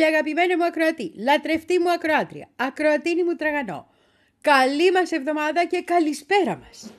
Πολύ 0.00 0.12
αγαπημένο 0.12 0.56
μου 0.56 0.64
ακροατή, 0.64 1.12
λατρευτή 1.16 1.78
μου 1.78 1.90
ακροάτρια, 1.90 2.48
ακροατίνη 2.56 3.24
μου 3.24 3.34
τραγανό. 3.34 3.86
Καλή 4.40 4.92
μας 4.92 5.12
εβδομάδα 5.12 5.64
και 5.64 5.82
καλησπέρα 5.82 6.56
μας. 6.56 6.92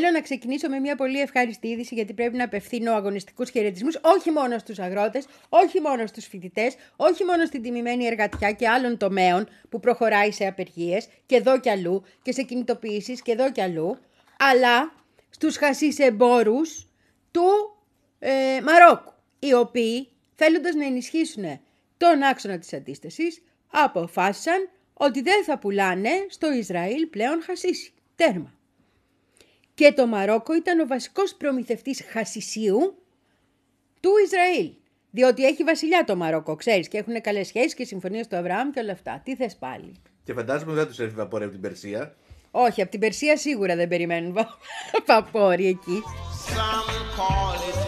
Θέλω 0.00 0.10
να 0.10 0.20
ξεκινήσω 0.20 0.68
με 0.68 0.78
μια 0.78 0.96
πολύ 0.96 1.20
ευχάριστη 1.20 1.68
είδηση 1.68 1.94
γιατί 1.94 2.12
πρέπει 2.14 2.36
να 2.36 2.44
απευθύνω 2.44 2.92
αγωνιστικούς 2.92 3.50
χαιρετισμούς 3.50 3.98
όχι 4.02 4.30
μόνο 4.30 4.58
στους 4.58 4.78
αγρότες, 4.78 5.26
όχι 5.48 5.80
μόνο 5.80 6.06
στους 6.06 6.26
φοιτητές, 6.26 6.74
όχι 6.96 7.24
μόνο 7.24 7.46
στην 7.46 7.62
τιμημένη 7.62 8.06
εργατιά 8.06 8.52
και 8.52 8.68
άλλων 8.68 8.96
τομέων 8.96 9.48
που 9.68 9.80
προχωράει 9.80 10.32
σε 10.32 10.46
απεργίες 10.46 11.08
και 11.26 11.36
εδώ 11.36 11.60
κι 11.60 11.70
αλλού 11.70 12.04
και 12.22 12.32
σε 12.32 12.42
κινητοποιήσεις 12.42 13.22
και 13.22 13.32
εδώ 13.32 13.52
κι 13.52 13.60
αλλού, 13.60 13.98
αλλά 14.38 14.92
στους 15.30 15.56
εμπόρου 15.98 16.60
του 17.30 17.76
ε, 18.18 18.60
Μαρόκου, 18.62 19.12
οι 19.38 19.54
οποίοι 19.54 20.08
θέλοντας 20.34 20.74
να 20.74 20.84
ενισχύσουν 20.84 21.60
τον 21.96 22.22
άξονα 22.22 22.58
της 22.58 22.72
αντίστασης, 22.72 23.42
αποφάσισαν 23.70 24.68
ότι 24.94 25.22
δεν 25.22 25.44
θα 25.44 25.58
πουλάνε 25.58 26.10
στο 26.28 26.52
Ισραήλ 26.52 27.06
πλέον 27.06 27.42
χασίσι. 27.42 27.92
Τέρμα 28.14 28.57
και 29.78 29.92
το 29.92 30.06
Μαρόκο 30.06 30.54
ήταν 30.54 30.80
ο 30.80 30.86
βασικός 30.86 31.34
προμηθευτής 31.34 32.04
χασισίου 32.08 33.02
του 34.00 34.10
Ισραήλ. 34.24 34.70
Διότι 35.10 35.44
έχει 35.44 35.64
βασιλιά 35.64 36.04
το 36.04 36.16
Μαρόκο, 36.16 36.54
ξέρεις, 36.56 36.88
και 36.88 36.98
έχουν 36.98 37.20
καλές 37.20 37.46
σχέσεις 37.46 37.74
και 37.74 37.84
συμφωνίες 37.84 38.26
του 38.26 38.36
Αβραάμ 38.36 38.70
και 38.70 38.80
όλα 38.80 38.92
αυτά. 38.92 39.20
Τι 39.24 39.36
θες 39.36 39.56
πάλι; 39.56 39.92
Και 40.24 40.32
φαντάζομαι 40.32 40.72
δεν 40.72 40.86
τους 40.86 40.98
έρθει 40.98 41.14
βαπόρι 41.14 41.42
από 41.44 41.52
την 41.52 41.60
Περσία. 41.60 42.14
Όχι, 42.50 42.82
από 42.82 42.90
την 42.90 43.00
Περσία 43.00 43.36
σίγουρα 43.36 43.76
δεν 43.76 43.88
περιμένουν 43.88 44.36
βαπόρι 45.06 45.66
εκεί. 45.66 46.02
the 47.18 47.87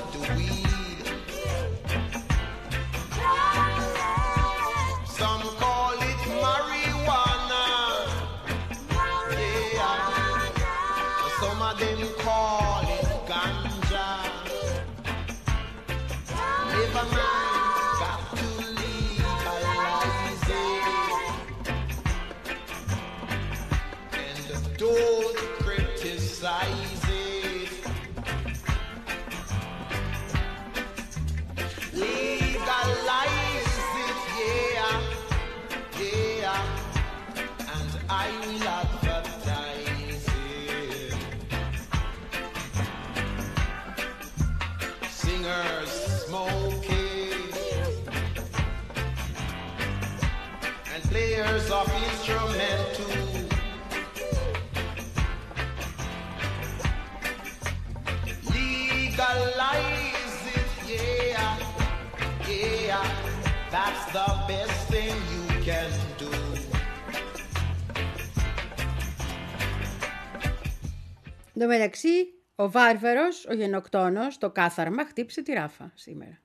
μεταξύ, 71.71 72.35
ο 72.55 72.71
Βάρβαρος, 72.71 73.47
ο 73.47 73.55
γενοκτόνος, 73.55 74.39
το 74.39 74.51
κάθαρμα, 74.51 75.05
χτύπησε 75.05 75.43
τη 75.43 75.53
ράφα 75.53 75.93
σήμερα. 75.95 76.41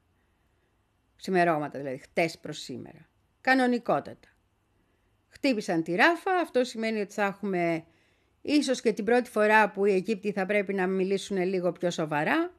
Σημερώματα 1.16 1.80
δηλαδή, 1.80 1.98
χτες 1.98 2.40
προς 2.40 2.60
σήμερα. 2.60 3.10
Κανονικότατα. 3.42 4.28
Χτύπησαν 5.28 5.84
τη 5.84 5.96
ράφα, 5.96 6.32
αυτό 6.32 6.64
σημαίνει 6.64 7.02
ότι 7.02 7.14
θα 7.14 7.24
έχουμε 7.24 7.86
ίσως 8.42 8.82
και 8.82 8.94
την 8.94 9.06
πρώτη 9.06 9.30
φορά 9.30 9.72
που 9.72 9.86
οι 9.86 9.92
Αιγύπτιοι 9.92 10.32
θα 10.32 10.46
πρέπει 10.46 10.74
να 10.74 10.88
μιλήσουν 10.88 11.38
λίγο 11.38 11.72
πιο 11.72 11.92
σοβαρά. 11.92 12.54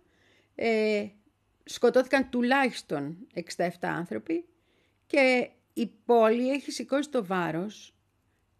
Ε, 0.54 1.06
σκοτώθηκαν 1.64 2.30
τουλάχιστον 2.30 3.26
67 3.56 3.68
άνθρωποι 3.80 4.44
και 5.06 5.50
η 5.72 5.86
πόλη 5.86 6.50
έχει 6.50 6.70
σηκώσει 6.70 7.10
το 7.10 7.24
βάρος 7.24 7.94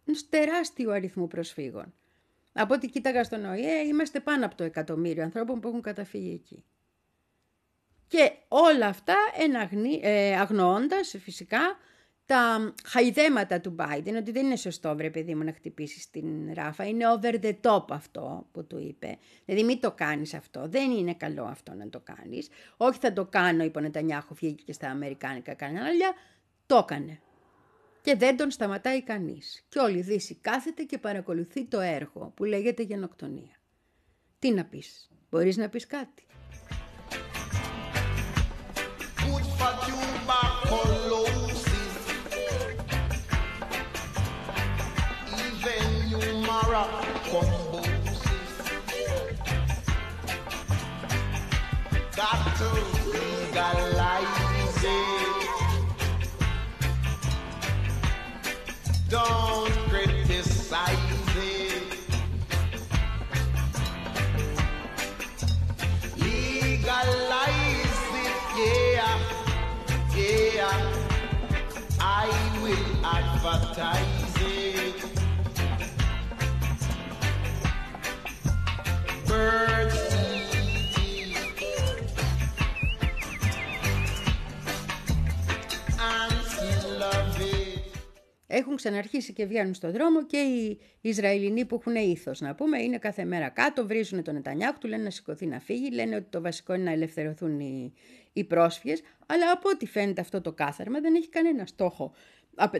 ενός 0.05 0.29
τεράστιου 0.29 0.91
αριθμού 0.91 1.27
προσφύγων. 1.27 1.93
Από 2.57 2.73
ό,τι 2.73 2.87
κοίταγα 2.87 3.23
στον 3.23 3.45
ΟΗΕ 3.45 3.79
είμαστε 3.79 4.19
πάνω 4.19 4.45
από 4.45 4.55
το 4.55 4.63
εκατομμύριο 4.63 5.23
ανθρώπων 5.23 5.59
που 5.59 5.67
έχουν 5.67 5.81
καταφύγει 5.81 6.33
εκεί. 6.33 6.63
Και 8.07 8.31
όλα 8.47 8.87
αυτά 8.87 9.15
εναγνή, 9.37 9.99
ε, 10.03 10.35
αγνοώντας 10.39 11.15
φυσικά 11.19 11.77
τα 12.25 12.73
χαϊδέματα 12.83 13.61
του 13.61 13.75
Biden, 13.79 14.13
ότι 14.17 14.31
δεν 14.31 14.45
είναι 14.45 14.55
σωστό 14.55 14.95
βρε 14.95 15.09
παιδί 15.09 15.35
μου 15.35 15.43
να 15.43 15.53
χτυπήσεις 15.53 16.09
την 16.09 16.53
Ράφα, 16.53 16.85
είναι 16.85 17.05
over 17.07 17.39
the 17.41 17.53
top 17.61 17.85
αυτό 17.89 18.47
που 18.51 18.67
του 18.67 18.79
είπε. 18.79 19.17
Δηλαδή 19.45 19.65
μην 19.65 19.79
το 19.79 19.91
κάνεις 19.91 20.33
αυτό, 20.33 20.67
δεν 20.67 20.91
είναι 20.91 21.13
καλό 21.13 21.43
αυτό 21.43 21.73
να 21.73 21.89
το 21.89 21.99
κάνεις. 21.99 22.49
Όχι 22.77 22.99
θα 22.99 23.13
το 23.13 23.25
κάνω, 23.25 23.63
είπε 23.63 23.77
ο 23.77 23.81
Νετανιάχου, 23.81 24.33
βγήκε 24.33 24.63
και 24.63 24.73
στα 24.73 24.89
Αμερικάνικα 24.89 25.53
κανάλια, 25.53 26.13
το 26.65 26.77
έκανε. 26.77 27.19
Και 28.07 28.15
δεν 28.15 28.37
τον 28.37 28.51
σταματάει 28.51 29.03
κανείς. 29.03 29.65
Και 29.69 29.79
όλη 29.79 29.97
η 29.97 30.01
Δύση 30.01 30.35
κάθεται 30.35 30.83
και 30.83 30.97
παρακολουθεί 30.97 31.65
το 31.65 31.79
έργο 31.79 32.31
που 32.35 32.43
λέγεται 32.43 32.83
γενοκτονία. 32.83 33.61
Τι 34.39 34.51
να 34.51 34.65
πεις, 34.65 35.09
μπορείς 35.29 35.57
να 35.57 35.69
πεις 35.69 35.87
κάτι; 35.87 36.26
Ξαναρχίσει 88.87 89.33
και 89.33 89.45
βγαίνουν 89.45 89.73
στον 89.73 89.91
δρόμο 89.91 90.25
και 90.25 90.37
οι 90.37 90.79
Ισραηλινοί 91.01 91.65
που 91.65 91.75
έχουν 91.75 91.95
ήθος. 91.95 92.41
Να 92.41 92.55
πούμε, 92.55 92.81
είναι 92.81 92.97
κάθε 92.97 93.25
μέρα 93.25 93.49
κάτω, 93.49 93.87
βρίζουν 93.87 94.23
τον 94.23 94.33
Νετανιάχου, 94.33 94.77
του 94.77 94.87
λένε 94.87 95.03
να 95.03 95.09
σηκωθεί 95.09 95.45
να 95.45 95.59
φύγει, 95.59 95.91
λένε 95.91 96.15
ότι 96.15 96.25
το 96.29 96.41
βασικό 96.41 96.73
είναι 96.73 96.83
να 96.83 96.91
ελευθερωθούν 96.91 97.59
οι, 97.59 97.93
οι 98.33 98.43
πρόσφυγες. 98.43 99.01
Αλλά 99.25 99.51
από 99.51 99.69
ό,τι 99.69 99.85
φαίνεται 99.85 100.21
αυτό 100.21 100.41
το 100.41 100.51
κάθαρμα 100.51 100.99
δεν 100.99 101.15
έχει 101.15 101.29
κανένα 101.29 101.65
στόχο 101.65 102.13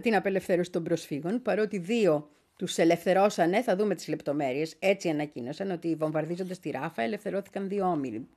την 0.02 0.16
απελευθέρωση 0.16 0.72
των 0.72 0.84
προσφύγων, 0.84 1.42
παρότι 1.42 1.78
δύο 1.78 2.30
τους 2.58 2.78
ελευθερώσανε, 2.78 3.62
θα 3.62 3.76
δούμε 3.76 3.96
τις 3.96 4.08
λεπτομέρειες. 4.08 4.76
Έτσι 4.80 5.10
ανακοίνωσαν 5.10 5.72
ότι 5.72 5.96
βομβαρδίζοντας 5.96 6.60
τη 6.60 6.70
Ράφα 6.70 7.02
ελευθερώθηκαν 7.02 7.68
δύο 7.68 7.86
όμιλοι. 7.86 8.28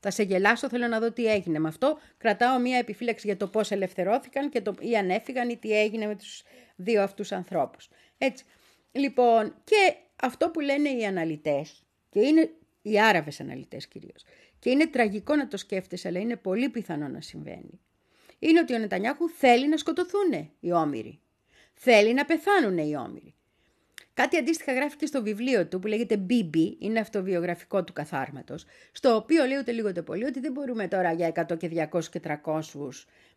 Θα 0.00 0.10
σε 0.10 0.22
γελάσω, 0.22 0.68
θέλω 0.68 0.86
να 0.86 1.00
δω 1.00 1.12
τι 1.12 1.26
έγινε 1.26 1.58
με 1.58 1.68
αυτό. 1.68 1.98
Κρατάω 2.18 2.58
μία 2.58 2.78
επιφύλαξη 2.78 3.26
για 3.26 3.36
το 3.36 3.46
πώς 3.46 3.70
ελευθερώθηκαν 3.70 4.48
και 4.48 4.60
το, 4.60 4.74
ή 4.80 4.96
αν 4.96 5.10
έφυγαν 5.10 5.48
ή 5.48 5.56
τι 5.56 5.80
έγινε 5.80 6.06
με 6.06 6.14
τους 6.14 6.42
δύο 6.76 7.02
αυτούς 7.02 7.32
ανθρώπους. 7.32 7.88
Έτσι. 8.18 8.44
Λοιπόν, 8.92 9.54
και 9.64 9.94
αυτό 10.22 10.50
που 10.50 10.60
λένε 10.60 10.88
οι 10.88 11.04
αναλυτές 11.06 11.84
και 12.10 12.20
είναι 12.20 12.50
οι 12.82 13.00
Άραβες 13.00 13.40
αναλυτές 13.40 13.86
κυρίως, 13.86 14.24
και 14.58 14.70
είναι 14.70 14.86
τραγικό 14.86 15.36
να 15.36 15.48
το 15.48 15.56
σκέφτεσαι, 15.56 16.08
αλλά 16.08 16.18
είναι 16.18 16.36
πολύ 16.36 16.68
πιθανό 16.68 17.08
να 17.08 17.20
συμβαίνει, 17.20 17.80
είναι 18.38 18.60
ότι 18.60 18.74
ο 18.74 18.78
Νετανιάχου 18.78 19.28
θέλει 19.28 19.68
να 19.68 19.76
σκοτωθούν 19.76 20.50
οι 20.60 20.72
όμοιροι. 20.72 21.20
Θέλει 21.74 22.14
να 22.14 22.24
πεθάνουν 22.24 22.78
οι 22.78 22.96
όμοιροι. 22.96 23.34
Κάτι 24.14 24.36
αντίστοιχα 24.36 24.72
γράφει 24.72 24.96
και 24.96 25.06
στο 25.06 25.22
βιβλίο 25.22 25.66
του 25.66 25.78
που 25.78 25.86
λέγεται 25.86 26.26
BB, 26.30 26.56
είναι 26.78 27.00
αυτοβιογραφικό 27.00 27.84
του 27.84 27.92
καθάρματος, 27.92 28.64
στο 28.92 29.14
οποίο 29.14 29.44
λέει 29.44 29.58
ούτε 29.58 29.72
λίγο 29.72 29.92
πολύ 29.92 30.24
ότι 30.24 30.40
δεν 30.40 30.52
μπορούμε 30.52 30.88
τώρα 30.88 31.12
για 31.12 31.46
100 31.48 31.58
και 31.58 31.88
200 31.92 32.04
και 32.04 32.20
300 32.44 32.60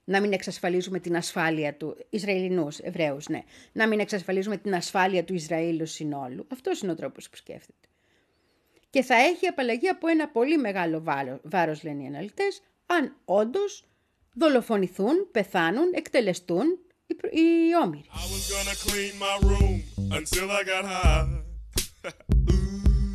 να 0.09 0.21
μην 0.21 0.33
εξασφαλίζουμε 0.33 1.00
την 1.00 1.15
ασφάλεια 1.15 1.73
του 1.73 1.97
Ισραηλινούς, 2.09 2.79
Εβραίους, 2.79 3.27
ναι, 3.27 3.44
να 3.71 3.88
μην 3.88 4.00
εξασφαλίζουμε 4.00 4.57
την 4.57 4.75
ασφάλεια 4.75 5.23
του 5.23 5.33
Ισραήλου 5.33 5.85
συνόλου. 5.85 6.47
Αυτός 6.51 6.81
είναι 6.81 6.91
ο 6.91 6.95
τρόπος 6.95 7.29
που 7.29 7.35
σκέφτεται. 7.35 7.88
Και 8.89 9.01
θα 9.01 9.15
έχει 9.15 9.47
απαλλαγή 9.47 9.88
από 9.88 10.07
ένα 10.07 10.27
πολύ 10.27 10.57
μεγάλο 10.57 11.03
βάρος, 11.44 11.83
λένε 11.83 12.03
οι 12.03 12.06
αναλυτές, 12.06 12.61
αν 12.85 13.15
όντως 13.25 13.85
δολοφονηθούν, 14.33 15.31
πεθάνουν, 15.31 15.91
εκτελεστούν 15.94 16.65
οι, 17.06 17.15
οι 17.31 17.75
όμοιροι. 17.83 18.06
I 18.13 18.25
was 18.33 18.44
gonna 18.53 18.75
clean 18.88 19.13
my 19.27 19.35
room 19.50 19.75
until 20.17 20.47
I 20.59 20.61
got 20.73 20.85
high. 20.95 21.27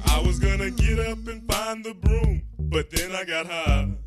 I 0.16 0.18
was 0.26 0.36
gonna 0.46 0.70
get 0.84 0.98
up 1.10 1.20
and 1.32 1.40
find 1.52 1.78
the 1.88 1.94
broom, 2.04 2.34
but 2.74 2.84
then 2.94 3.10
I 3.20 3.24
got 3.34 3.46
high. 3.46 4.03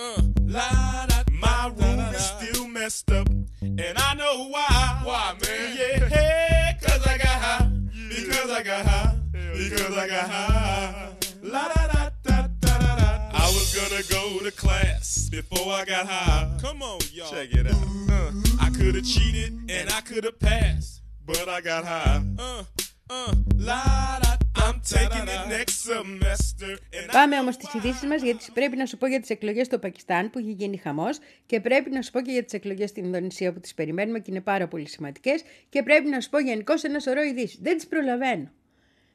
Uh, 0.00 0.22
la, 0.46 1.06
da, 1.06 1.24
my 1.32 1.72
room 1.76 1.98
is 2.14 2.24
still 2.24 2.68
messed 2.68 3.10
up, 3.10 3.28
and 3.60 3.98
I 3.98 4.14
know 4.14 4.46
why. 4.48 5.00
Why, 5.02 5.34
man? 5.42 5.76
Yeah, 5.76 6.08
hey, 6.08 6.78
cause 6.80 7.04
I 7.04 7.18
got 7.18 7.26
high. 7.26 7.68
Because 8.08 8.48
I 8.48 8.62
got 8.62 8.86
high. 8.86 9.16
Because 9.32 9.98
I 9.98 10.06
got 10.06 10.30
high. 10.30 11.10
La 11.42 11.66
da 11.66 11.86
da 11.88 12.10
da 12.22 12.46
da 12.62 12.78
da 12.78 12.96
da. 12.96 13.30
I 13.32 13.46
was 13.46 13.74
gonna 13.74 14.02
go 14.04 14.38
to 14.44 14.52
class 14.52 15.28
before 15.30 15.72
I 15.72 15.84
got 15.84 16.06
high. 16.06 16.56
Come 16.60 16.80
on, 16.80 17.00
y'all. 17.12 17.28
Check 17.32 17.52
it 17.52 17.66
out. 17.66 17.74
Uh, 18.08 18.30
I 18.60 18.70
could 18.70 18.94
have 18.94 19.04
cheated 19.04 19.52
and 19.68 19.90
I 19.90 20.00
could 20.02 20.22
have 20.22 20.38
passed, 20.38 21.02
but 21.26 21.48
I 21.48 21.60
got 21.60 21.84
high. 21.84 22.22
Uh, 22.38 22.62
uh, 23.10 23.34
la 23.56 24.18
da. 24.20 24.37
I'm 24.56 24.80
taking 24.80 25.28
it 25.34 25.42
next 25.48 25.76
semester. 25.84 26.78
And 26.92 27.10
I 27.10 27.12
Πάμε 27.12 27.38
όμως 27.38 27.54
στις 27.54 27.74
ειδήσεις 27.74 28.08
μας 28.08 28.22
γιατί 28.22 28.44
πρέπει 28.54 28.76
να 28.76 28.86
σου 28.86 28.96
πω 28.96 29.06
για 29.06 29.20
τις 29.20 29.30
εκλογές 29.30 29.66
στο 29.66 29.78
Πακιστάν 29.78 30.30
που 30.30 30.38
έχει 30.38 30.50
γίνει 30.50 30.76
χαμός 30.76 31.18
και 31.46 31.60
πρέπει 31.60 31.90
να 31.90 32.02
σου 32.02 32.10
πω 32.10 32.20
και 32.20 32.30
για 32.32 32.44
τις 32.44 32.52
εκλογές 32.52 32.90
στην 32.90 33.04
Ινδονησία 33.04 33.52
που 33.52 33.60
τις 33.60 33.74
περιμένουμε 33.74 34.18
και 34.18 34.30
είναι 34.30 34.40
πάρα 34.40 34.68
πολύ 34.68 34.88
σημαντικές 34.88 35.42
και 35.68 35.82
πρέπει 35.82 36.08
να 36.08 36.20
σου 36.20 36.30
πω 36.30 36.38
γενικώς 36.38 36.82
ένα 36.84 37.00
σωρό 37.00 37.22
ειδήσεις. 37.22 37.58
Δεν 37.62 37.76
τις 37.76 37.86
προλαβαίνω. 37.86 38.50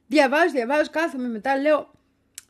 Διαβάζω, 0.06 0.52
διαβάζω, 0.52 0.90
κάθομαι 0.90 1.28
μετά, 1.28 1.56
λέω, 1.56 1.90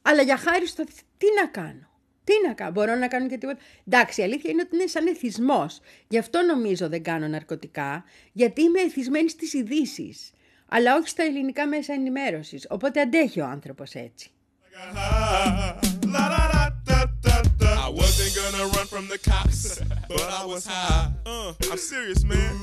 αλλά 0.03 0.23
για 0.23 0.37
χάρη 0.37 0.67
στο 0.67 0.85
τι 1.19 1.27
να 1.43 1.47
κάνω; 1.47 1.89
Τι 2.25 2.33
να 2.47 2.53
κάνω, 2.55 2.71
μπορώ 2.71 2.95
να 2.95 3.09
κάνω 3.09 3.29
και 3.29 3.39
τίποτα. 3.39 3.59
Εντάξει, 3.87 4.21
η 4.21 4.25
αλήθεια 4.25 4.51
είναι 4.51 4.63
ότι 4.67 4.77
είναι 4.77 4.87
σαν 4.87 5.07
εθισμός. 5.07 5.81
Γι' 6.09 6.19
αυτό 6.19 6.43
νομίζω 6.43 6.89
δεν 6.89 7.03
κάνω 7.03 7.29
ναρκωτικά, 7.29 8.05
γιατί 8.33 8.63
είμαι 8.63 8.81
εθισμένη 8.81 9.29
στις 9.29 9.53
ειδήσεις. 9.53 10.34
Αλλά 10.69 10.97
όχι 10.97 11.09
στα 11.09 11.23
ελληνικά 11.23 11.67
μέσα 11.67 11.93
ενημέρωση. 11.93 12.61
Οπότε 12.69 13.01
αντέχει 13.01 13.41
ο 13.41 13.47
άνθρωπο 13.47 13.85
έτσι. 13.93 14.31
got 14.75 14.97
high. 14.97 15.81
La 16.07 16.29
da 16.29 16.49
da 16.53 16.71
da 16.85 17.07
da 17.23 17.43
da. 17.59 17.87
I 17.87 17.89
wasn't 17.89 18.33
gonna 18.35 18.65
run 18.75 18.87
from 18.87 19.09
the 19.09 19.19
cops, 19.19 19.81
but 20.09 20.29
I 20.41 20.45
was 20.45 20.67
high. 20.67 21.11
Uh, 21.27 21.53
I'm 21.71 21.79
serious, 21.79 22.25
man. 22.25 22.55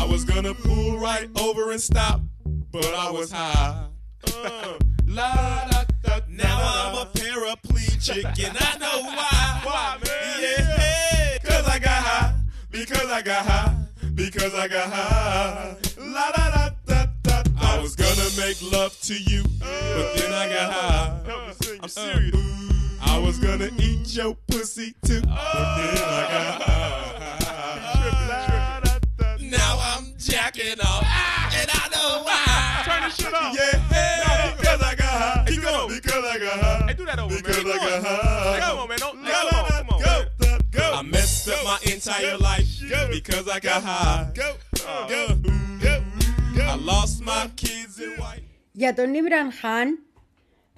I 0.00 0.04
was 0.06 0.24
gonna 0.24 0.54
pull 0.54 0.98
right 0.98 1.28
over 1.38 1.72
and 1.72 1.80
stop, 1.80 2.20
but 2.72 2.92
I 3.06 3.10
was 3.10 3.30
high. 3.30 3.86
Uh, 4.26 4.78
la 5.06 5.30
da 5.70 5.84
da. 6.04 6.20
Now 6.28 6.58
I'm 6.58 6.94
a 7.04 7.06
paraplegic, 7.18 8.24
and 8.46 8.56
I 8.68 8.78
know 8.78 8.98
why. 9.02 9.60
Why, 9.64 9.98
man? 10.04 10.36
Yeah, 10.40 10.76
hey, 10.76 11.38
cause 11.44 11.66
I 11.68 11.78
got 11.78 12.02
high. 12.08 12.34
Because 12.70 13.08
I 13.18 13.22
got 13.22 13.44
high. 13.44 13.74
Because 14.14 14.54
I 14.54 14.66
got 14.68 14.88
high. 14.92 15.76
La 15.98 16.30
da 16.36 16.50
da 16.50 16.68
da 16.68 16.68
da. 16.68 16.79
I 17.80 17.82
was 17.82 17.96
gonna 17.96 18.28
make 18.36 18.60
love 18.72 18.94
to 19.04 19.14
you, 19.14 19.42
but 19.58 20.14
then 20.14 20.34
I 20.34 20.48
got 20.52 20.70
high. 20.70 21.18
I'm 21.82 21.88
serious. 21.88 22.36
I 23.00 23.16
was 23.18 23.38
gonna 23.38 23.70
eat 23.78 24.14
your 24.14 24.34
pussy 24.48 24.92
too, 25.06 25.22
but 25.22 25.30
then 25.30 26.04
I 26.04 26.28
got 26.30 26.60
high. 26.60 27.06
Now 29.40 29.78
I'm 29.80 30.12
jacking 30.18 30.78
off, 30.78 31.04
and 31.54 31.70
I 31.72 31.88
know 31.90 32.22
why. 32.22 32.82
Turn 32.84 33.02
this 33.04 33.16
shit 33.16 33.32
off. 33.32 33.56
Yeah, 33.58 33.78
hey, 33.88 34.52
because 34.58 34.82
I 34.82 34.94
got 34.94 35.06
high. 35.06 35.44
Keep 35.48 35.62
going. 35.62 35.88
Because 35.88 36.22
I 36.22 36.38
got 36.38 36.60
high. 36.60 36.84
Hey, 36.86 36.92
do 36.94 37.06
that 37.06 37.18
over, 37.18 37.34
Because 37.34 37.64
man. 37.64 37.72
I 37.72 37.76
got 37.78 38.04
high. 38.04 38.60
Come 38.60 38.78
on, 38.78 38.88
man. 38.90 38.98
Don't, 38.98 39.24
Go, 39.24 39.32
come 39.32 39.54
on, 39.64 39.70
come 39.70 39.88
on. 39.88 40.02
go, 40.02 40.24
man. 40.46 40.60
go. 40.70 40.92
I 40.96 41.00
messed 41.02 41.48
up 41.48 41.64
my 41.64 41.78
entire 41.90 42.36
life 42.36 42.68
because 43.10 43.48
I 43.48 43.58
got 43.58 43.82
high. 43.82 44.30
Go, 44.34 44.54
go, 45.08 45.34
Για 48.72 48.94
τον 48.94 49.14
Ιμπραν 49.14 49.52
Χάν, 49.52 49.98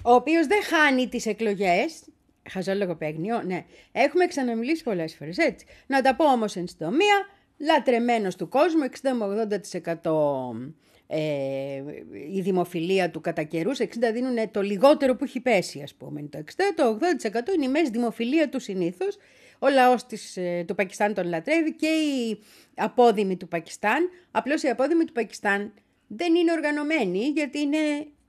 ο 0.03 0.13
οποίος 0.13 0.47
δεν 0.47 0.63
χάνει 0.63 1.09
τις 1.09 1.27
εκλογές, 1.27 2.03
χαζό 2.51 2.75
λογοπαίγνιο, 2.75 3.43
ναι, 3.43 3.65
έχουμε 3.93 4.27
ξαναμιλήσει 4.27 4.83
πολλές 4.83 5.15
φορές, 5.15 5.39
έτσι. 5.39 5.67
Να 5.87 6.03
τα 6.03 6.15
πω 6.15 6.25
όμως 6.25 6.57
εν 6.57 6.69
συντομία, 6.69 7.27
λατρεμένος 7.59 8.37
του 8.37 8.49
κόσμου, 8.49 8.83
60 8.83 9.13
με 9.13 9.49
80% 10.03 10.83
ε, 11.07 11.83
η 12.33 12.41
δημοφιλία 12.41 13.11
του 13.11 13.21
κατά 13.21 13.43
καιρούς, 13.43 13.79
60 13.81 13.87
δίνουν 14.13 14.51
το 14.51 14.63
λιγότερο 14.63 15.17
που 15.17 15.25
έχει 15.25 15.41
πέσει 15.41 15.83
ας 15.83 15.95
πούμε, 15.95 16.23
το 16.23 16.39
60, 16.39 16.51
το 16.75 16.99
80% 17.51 17.55
είναι 17.55 17.65
η 17.65 17.69
μέση 17.69 17.91
δημοφιλία 17.91 18.49
του 18.49 18.61
συνήθως, 18.61 19.17
ο 19.63 19.69
λαός 19.69 20.07
της, 20.07 20.37
ε, 20.37 20.65
του 20.67 20.75
Πακιστάν 20.75 21.15
τον 21.15 21.29
λατρεύει 21.29 21.75
και 21.75 21.87
οι 21.87 22.43
απόδημοι 22.75 23.37
του 23.37 23.49
Πακιστάν, 23.49 24.09
απλώς 24.31 24.63
οι 24.63 24.69
απόδημοι 24.69 25.05
του 25.05 25.13
Πακιστάν 25.13 25.73
δεν 26.07 26.35
είναι 26.35 26.53
οργανωμένοι 26.53 27.19
γιατί 27.19 27.59
είναι 27.59 27.79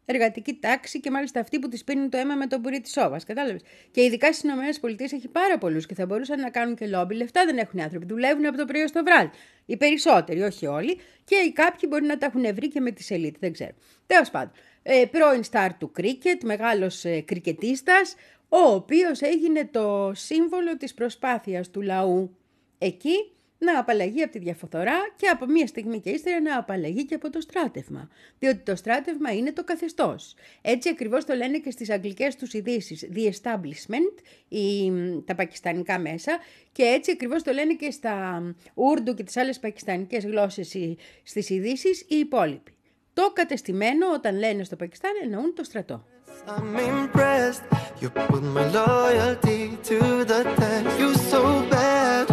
εργατική 0.05 0.53
τάξη 0.53 0.99
και 0.99 1.11
μάλιστα 1.11 1.39
αυτοί 1.39 1.59
που 1.59 1.67
της 1.67 1.83
πίνουν 1.83 2.09
το 2.09 2.17
αίμα 2.17 2.35
με 2.35 2.47
τον 2.47 2.61
πουρί 2.61 2.81
της 2.81 2.91
σόβας. 2.91 3.23
Κατάλαβες. 3.23 3.61
Και 3.91 4.03
ειδικά 4.03 4.33
στις 4.33 4.51
ΗΠΑ 4.77 5.03
έχει 5.03 5.27
πάρα 5.27 5.57
πολλούς 5.57 5.85
και 5.85 5.93
θα 5.93 6.05
μπορούσαν 6.05 6.39
να 6.39 6.49
κάνουν 6.49 6.75
και 6.75 6.87
λόμπι. 6.87 7.15
Λεφτά 7.15 7.45
δεν 7.45 7.57
έχουν 7.57 7.79
οι 7.79 7.83
άνθρωποι. 7.83 8.05
Δουλεύουν 8.05 8.45
από 8.45 8.57
το 8.57 8.65
πρωί 8.65 8.87
στο 8.87 9.03
βράδυ. 9.03 9.29
Οι 9.65 9.77
περισσότεροι, 9.77 10.41
όχι 10.41 10.65
όλοι. 10.65 10.99
Και 11.23 11.35
οι 11.35 11.51
κάποιοι 11.51 11.89
μπορεί 11.91 12.05
να 12.05 12.17
τα 12.17 12.25
έχουν 12.25 12.55
βρει 12.55 12.67
και 12.67 12.79
με 12.79 12.91
τη 12.91 13.03
σελίτ. 13.03 13.35
Δεν 13.39 13.51
ξέρω. 13.51 13.71
Τέλος 14.07 14.29
πάντων. 14.29 14.51
Ε, 14.83 15.05
πρώην 15.11 15.43
στάρ 15.43 15.73
του 15.73 15.91
κρίκετ, 15.91 16.43
μεγάλος 16.43 17.05
ε, 17.05 17.21
κρικετίστας, 17.21 18.15
ο 18.55 18.73
οποίος 18.73 19.21
έγινε 19.21 19.65
το 19.71 20.11
σύμβολο 20.15 20.77
της 20.77 20.93
προσπάθειας 20.93 21.69
του 21.69 21.81
λαού 21.81 22.35
εκεί 22.77 23.15
να 23.57 23.79
απαλλαγεί 23.79 24.21
από 24.23 24.31
τη 24.31 24.39
διαφοθορά 24.39 24.95
και 25.15 25.27
από 25.27 25.45
μία 25.45 25.67
στιγμή 25.67 25.99
και 25.99 26.09
ύστερα 26.09 26.41
να 26.41 26.57
απαλλαγεί 26.57 27.05
και 27.05 27.15
από 27.15 27.29
το 27.29 27.41
στράτευμα. 27.41 28.09
Διότι 28.39 28.57
το 28.57 28.75
στράτευμα 28.75 29.31
είναι 29.31 29.51
το 29.51 29.63
καθεστώς. 29.63 30.35
Έτσι 30.61 30.89
ακριβώς 30.89 31.25
το 31.25 31.33
λένε 31.33 31.57
και 31.59 31.71
στις 31.71 31.89
αγγλικές 31.89 32.35
τους 32.35 32.53
ειδήσεις. 32.53 33.09
The 33.15 33.29
establishment, 33.31 34.23
η, 34.47 34.91
τα 35.25 35.35
πακιστανικά 35.35 35.99
μέσα 35.99 36.37
και 36.71 36.83
έτσι 36.83 37.11
ακριβώς 37.11 37.43
το 37.43 37.51
λένε 37.51 37.73
και 37.73 37.91
στα 37.91 38.43
Ούρντου 38.73 39.13
και 39.13 39.23
τις 39.23 39.37
άλλες 39.37 39.59
πακιστανικές 39.59 40.25
γλώσσες 40.25 40.73
οι- 40.73 40.97
στις 41.23 41.49
ειδήσεις 41.49 42.01
οι 42.01 42.15
υπόλοιποι. 42.15 42.71
Το 43.13 43.31
κατεστημένο 43.33 44.11
όταν 44.13 44.37
λένε 44.39 44.63
στο 44.63 44.75
Πακιστάν 44.75 45.11
εννοούν 45.23 45.53
το 45.55 45.63
στρατό. 45.63 46.05
I'm 46.47 46.75
impressed. 46.75 47.63
You 48.01 48.09
put 48.09 48.43
my 48.43 48.67
loyalty 48.67 49.77
to 49.83 50.25
the 50.25 50.43
test. 50.57 50.99
You 50.99 51.13
so 51.15 51.67
bad. 51.69 52.27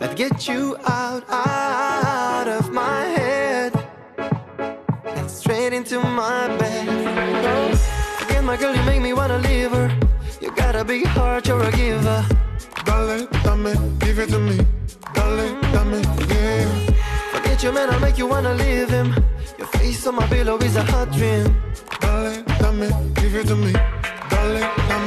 I'd 0.00 0.16
get 0.16 0.48
you 0.48 0.76
out, 0.84 1.24
out 1.28 2.48
of 2.48 2.72
my 2.72 3.02
head. 3.04 3.72
And 5.04 5.30
straight 5.30 5.72
into 5.72 6.00
my 6.00 6.48
bed. 6.58 6.88
Again, 8.22 8.44
my 8.44 8.56
girl, 8.56 8.74
you 8.74 8.82
make 8.82 9.02
me 9.02 9.12
wanna 9.12 9.38
leave 9.38 9.70
her. 9.70 9.88
You 10.40 10.50
got 10.56 10.74
a 10.74 10.84
big 10.84 11.06
heart, 11.06 11.46
you're 11.46 11.62
a 11.62 11.70
giver. 11.72 12.24
Dale, 12.84 13.26
dame, 13.44 13.98
give 13.98 14.18
it 14.18 14.28
to 14.30 14.38
me. 14.38 14.58
Dale, 15.14 15.60
dame, 15.72 16.02
yeah. 16.28 16.66
Forget 17.32 17.62
your 17.62 17.72
man, 17.72 17.90
I'll 17.90 18.00
make 18.00 18.18
you 18.18 18.26
wanna 18.26 18.54
leave 18.54 18.88
him. 18.88 19.14
Your 19.58 19.66
face 19.68 20.06
on 20.06 20.16
my 20.16 20.26
pillow 20.26 20.56
is 20.58 20.76
a 20.76 20.82
hot 20.82 21.12
dream. 21.12 21.54
Dale, 22.00 22.49
dame, 22.70 23.12
give 23.14 23.34
it 23.34 23.46
to 23.48 23.56
me. 23.56 23.72
Dale, 24.30 24.60
dame, 24.88 24.99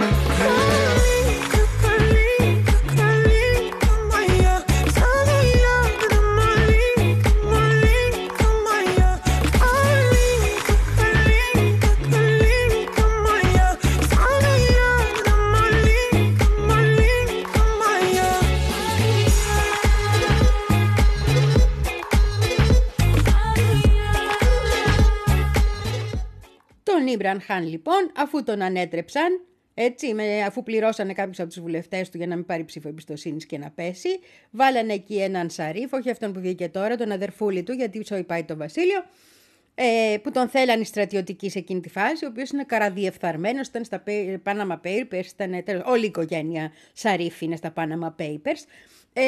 Τον 27.34 27.42
Ήμπραν 27.42 27.42
Χάν 27.42 27.68
λοιπόν, 27.68 28.12
αφού 28.18 28.44
τον 28.44 28.62
ανέτρεψαν, 28.62 29.42
έτσι, 29.74 30.14
με, 30.14 30.42
αφού 30.44 30.64
πληρώσανε 30.64 31.14
κάποιους 31.14 31.40
από 31.40 31.48
τους 31.48 31.60
βουλευτές 31.62 32.10
του 32.10 32.18
για 32.18 32.28
να 32.28 32.36
μην 32.36 32.46
πάρει 32.46 32.64
ψήφο 32.64 32.88
εμπιστοσύνης 32.88 33.46
και 33.46 33.58
να 33.58 33.72
πέσει, 33.72 34.20
βάλανε 34.52 34.94
εκεί 34.94 35.22
έναν 35.22 35.50
Σαρίφ, 35.50 35.94
όχι 35.94 36.10
αυτόν 36.10 36.34
που 36.34 36.40
βγήκε 36.40 36.70
τώρα, 36.70 36.96
τον 36.96 37.12
αδερφούλη 37.12 37.64
του, 37.64 37.72
γιατί 37.72 38.06
σόι 38.06 38.24
πάει 38.24 38.44
το 38.44 38.58
Βασίλειο, 38.58 39.06
ε, 39.76 40.18
που 40.24 40.32
τον 40.32 40.50
θέλανε 40.50 40.82
οι 40.82 40.86
στρατιωτικοί 40.86 41.50
σε 41.50 41.60
εκείνη 41.60 41.80
τη 41.80 41.90
φάση, 41.90 42.26
ο 42.26 42.28
οποίος 42.32 42.50
είναι 42.50 42.64
καραδιεφθαρμένος, 42.64 43.68
ήταν 43.68 43.84
στα 43.84 44.04
Panama 44.44 44.80
Papers, 44.84 45.26
ήταν 45.34 45.64
τέλος, 45.64 45.84
όλη 45.86 46.04
η 46.04 46.08
οικογένεια 46.08 46.72
Σαρίφ 46.94 47.42
είναι 47.42 47.56
στα 47.56 47.74
Panama 47.76 48.22
Papers, 48.22 48.64
ε, 49.14 49.24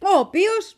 ο 0.00 0.18
οποίος 0.18 0.76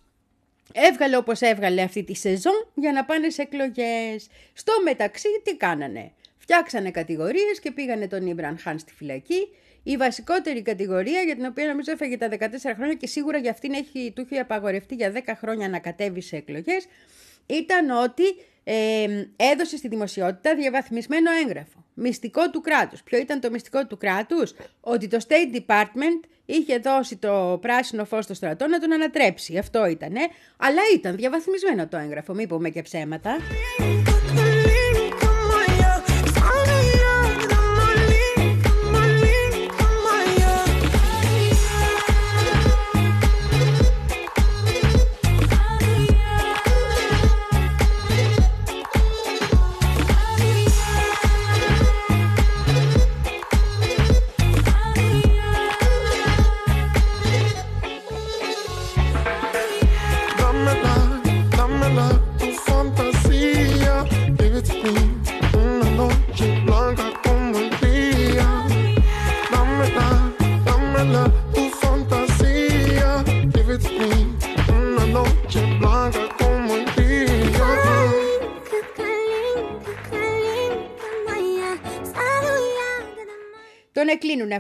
έβγαλε 0.73 1.17
όπως 1.17 1.41
έβγαλε 1.41 1.83
αυτή 1.83 2.03
τη 2.05 2.15
σεζόν 2.15 2.67
για 2.75 2.93
να 2.93 3.05
πάνε 3.05 3.31
σε 3.31 3.43
εκλογές. 3.43 4.29
Στο 4.53 4.73
μεταξύ 4.85 5.29
τι 5.43 5.57
κάνανε; 5.57 6.13
Φτιάξανε 6.49 6.91
κατηγορίες 6.91 7.61
και 7.61 7.71
πήγανε 7.71 8.07
τον 8.09 8.27
Ιμπραν 8.27 8.59
Χάν 8.59 8.79
στη 8.79 8.93
φυλακή. 8.93 9.49
Η 9.83 9.97
βασικότερη 9.97 10.63
κατηγορία 10.63 11.21
για 11.21 11.35
την 11.35 11.45
οποία 11.45 11.67
νομίζω 11.67 11.93
έφαγε 11.93 12.17
τα 12.17 12.29
14 12.29 12.35
χρόνια 12.75 12.95
και 12.95 13.07
σίγουρα 13.07 13.39
για 13.39 13.51
αυτήν 13.51 13.73
έχει, 13.73 14.13
του 14.15 14.27
είχε 14.31 14.41
απαγορευτεί 14.41 14.95
για 14.95 15.13
10 15.13 15.19
χρόνια 15.37 15.69
να 15.69 15.79
κατέβει 15.79 16.21
σε 16.21 16.37
εκλογές 16.37 16.87
ήταν 17.47 17.91
ότι 17.91 18.23
ε, 18.65 19.07
έδωσε 19.37 19.77
στη 19.77 19.89
δημοσιότητα 19.89 20.55
διαβαθμισμένο 20.55 21.31
έγγραφο. 21.45 21.85
Μυστικό 21.95 22.51
του 22.51 22.61
κράτους. 22.61 23.03
Ποιο 23.03 23.19
ήταν 23.19 23.41
το 23.41 23.51
μυστικό 23.51 23.87
του 23.87 23.97
κράτους; 23.97 24.55
Ότι 24.81 25.09
το 25.09 25.19
State 25.29 25.57
Department 25.57 26.29
είχε 26.45 26.79
δώσει 26.79 27.17
το 27.17 27.59
πράσινο 27.61 28.05
φως 28.05 28.25
στο 28.25 28.35
στρατό 28.35 28.67
να 28.67 28.79
τον 28.79 28.93
ανατρέψει. 28.93 29.59
Αυτό 29.59 29.87
ήτανε. 29.87 30.21
Αλλά 30.57 30.81
ήταν 30.95 31.17
διαβαθμισμένο 31.17 31.89
το 31.89 31.97
έγγραφο. 31.97 32.35
Μην 32.35 32.49
πούμε 32.49 32.71
και 32.71 32.83
ψέματα. 32.83 33.37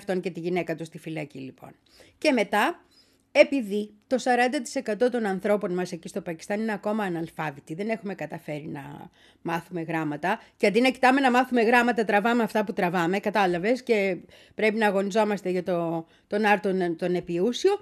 Αυτόν 0.07 0.21
και 0.21 0.31
τη 0.31 0.41
γυναίκα 0.41 0.75
του 0.75 0.85
στη 0.85 0.99
φυλακή 0.99 1.39
λοιπόν. 1.39 1.75
Και 2.19 2.33
μετά, 2.33 2.85
επειδή 3.33 3.95
το 4.07 4.17
40% 4.97 5.11
των 5.11 5.27
ανθρώπων 5.27 5.75
μας 5.75 5.93
εκεί 5.93 6.09
στο 6.09 6.21
Πακιστάν 6.21 6.61
είναι 6.61 6.73
ακόμα 6.73 7.05
αναλφάβητοι, 7.05 7.75
δεν 7.75 7.89
έχουμε 7.89 8.15
καταφέρει 8.15 8.69
να 8.69 9.11
μάθουμε 9.43 9.83
γράμματα 9.83 10.41
και 10.57 10.67
αντί 10.67 10.81
να 10.81 10.91
κοιτάμε 10.91 11.21
να 11.21 11.31
μάθουμε 11.31 11.63
γράμματα 11.63 12.05
τραβάμε 12.05 12.43
αυτά 12.43 12.65
που 12.65 12.73
τραβάμε, 12.73 13.19
κατάλαβες, 13.19 13.83
και 13.83 14.17
πρέπει 14.55 14.77
να 14.77 14.87
αγωνιζόμαστε 14.87 15.51
για 15.51 15.63
το, 15.63 16.07
τον 16.27 16.45
άρτον 16.45 16.97
τον 16.97 17.15
επιούσιο, 17.15 17.73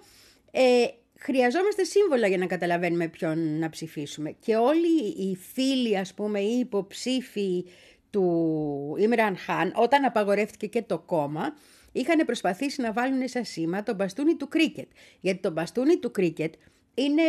ε, 0.51 0.85
χρειαζόμαστε 1.19 1.85
σύμβολα 1.85 2.27
για 2.27 2.39
να 2.39 2.47
καταλαβαίνουμε 2.47 3.09
ποιον 3.09 3.59
να 3.59 3.71
ψηφίσουμε. 3.71 4.37
Και 4.41 4.57
όλοι 4.57 5.03
οι 5.17 5.37
φίλοι, 5.53 5.99
ας 5.99 6.15
πούμε, 6.15 6.41
οι 6.41 6.59
υποψήφοι 6.59 7.65
του 8.11 8.97
Ιμραν 8.99 9.37
Χάν, 9.37 9.73
όταν 9.77 10.05
απαγορεύτηκε 10.05 10.67
και 10.67 10.83
το 10.83 10.99
κόμμα, 10.99 11.55
είχαν 11.95 12.25
προσπαθήσει 12.27 12.81
να 12.81 12.93
βάλουν 12.93 13.29
σαν 13.29 13.45
σήμα 13.45 13.83
το 13.83 13.95
μπαστούνι 13.95 14.35
του 14.35 14.49
κρίκετ. 14.49 14.89
Γιατί 15.21 15.41
το 15.41 15.51
μπαστούνι 15.51 15.97
του 15.97 16.11
κρίκετ 16.11 16.55
είναι 16.95 17.23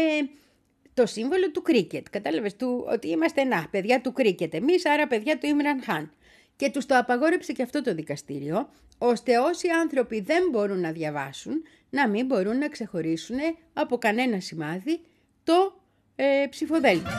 το 0.94 1.06
σύμβολο 1.06 1.52
του 1.52 1.62
κρίκετ. 1.62 2.06
Κατάλαβες 2.10 2.56
του 2.56 2.86
ότι 2.88 3.10
είμαστε 3.10 3.44
να, 3.44 3.68
παιδιά 3.72 4.02
του 4.02 4.14
κρίκετ 4.14 4.54
εμείς, 4.54 4.86
άρα 4.86 5.08
παιδιά 5.08 5.38
του 5.38 5.46
Ιμραν 5.46 5.84
Χάν. 5.84 6.12
Και 6.56 6.70
τους 6.70 6.86
το 6.86 6.98
απαγόρεψε 6.98 7.54
και 7.54 7.62
αυτό 7.62 7.82
το 7.82 7.94
δικαστήριο, 7.94 8.70
ώστε 8.98 9.38
όσοι 9.38 9.68
άνθρωποι 9.68 10.20
δεν 10.22 10.44
μπορούν 10.52 10.80
να 10.80 10.92
διαβάσουν, 10.92 11.64
να 11.90 12.08
μην 12.08 12.26
μπορούν 12.26 12.58
να 12.58 12.70
ξεχωρίσουν 12.70 13.38
από 13.74 13.98
κανένα 13.98 14.40
σημάδι 14.40 15.00
το 15.44 15.80
ε, 16.16 16.46
ψηφοδέλτιο. 16.50 17.12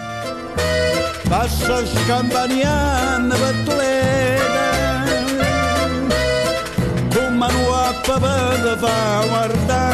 من 7.36 7.54
وقبا 7.68 8.54
دفا 8.64 9.20
وردا 9.20 9.84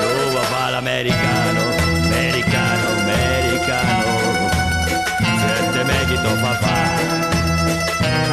Yo 0.00 0.08
voy 0.34 0.46
para 0.52 0.78
americano, 0.78 1.62
americano, 2.08 2.86
americano 3.04 4.10
Sente 5.42 5.80
me 5.88 5.98
chi 6.08 6.16
fa. 6.24 6.32
papà 6.42 6.78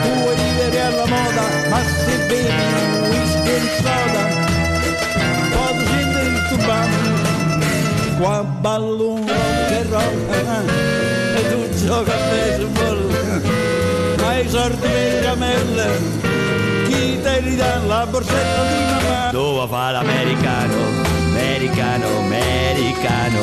Due 0.03 0.31
ridere 0.39 0.79
alla 0.89 1.05
moda, 1.13 1.45
ma 1.71 1.79
se 2.01 2.15
bevi 2.29 2.65
whisky 3.09 3.51
e 3.55 3.59
soda 3.81 4.23
Pode 5.53 5.83
gente 5.89 6.19
in 6.29 6.35
tubano 6.49 6.99
Qua 8.19 8.43
ballo, 8.63 9.09
che 9.69 9.79
roba 9.91 10.33
eh, 10.35 11.35
eh, 11.35 11.39
E 11.39 11.41
tu 11.49 11.59
gioca 11.85 12.13
a 12.13 12.29
me 12.29 12.43
su. 12.57 12.76
Ma 14.37 14.43
i 14.43 14.49
sordi 14.49 14.79
per 14.81 15.23
camelle 15.23 15.87
chi 16.87 17.19
te 17.23 17.41
li 17.41 17.55
dà 17.55 17.77
la 17.85 18.05
borsetta 18.05 18.61
di 18.71 18.79
mamma 18.89 19.31
dove 19.31 19.67
fa 19.67 19.91
l'americano 19.91 20.77
americano 21.33 22.07
americano 22.17 23.41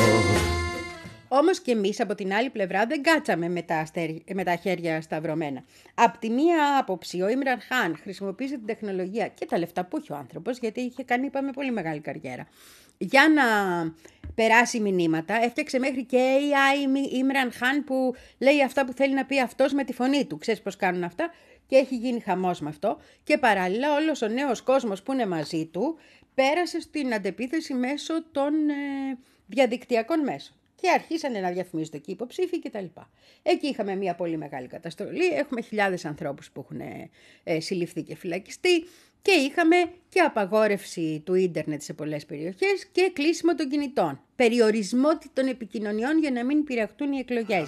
Όμως 1.27 1.59
και 1.59 1.71
εμείς 1.71 1.99
από 1.99 2.15
την 2.15 2.33
άλλη 2.33 2.49
πλευρά 2.49 2.85
δεν 2.85 3.01
κάτσαμε 3.01 3.49
με 3.49 3.61
τα, 3.61 3.77
αστέρι- 3.77 4.33
με 4.33 4.43
τα 4.43 4.55
χέρια 4.55 5.01
σταυρωμένα. 5.01 5.63
Απ' 5.93 6.17
τη 6.17 6.29
μία 6.29 6.77
άποψη, 6.79 7.21
ο 7.21 7.29
Ιμραν 7.29 7.59
Χάν 7.67 7.97
χρησιμοποίησε 8.01 8.55
την 8.55 8.65
τεχνολογία 8.65 9.27
και 9.27 9.45
τα 9.45 9.57
λεφτά 9.57 9.85
που 9.85 9.97
είχε 9.97 10.13
ο 10.13 10.15
άνθρωπος, 10.15 10.57
γιατί 10.57 10.81
είχε 10.81 11.03
κάνει, 11.03 11.25
είπαμε, 11.25 11.51
πολύ 11.51 11.71
μεγάλη 11.71 11.99
καριέρα. 11.99 12.47
Για 12.97 13.29
να 13.29 13.43
περάσει 14.35 14.79
μηνύματα, 14.79 15.43
έφτιαξε 15.43 15.79
μέχρι 15.79 16.03
και 16.05 16.17
AI 16.17 16.89
Μι- 16.89 17.11
Ιμραν 17.13 17.51
Χάν 17.51 17.83
που 17.83 18.15
λέει 18.37 18.63
αυτά 18.63 18.85
που 18.85 18.93
θέλει 18.93 19.13
να 19.13 19.25
πει 19.25 19.39
αυτός 19.39 19.73
με 19.73 19.83
τη 19.83 19.93
φωνή 19.93 20.25
του. 20.25 20.37
Ξέρεις 20.37 20.61
πώς 20.61 20.75
κάνουν 20.75 21.03
αυτά; 21.03 21.33
Και 21.67 21.75
έχει 21.75 21.95
γίνει 21.95 22.19
χαμός 22.19 22.59
με 22.59 22.69
αυτό. 22.69 22.97
Και 23.23 23.37
παράλληλα 23.37 23.93
όλος 23.93 24.21
ο 24.21 24.27
νέος 24.27 24.61
κόσμος 24.61 25.03
που 25.03 25.13
είναι 25.13 25.25
μαζί 25.25 25.65
του 25.65 25.97
πέρασε 26.33 26.79
στην 26.81 27.13
αντεπίθεση 27.13 27.73
μέσω 27.73 28.23
των 28.31 28.69
ε, 28.69 28.73
διαδικτυακών 29.47 30.19
μέσων. 30.19 30.55
Και 30.81 30.89
αρχίσανε 30.89 31.39
να 31.39 31.49
διαφημίζονται 31.51 31.97
εκεί 31.97 32.11
υποψήφοι 32.11 32.59
κτλ. 32.59 32.85
Εκεί 33.43 33.67
είχαμε 33.67 33.95
μια 33.95 34.15
πολύ 34.15 34.37
μεγάλη 34.37 34.67
καταστολή. 34.67 35.25
Έχουμε 35.25 35.61
χιλιάδες 35.61 36.05
ανθρώπους 36.05 36.51
που 36.51 36.59
έχουν 36.69 36.79
ε, 36.79 37.09
ε, 37.43 37.59
συλληφθεί 37.59 38.01
και 38.03 38.15
φυλακιστεί. 38.15 38.85
Και 39.25 39.31
είχαμε 39.31 39.75
και 40.09 40.19
απαγόρευση 40.19 41.21
του 41.25 41.33
ίντερνετ 41.33 41.81
σε 41.81 41.93
πολλές 41.93 42.25
περιοχές 42.25 42.87
και 42.91 43.11
κλείσιμο 43.13 43.55
των 43.55 43.69
κινητών. 43.69 44.19
Περιορισμό 44.35 45.09
των 45.33 45.47
επικοινωνιών 45.47 46.19
για 46.19 46.31
να 46.31 46.45
μην 46.45 46.63
πειραχτούν 46.63 47.11
οι 47.11 47.17
εκλογές. 47.17 47.67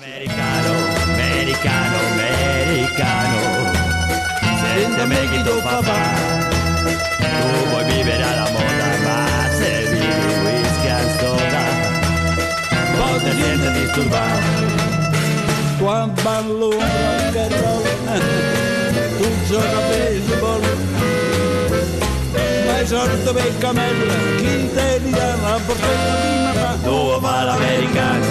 Sorto 22.88 23.34
per 23.34 23.58
camella 23.58 24.14
chi 24.38 24.70
te 24.74 25.00
li 25.04 25.12
dà? 25.12 25.36
La 25.36 25.60
borsetta 25.66 26.16
di 26.22 26.38
mamma 26.44 26.76
dove 26.84 27.20
va 27.20 27.44
l'americano? 27.44 28.28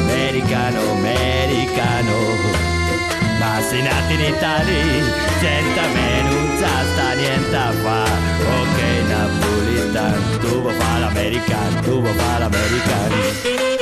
Americano 0.00 0.80
americano. 0.92 2.16
Ma 3.38 3.60
se 3.60 3.82
nati 3.82 4.14
in 4.14 4.20
Italia 4.34 5.04
senza 5.40 5.86
me 5.94 6.22
non 6.22 6.56
sa 6.58 6.74
sta 6.92 7.12
niente 7.12 7.56
a 7.56 7.70
fa. 7.82 8.02
Ok 8.60 8.78
napolitano 9.08 10.38
tu 10.38 10.60
vuoi 10.62 10.74
fare 10.74 11.00
l'americano? 11.00 11.80
Vuoi 11.82 12.14
fare 12.14 12.38
l'americano 12.38 13.77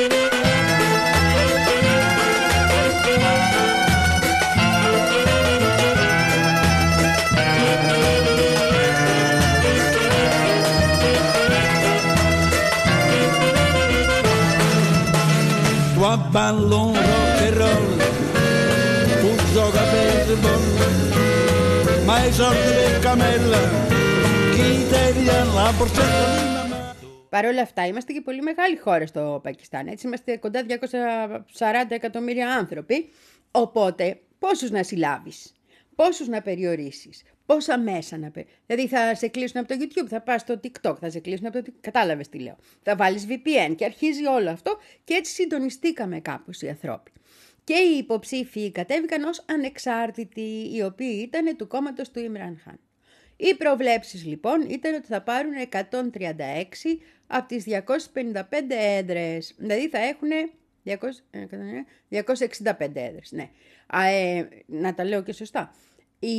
ballon 16.36 16.92
rock 16.92 17.40
and 17.46 17.56
roll 17.60 17.86
tu 19.20 19.30
gioca 19.54 19.80
a 19.80 19.90
baseball 19.92 20.64
ma 22.04 22.16
i 22.26 22.32
soldi 22.38 22.72
del 22.78 22.96
camella 23.06 23.60
chi 24.54 24.68
te 24.90 25.02
viene 25.16 25.52
la 25.54 25.72
borsetta 25.78 26.24
di 26.36 26.46
mamma 26.56 26.84
Παρ' 27.28 27.46
όλα 27.46 27.62
αυτά, 27.62 27.86
είμαστε 27.86 28.12
και 28.12 28.20
πολύ 28.20 28.42
μεγάλη 28.42 28.76
χώρα 28.76 29.06
στο 29.06 29.40
Πακιστάν. 29.42 29.86
Έτσι, 29.86 30.06
είμαστε 30.06 30.36
κοντά 30.36 30.64
240 30.68 30.74
εκατομμύρια 31.88 32.54
άνθρωποι. 32.54 33.08
Οπότε, 33.50 34.20
πόσους 34.38 34.70
να 34.70 34.82
συλλάβεις, 34.82 35.55
πόσους 35.96 36.28
να 36.28 36.42
περιορίσεις, 36.42 37.22
πόσα 37.46 37.78
μέσα 37.78 38.18
να 38.18 38.30
περιορίσεις. 38.30 38.62
Δηλαδή, 38.66 38.88
θα 38.88 39.14
σε 39.14 39.28
κλείσουν 39.28 39.60
από 39.60 39.68
το 39.68 39.74
YouTube, 39.80 40.08
θα 40.08 40.20
πας 40.20 40.40
στο 40.40 40.60
TikTok, 40.62 40.96
θα 41.00 41.10
σε 41.10 41.20
κλείσουν 41.20 41.46
από 41.46 41.62
το. 41.62 41.72
Κατάλαβες 41.80 42.28
τι 42.28 42.38
λέω. 42.38 42.56
Θα 42.82 42.96
βάλεις 42.96 43.26
VPN 43.28 43.74
και 43.76 43.84
αρχίζει 43.84 44.26
όλο 44.26 44.50
αυτό 44.50 44.78
και 45.04 45.14
έτσι 45.14 45.32
συντονιστήκαμε 45.32 46.20
κάπως 46.20 46.62
οι 46.62 46.68
ανθρώποι. 46.68 47.10
Και 47.64 47.74
οι 47.74 47.96
υποψήφοι 47.96 48.70
κατέβηκαν 48.72 49.22
ως 49.22 49.44
ανεξάρτητοι, 49.48 50.70
οι 50.74 50.82
οποίοι 50.82 51.20
ήταν 51.22 51.56
του 51.56 51.66
κόμματος 51.66 52.10
του 52.10 52.20
Ιμραν 52.20 52.60
Χάν. 52.64 52.78
Οι 53.36 53.54
προβλέψεις 53.54 54.24
λοιπόν 54.24 54.60
ήταν 54.68 54.94
ότι 54.94 55.06
θα 55.06 55.22
πάρουν 55.22 55.52
136 55.70 56.98
από 57.26 57.48
τις 57.48 57.64
255 57.64 58.42
έδρες. 58.68 59.54
Δηλαδή 59.56 59.88
θα 59.88 59.98
έχουν 59.98 60.28
200, 60.84 60.94
265 62.08 63.00
έδρες. 63.00 63.32
Ναι. 63.32 63.50
Α, 63.86 64.06
ε, 64.06 64.48
να 64.66 64.94
τα 64.94 65.04
λέω 65.04 65.22
και 65.22 65.32
σωστά. 65.32 65.74
Η, 66.18 66.34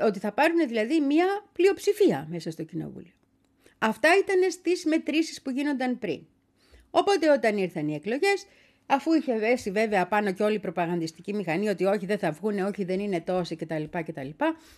ότι 0.00 0.18
θα 0.18 0.32
πάρουν 0.32 0.68
δηλαδή 0.68 1.00
μία 1.00 1.26
πλειοψηφία 1.52 2.26
μέσα 2.30 2.50
στο 2.50 2.62
κοινοβούλιο. 2.62 3.12
Αυτά 3.78 4.08
ήταν 4.18 4.50
στις 4.50 4.84
μετρήσεις 4.84 5.42
που 5.42 5.50
γίνονταν 5.50 5.98
πριν. 5.98 6.26
Οπότε 6.90 7.30
όταν 7.30 7.56
ήρθαν 7.56 7.88
οι 7.88 7.94
εκλογές, 7.94 8.46
αφού 8.86 9.12
είχε 9.12 9.38
βέσει 9.38 9.70
βέβαια 9.70 10.06
πάνω 10.06 10.32
και 10.32 10.42
όλη 10.42 10.54
η 10.54 10.58
προπαγανδιστική 10.58 11.34
μηχανή 11.34 11.68
ότι 11.68 11.84
όχι 11.84 12.06
δεν 12.06 12.18
θα 12.18 12.30
βγούνε, 12.30 12.64
όχι 12.64 12.84
δεν 12.84 13.00
είναι 13.00 13.20
τόσοι 13.20 13.56
κτλ. 13.56 13.82
κτλ 13.90 14.28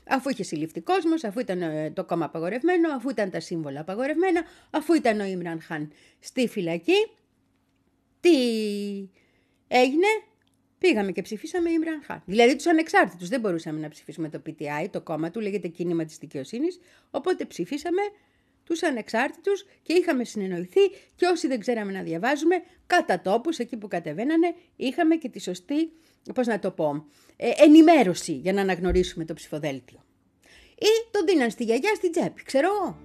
αφού 0.09 0.28
είχε 0.28 0.43
συλληφθεί 0.43 0.81
κόσμος, 0.81 1.25
αφού 1.25 1.40
ήταν 1.40 1.62
ε, 1.62 1.90
το 1.90 2.05
κόμμα 2.05 2.25
απαγορευμένο, 2.25 2.95
αφού 2.95 3.11
ήταν 3.11 3.31
τα 3.31 3.40
σύμβολα 3.40 3.81
απαγορευμένα, 3.81 4.43
αφού 4.71 4.95
ήταν 4.95 5.21
ο 5.21 5.25
Ιμραν 5.25 5.61
Χάν 5.62 5.93
στη 6.21 6.49
φυλακή, 6.49 7.11
τι 8.21 8.37
έγινε, 9.69 10.07
πήγαμε 10.78 11.12
και 11.12 11.23
ψηφίσαμε 11.23 11.70
Ιμραν 11.70 12.02
Χάν. 12.06 12.23
Δηλαδή 12.26 12.56
τους 12.56 12.66
ανεξάρτητους. 12.66 13.28
Δεν 13.28 13.40
μπορούσαμε 13.40 13.80
να 13.80 13.88
ψηφίσουμε 13.88 14.28
το 14.28 14.42
PTI, 14.47 14.87
το 14.90 15.00
κόμμα 15.00 15.30
του, 15.30 15.40
λέγεται 15.40 15.68
Κίνημα 15.68 16.04
της 16.04 16.18
Δικαιοσύνης. 16.18 16.80
Οπότε 17.11 17.44
ψηφίσαμε 17.44 18.02
τους 18.64 18.82
ανεξάρτητους 18.82 19.66
και 19.82 19.92
είχαμε 19.92 20.25
συνεννοηθεί 20.25 20.80
και 21.16 21.26
όσοι 21.26 21.47
δεν 21.47 21.61
ξέραμε 21.61 21.92
να 21.92 22.02
διαβάζουμε, 22.02 22.62
κατά 22.87 23.20
τόπους, 23.20 23.58
εκεί 23.58 23.76
που 23.76 23.88
κατεβαίνανε, 23.88 24.54
είχαμε 24.76 25.16
και 25.16 25.29
τη 25.29 25.40
σωστή, 25.40 25.92
πώς 26.35 26.46
να 26.46 26.59
το 26.59 26.70
πω, 26.70 27.07
ε, 27.37 27.50
ενημέρωση 27.57 28.33
για 28.33 28.53
να 28.53 28.61
αναγνωρίσουμε 28.61 29.24
το 29.24 29.35
ψηφοδέλτιο. 29.35 30.05
Ή 30.79 31.09
τον 31.11 31.26
δίναν 31.26 31.50
στη 31.50 31.64
γιαγιά 31.64 31.94
στην 31.94 32.11
τσέπη, 32.11 32.42
ξέρω 32.42 32.98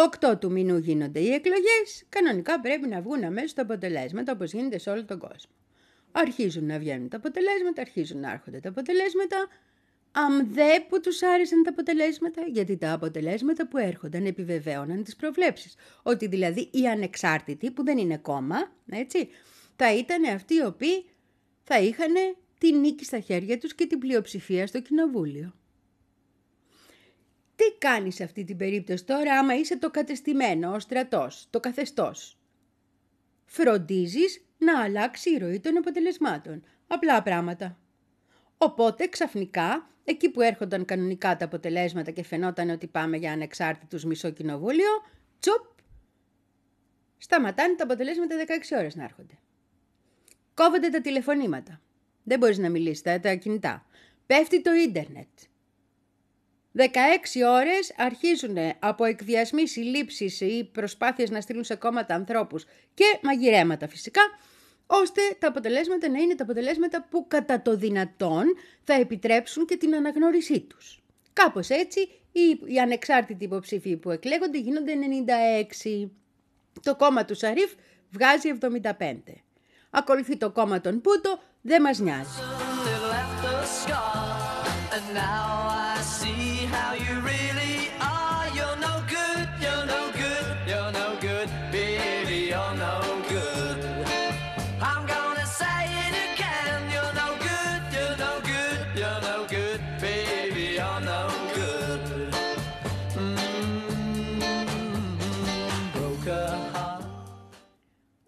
εγώ. 0.00 0.04
Οκτώ 0.04 0.38
του 0.38 0.50
μηνού 0.50 0.78
γίνονται 0.78 1.20
οι 1.20 1.32
εκλογές, 1.32 2.04
κανονικά 2.08 2.60
πρέπει 2.60 2.88
να 2.88 3.00
βγουν 3.00 3.24
αμέσως 3.24 3.52
τα 3.52 3.62
αποτελέσματα 3.62 4.32
όπως 4.32 4.52
γίνεται 4.52 4.78
σε 4.78 4.90
όλο 4.90 5.04
τον 5.04 5.18
κόσμο. 5.18 5.52
Αρχίζουν 6.12 6.66
να 6.66 6.78
βγαίνουν 6.78 7.08
τα 7.08 7.16
αποτελέσματα, 7.16 7.80
αρχίζουν 7.80 8.20
να 8.20 8.30
έρχονται 8.30 8.60
τα 8.60 8.68
αποτελέσματα, 8.68 9.48
αμδέ 10.12 10.84
που 10.88 11.00
τους 11.00 11.22
άρεσαν 11.22 11.62
τα 11.62 11.70
αποτελέσματα, 11.70 12.42
γιατί 12.42 12.76
τα 12.76 12.92
αποτελέσματα 12.92 13.68
που 13.68 13.78
έρχονταν 13.78 14.26
επιβεβαίωναν 14.26 15.04
τις 15.04 15.16
προβλέψεις. 15.16 15.74
Ότι 16.02 16.26
δηλαδή 16.26 16.68
οι 16.72 16.88
ανεξάρτητοι, 16.88 17.70
που 17.70 17.84
δεν 17.84 17.98
είναι 17.98 18.16
κόμμα, 18.16 18.72
έτσι, 18.90 19.28
θα 19.76 19.94
ήταν 19.94 20.24
αυτοί 20.24 20.54
οι 20.54 20.64
οποίοι 20.64 21.04
θα 21.62 21.80
είχαν 21.80 22.12
τη 22.58 22.72
νίκη 22.72 23.04
στα 23.04 23.20
χέρια 23.20 23.58
τους 23.58 23.74
και 23.74 23.86
την 23.86 23.98
πλειοψηφία 23.98 24.66
στο 24.66 24.80
κοινοβούλιο. 24.80 25.59
Τι 27.60 27.78
κάνεις 27.78 28.14
σε 28.14 28.24
αυτή 28.24 28.44
την 28.44 28.56
περίπτωση 28.56 29.04
τώρα 29.04 29.38
άμα 29.38 29.54
είσαι 29.54 29.78
το 29.78 29.90
κατεστημένο, 29.90 30.72
ο 30.72 30.78
στρατός, 30.78 31.46
το 31.50 31.60
καθεστώς; 31.60 32.38
Φροντίζεις 33.44 34.44
να 34.58 34.82
αλλάξει 34.82 35.30
η 35.30 35.38
ροή 35.38 35.60
των 35.60 35.76
αποτελεσμάτων. 35.76 36.64
Απλά 36.86 37.22
πράγματα. 37.22 37.78
Οπότε 38.58 39.06
ξαφνικά, 39.06 39.90
εκεί 40.04 40.30
που 40.30 40.40
έρχονταν 40.40 40.84
κανονικά 40.84 41.36
τα 41.36 41.44
αποτελέσματα 41.44 42.10
και 42.10 42.22
φαινόταν 42.22 42.70
ότι 42.70 42.86
πάμε 42.86 43.16
για 43.16 43.32
ανεξάρτητους 43.32 44.04
μισό 44.04 44.30
κοινοβούλιο, 44.30 45.04
τσοπ, 45.38 45.64
σταματάνε 47.18 47.74
τα 47.74 47.84
αποτελέσματα 47.84 48.36
16 48.36 48.78
ώρες 48.78 48.94
να 48.94 49.04
έρχονται. 49.04 49.38
Κόβονται 50.54 50.88
τα 50.88 51.00
τηλεφωνήματα. 51.00 51.80
Δεν 52.22 52.38
μπορείς 52.38 52.58
να 52.58 52.68
μιλήσεις, 52.68 53.02
τα, 53.02 53.20
τα 53.20 53.34
κινητά. 53.34 53.86
Πέφτει 54.26 54.62
το 54.62 54.72
ίντερνετ. 54.72 55.28
16 56.76 56.82
ώρες 57.46 57.94
αρχίζουν 57.96 58.56
από 58.78 59.04
εκδιασμοί, 59.04 59.68
συλλήψεις 59.68 60.40
ή 60.40 60.68
προσπάθειες 60.72 61.30
να 61.30 61.40
στείλουν 61.40 61.64
σε 61.64 61.74
κόμματα 61.74 62.14
ανθρώπους 62.14 62.64
και 62.94 63.04
μαγειρέματα 63.22 63.88
φυσικά, 63.88 64.20
ώστε 64.86 65.20
τα 65.38 65.48
αποτελέσματα 65.48 66.08
να 66.08 66.18
είναι 66.18 66.34
τα 66.34 66.42
αποτελέσματα 66.42 67.06
που 67.10 67.26
κατά 67.28 67.62
το 67.62 67.76
δυνατόν 67.76 68.44
θα 68.84 68.94
επιτρέψουν 68.94 69.66
και 69.66 69.76
την 69.76 69.94
αναγνώρισή 69.94 70.60
τους. 70.60 71.02
Κάπως 71.32 71.68
έτσι 71.68 72.00
οι, 72.32 72.60
οι 72.64 72.78
ανεξάρτητοι 72.78 73.44
υποψήφοι 73.44 73.96
που 73.96 74.10
εκλέγονται 74.10 74.58
γίνονται 74.58 74.92
96. 76.02 76.08
Το 76.82 76.96
κόμμα 76.96 77.24
του 77.24 77.34
Σαρίφ 77.34 77.72
βγάζει 78.10 78.52
75. 78.60 79.14
Ακολουθεί 79.90 80.36
το 80.36 80.50
κόμμα 80.50 80.80
των 80.80 81.00
Πούτο, 81.00 81.38
δεν 81.60 81.82
μας 81.82 81.98
νοιάζει. 81.98 82.38
little 82.84 83.12
after 83.12 83.66
scar, 83.66 84.66
and 84.96 85.14
now 85.14 85.68
I 85.94 86.00
see 86.02 86.59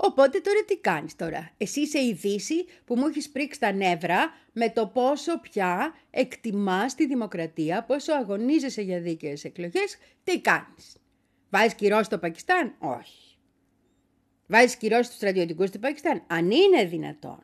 Οπότε 0.04 0.40
τώρα 0.40 0.64
τι 0.66 0.76
κάνεις 0.76 1.16
τώρα; 1.16 1.50
Εσύ 1.56 1.80
είσαι 1.80 1.98
η 1.98 2.12
Δύση 2.12 2.64
που 2.84 2.96
μου 2.96 3.06
έχεις 3.06 3.30
πρίξει 3.30 3.60
τα 3.60 3.72
νεύρα 3.72 4.32
με 4.52 4.70
το 4.70 4.86
πόσο 4.86 5.40
πια 5.40 5.94
εκτιμάς 6.10 6.94
τη 6.94 7.06
δημοκρατία, 7.06 7.84
πόσο 7.84 8.12
αγωνίζεσαι 8.12 8.82
για 8.82 9.00
δίκαιες 9.00 9.44
εκλογές. 9.44 9.96
Τι 10.24 10.40
κάνεις; 10.40 10.96
Βάζεις 11.50 11.74
κυρώσεις 11.74 12.06
στο 12.06 12.18
Πακιστάν; 12.18 12.74
Όχι. 12.78 13.38
Βάζεις 14.46 14.76
κυρώσεις 14.76 15.06
στους 15.06 15.16
στρατιωτικούς 15.16 15.70
του 15.70 15.78
Πακιστάν; 15.78 16.22
Αν 16.26 16.50
είναι 16.50 16.84
δυνατόν. 16.84 17.42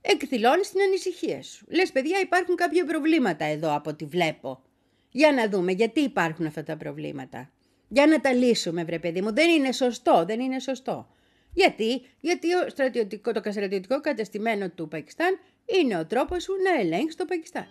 Εκδηλώνεις 0.00 0.70
την 0.70 0.80
ανησυχία 0.80 1.42
σου. 1.42 1.66
Λες 1.68 1.92
παιδιά 1.92 2.20
υπάρχουν 2.20 2.54
κάποια 2.56 2.84
προβλήματα 2.84 3.44
εδώ 3.44 3.74
από 3.74 3.90
ό,τι 3.90 4.04
βλέπω. 4.04 4.62
Για 5.10 5.32
να 5.32 5.48
δούμε 5.48 5.72
γιατί 5.72 6.00
υπάρχουν 6.00 6.46
αυτά 6.46 6.62
τα 6.62 6.76
προβλήματα. 6.76 7.50
Για 7.92 8.06
να 8.06 8.20
τα 8.20 8.32
λύσουμε, 8.32 8.84
βρε 8.84 8.98
παιδί 8.98 9.22
μου. 9.22 9.32
Δεν 9.32 9.50
είναι 9.50 9.72
σωστό, 9.72 10.24
δεν 10.26 10.40
είναι 10.40 10.60
σωστό. 10.60 11.08
Γιατί, 11.52 12.02
Γιατί 12.20 12.54
ο 12.54 12.68
στρατιωτικό, 12.68 13.32
το 13.32 13.40
στρατιωτικό 13.50 14.00
κατεστημένο 14.00 14.68
του 14.68 14.88
Πακιστάν 14.88 15.38
είναι 15.66 15.98
ο 15.98 16.06
τρόπος 16.06 16.42
σου 16.42 16.52
να 16.64 16.80
ελέγχεις 16.80 17.16
το 17.16 17.24
Πακιστάν. 17.24 17.66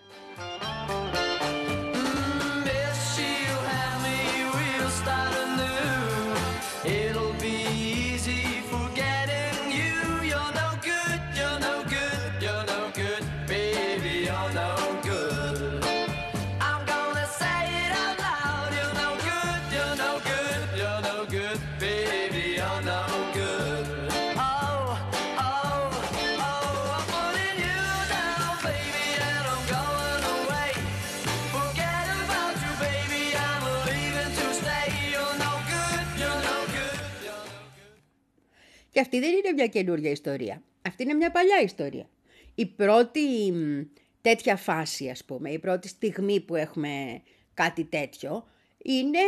Και 38.92 39.00
αυτή 39.00 39.20
δεν 39.20 39.30
είναι 39.30 39.52
μια 39.52 39.66
καινούργια 39.66 40.10
ιστορία. 40.10 40.62
Αυτή 40.82 41.02
είναι 41.02 41.14
μια 41.14 41.30
παλιά 41.30 41.60
ιστορία. 41.62 42.08
Η 42.54 42.66
πρώτη 42.66 43.52
μ, 43.52 43.82
τέτοια 44.20 44.56
φάση, 44.56 45.08
ας 45.08 45.24
πούμε, 45.24 45.50
η 45.50 45.58
πρώτη 45.58 45.88
στιγμή 45.88 46.40
που 46.40 46.54
έχουμε 46.54 47.22
κάτι 47.54 47.84
τέτοιο, 47.84 48.46
είναι 48.78 49.18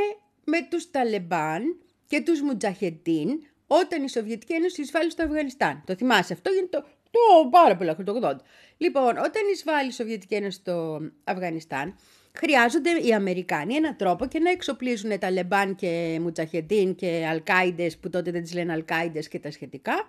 με 0.44 0.66
τους 0.70 0.90
Ταλεμπάν 0.90 1.76
και 2.06 2.20
τους 2.20 2.40
Μουτζαχεντίν 2.40 3.28
όταν 3.66 4.02
η 4.02 4.08
Σοβιετική 4.08 4.52
Ένωση 4.52 4.80
εισβάλλει 4.80 5.10
στο 5.10 5.24
Αφγανιστάν. 5.24 5.82
Το 5.86 5.94
θυμάσαι 5.94 6.32
αυτό, 6.32 6.50
γιατί 6.50 6.68
το, 6.68 6.84
το 7.10 7.48
πάρα 7.50 7.76
πολλά 7.76 7.94
χρόνια, 7.94 8.12
το 8.20 8.28
80. 8.28 8.34
Λοιπόν, 8.76 9.16
όταν 9.18 9.42
εισβάλλει 9.52 9.88
η 9.88 9.92
Σοβιετική 9.92 10.34
Ένωση 10.34 10.58
στο 10.58 11.00
Αφγανιστάν, 11.24 11.96
χρειάζονται 12.38 12.90
οι 12.90 13.12
Αμερικάνοι 13.12 13.74
έναν 13.74 13.96
τρόπο 13.96 14.26
και 14.26 14.38
να 14.38 14.50
εξοπλίζουν 14.50 15.18
Ταλεμπάν 15.18 15.74
και 15.74 16.18
Μουτζαχεντίν 16.20 16.94
και 16.94 17.26
Αλκάιντες, 17.28 17.96
που 17.96 18.10
τότε 18.10 18.30
δεν 18.30 18.42
τις 18.42 18.54
λένε 18.54 18.72
Αλκάιντες 18.72 19.28
και 19.28 19.38
τα 19.38 19.50
σχετικά, 19.50 20.08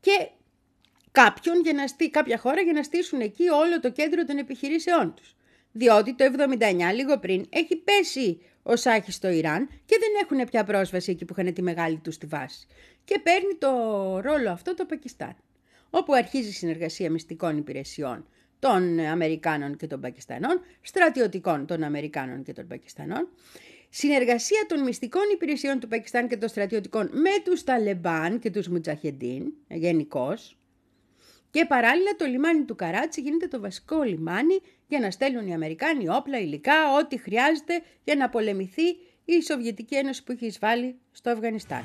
και 0.00 0.28
κάποιον 1.12 1.60
για 1.60 1.72
να 1.72 1.86
στεί, 1.86 2.10
κάποια 2.10 2.38
χώρα 2.38 2.60
για 2.60 2.72
να 2.72 2.82
στήσουν 2.82 3.20
εκεί 3.20 3.48
όλο 3.48 3.80
το 3.80 3.90
κέντρο 3.90 4.24
των 4.24 4.38
επιχειρήσεών 4.38 5.14
τους. 5.14 5.34
Διότι 5.72 6.14
το 6.14 6.24
79, 6.24 6.94
λίγο 6.94 7.18
πριν, 7.18 7.46
έχει 7.48 7.76
πέσει 7.76 8.40
ο 8.62 8.76
Σάχης 8.76 9.14
στο 9.14 9.28
Ιράν 9.28 9.68
και 9.68 9.96
δεν 10.00 10.08
έχουν 10.22 10.48
πια 10.50 10.64
πρόσβαση 10.64 11.10
εκεί 11.10 11.24
που 11.24 11.34
είχαν 11.38 11.54
τη 11.54 11.62
μεγάλη 11.62 11.96
τους 11.96 12.18
τη 12.18 12.26
βάση. 12.26 12.66
Και 13.04 13.18
παίρνει 13.18 13.54
το 13.58 13.70
ρόλο 14.20 14.50
αυτό 14.50 14.74
το 14.74 14.84
Πακιστάν, 14.84 15.36
όπου 15.90 16.12
αρχίζει 16.12 16.48
η 16.48 16.52
συνεργασία 16.52 17.10
μυστικών 17.10 17.56
υπηρεσιών 17.56 18.26
των 18.58 18.98
Αμερικάνων 18.98 19.76
και 19.76 19.86
των 19.86 20.00
Πακιστανών, 20.00 20.60
στρατιωτικών 20.80 21.66
των 21.66 21.82
Αμερικάνων 21.82 22.42
και 22.42 22.52
των 22.52 22.66
Πακιστανών, 22.66 23.28
συνεργασία 23.88 24.64
των 24.68 24.82
μυστικών 24.82 25.22
υπηρεσιών 25.34 25.80
του 25.80 25.88
Πακιστάν 25.88 26.28
και 26.28 26.36
των 26.36 26.48
στρατιωτικών 26.48 27.10
με 27.12 27.30
τους 27.44 27.64
Ταλεμπάν 27.64 28.38
και 28.38 28.50
τους 28.50 28.68
Μουτζαχεντίν, 28.68 29.52
γενικώς. 29.68 30.56
Και 31.50 31.64
παράλληλα 31.64 32.10
το 32.16 32.24
λιμάνι 32.24 32.64
του 32.64 32.76
Καράτσι 32.76 33.20
γίνεται 33.20 33.46
το 33.48 33.60
βασικό 33.60 34.02
λιμάνι 34.02 34.58
για 34.86 35.00
να 35.00 35.10
στέλνουν 35.10 35.46
οι 35.46 35.54
Αμερικάνοι 35.54 36.08
όπλα, 36.08 36.38
υλικά, 36.38 36.92
ό,τι 36.98 37.18
χρειάζεται 37.18 37.82
για 38.04 38.14
να 38.16 38.28
πολεμηθεί 38.28 38.86
η 39.24 39.42
Σοβιετική 39.42 39.96
Ένωση 39.96 40.24
που 40.24 40.32
έχει 40.32 40.46
εισβάλει 40.46 40.98
στο 41.12 41.30
Αφγανιστάν. 41.30 41.82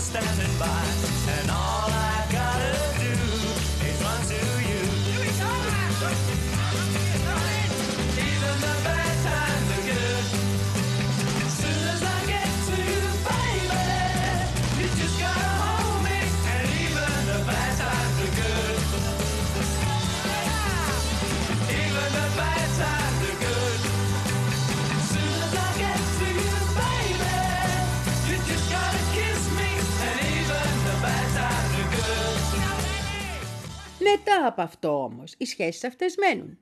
Standing 0.00 0.58
by, 0.58 1.19
Μετά 34.10 34.46
από 34.46 34.62
αυτό 34.62 35.04
όμως, 35.04 35.34
οι 35.38 35.44
σχέσεις 35.44 35.84
αυτές 35.84 36.14
μένουν. 36.16 36.58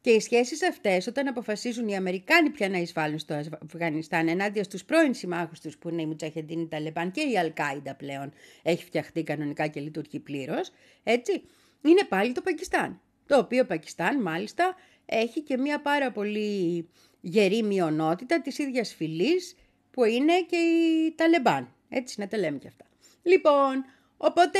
Και 0.00 0.10
οι 0.10 0.20
σχέσεις 0.20 0.62
αυτές 0.62 1.06
όταν 1.06 1.26
αποφασίζουν 1.26 1.88
οι 1.88 1.96
Αμερικάνοι 1.96 2.50
πια 2.50 2.68
να 2.68 2.78
εισβάλλουν 2.78 3.18
στο 3.18 3.40
Αφγανιστάν 3.64 4.28
ενάντια 4.28 4.64
στους 4.64 4.84
πρώην 4.84 5.14
συμμάχους 5.14 5.60
τους 5.60 5.78
που 5.78 5.88
είναι 5.88 6.02
οι 6.02 6.06
Μουτσαχεντίνοι 6.06 6.62
οι 6.62 6.66
Ταλεπάν 6.66 7.10
και 7.10 7.20
η 7.20 7.38
Αλκάιντα 7.38 7.94
πλέον 7.94 8.32
έχει 8.62 8.84
φτιαχτεί 8.84 9.22
κανονικά 9.22 9.66
και 9.66 9.80
λειτουργεί 9.80 10.18
πλήρως. 10.18 10.70
έτσι, 11.02 11.42
είναι 11.82 12.04
πάλι 12.08 12.32
το 12.32 12.40
Πακιστάν. 12.40 13.00
Το 13.26 13.38
οποίο 13.38 13.64
Πακιστάν 13.64 14.22
μάλιστα 14.22 14.74
έχει 15.06 15.40
και 15.40 15.56
μια 15.56 15.80
πάρα 15.80 16.12
πολύ 16.12 16.88
γερή 17.20 17.62
μειονότητα 17.62 18.40
της 18.40 18.58
ίδιας 18.58 18.94
φυλής 18.94 19.56
που 19.90 20.04
είναι 20.04 20.40
και 20.40 20.56
οι 20.56 21.14
Ταλεμπάν. 21.16 21.74
Έτσι 21.88 22.20
να 22.20 22.28
τα 22.28 22.38
λέμε 22.38 22.58
και 22.58 22.68
αυτά. 22.68 22.84
Λοιπόν, 23.22 23.84
οπότε 24.16 24.58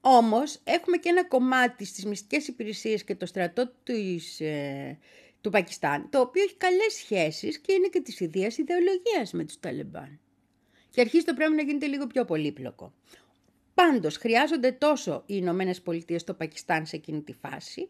όμως 0.00 0.60
έχουμε 0.64 0.96
και 0.96 1.08
ένα 1.08 1.24
κομμάτι 1.24 1.84
στις 1.84 2.04
μυστικές 2.04 2.48
υπηρεσίες 2.48 3.04
και 3.04 3.14
το 3.14 3.26
στρατό 3.26 3.72
της, 3.82 4.40
ε, 4.40 4.98
του 5.40 5.50
Πακιστάν, 5.50 6.10
το 6.10 6.20
οποίο 6.20 6.42
έχει 6.42 6.54
καλές 6.56 6.92
σχέσεις 6.92 7.58
και 7.58 7.72
είναι 7.72 7.88
και 7.88 8.00
της 8.00 8.20
ιδίας 8.20 8.58
ιδεολογίας 8.58 9.32
με 9.32 9.44
τους 9.44 9.60
Ταλεμπάν. 9.60 10.20
Και 10.90 11.00
αρχίζει 11.00 11.24
το 11.24 11.34
πράγμα 11.34 11.54
να 11.54 11.62
γίνεται 11.62 11.86
λίγο 11.86 12.06
πιο 12.06 12.24
πολύπλοκο. 12.24 12.92
Πάντως 13.74 14.16
χρειάζονται 14.16 14.72
τόσο 14.72 15.22
οι 15.26 15.34
Ηνωμένες 15.36 15.80
Πολιτείες 15.80 16.20
στο 16.20 16.34
Πακιστάν 16.34 16.86
σε 16.86 16.96
εκείνη 16.96 17.22
τη 17.22 17.32
φάση, 17.32 17.88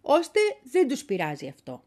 ώστε 0.00 0.40
δεν 0.62 0.88
τους 0.88 1.04
πειράζει 1.04 1.48
αυτό. 1.48 1.84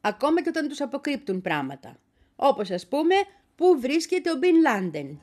Ακόμα 0.00 0.42
και 0.42 0.48
όταν 0.48 0.68
τους 0.68 0.80
αποκρύπτουν 0.80 1.40
πράγματα. 1.40 2.00
Όπως 2.36 2.70
ας 2.70 2.86
πούμε, 2.88 3.14
πού 3.54 3.80
βρίσκεται 3.80 4.30
ο 4.30 4.36
Μπιν 4.36 4.60
Λάντεν. 4.60 5.20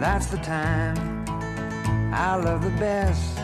That's 0.00 0.28
the 0.32 0.40
time 0.46 1.13
I 2.16 2.36
love 2.36 2.62
the 2.62 2.70
best. 2.78 3.34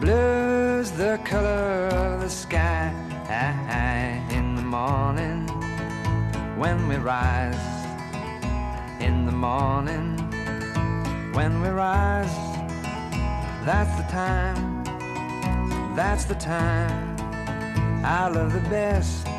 Blue's 0.00 0.92
the 0.92 1.20
color 1.24 1.88
of 1.88 2.20
the 2.20 2.30
sky 2.30 2.94
in 4.30 4.54
the 4.54 4.62
morning 4.62 5.48
when 6.56 6.86
we 6.86 6.96
rise. 6.96 7.56
In 9.00 9.26
the 9.26 9.32
morning 9.32 10.16
when 11.32 11.60
we 11.60 11.68
rise. 11.70 12.36
That's 13.64 13.94
the 13.96 14.06
time, 14.08 14.84
that's 15.96 16.26
the 16.26 16.36
time. 16.36 17.16
I 18.04 18.28
love 18.28 18.52
the 18.52 18.68
best. 18.70 19.31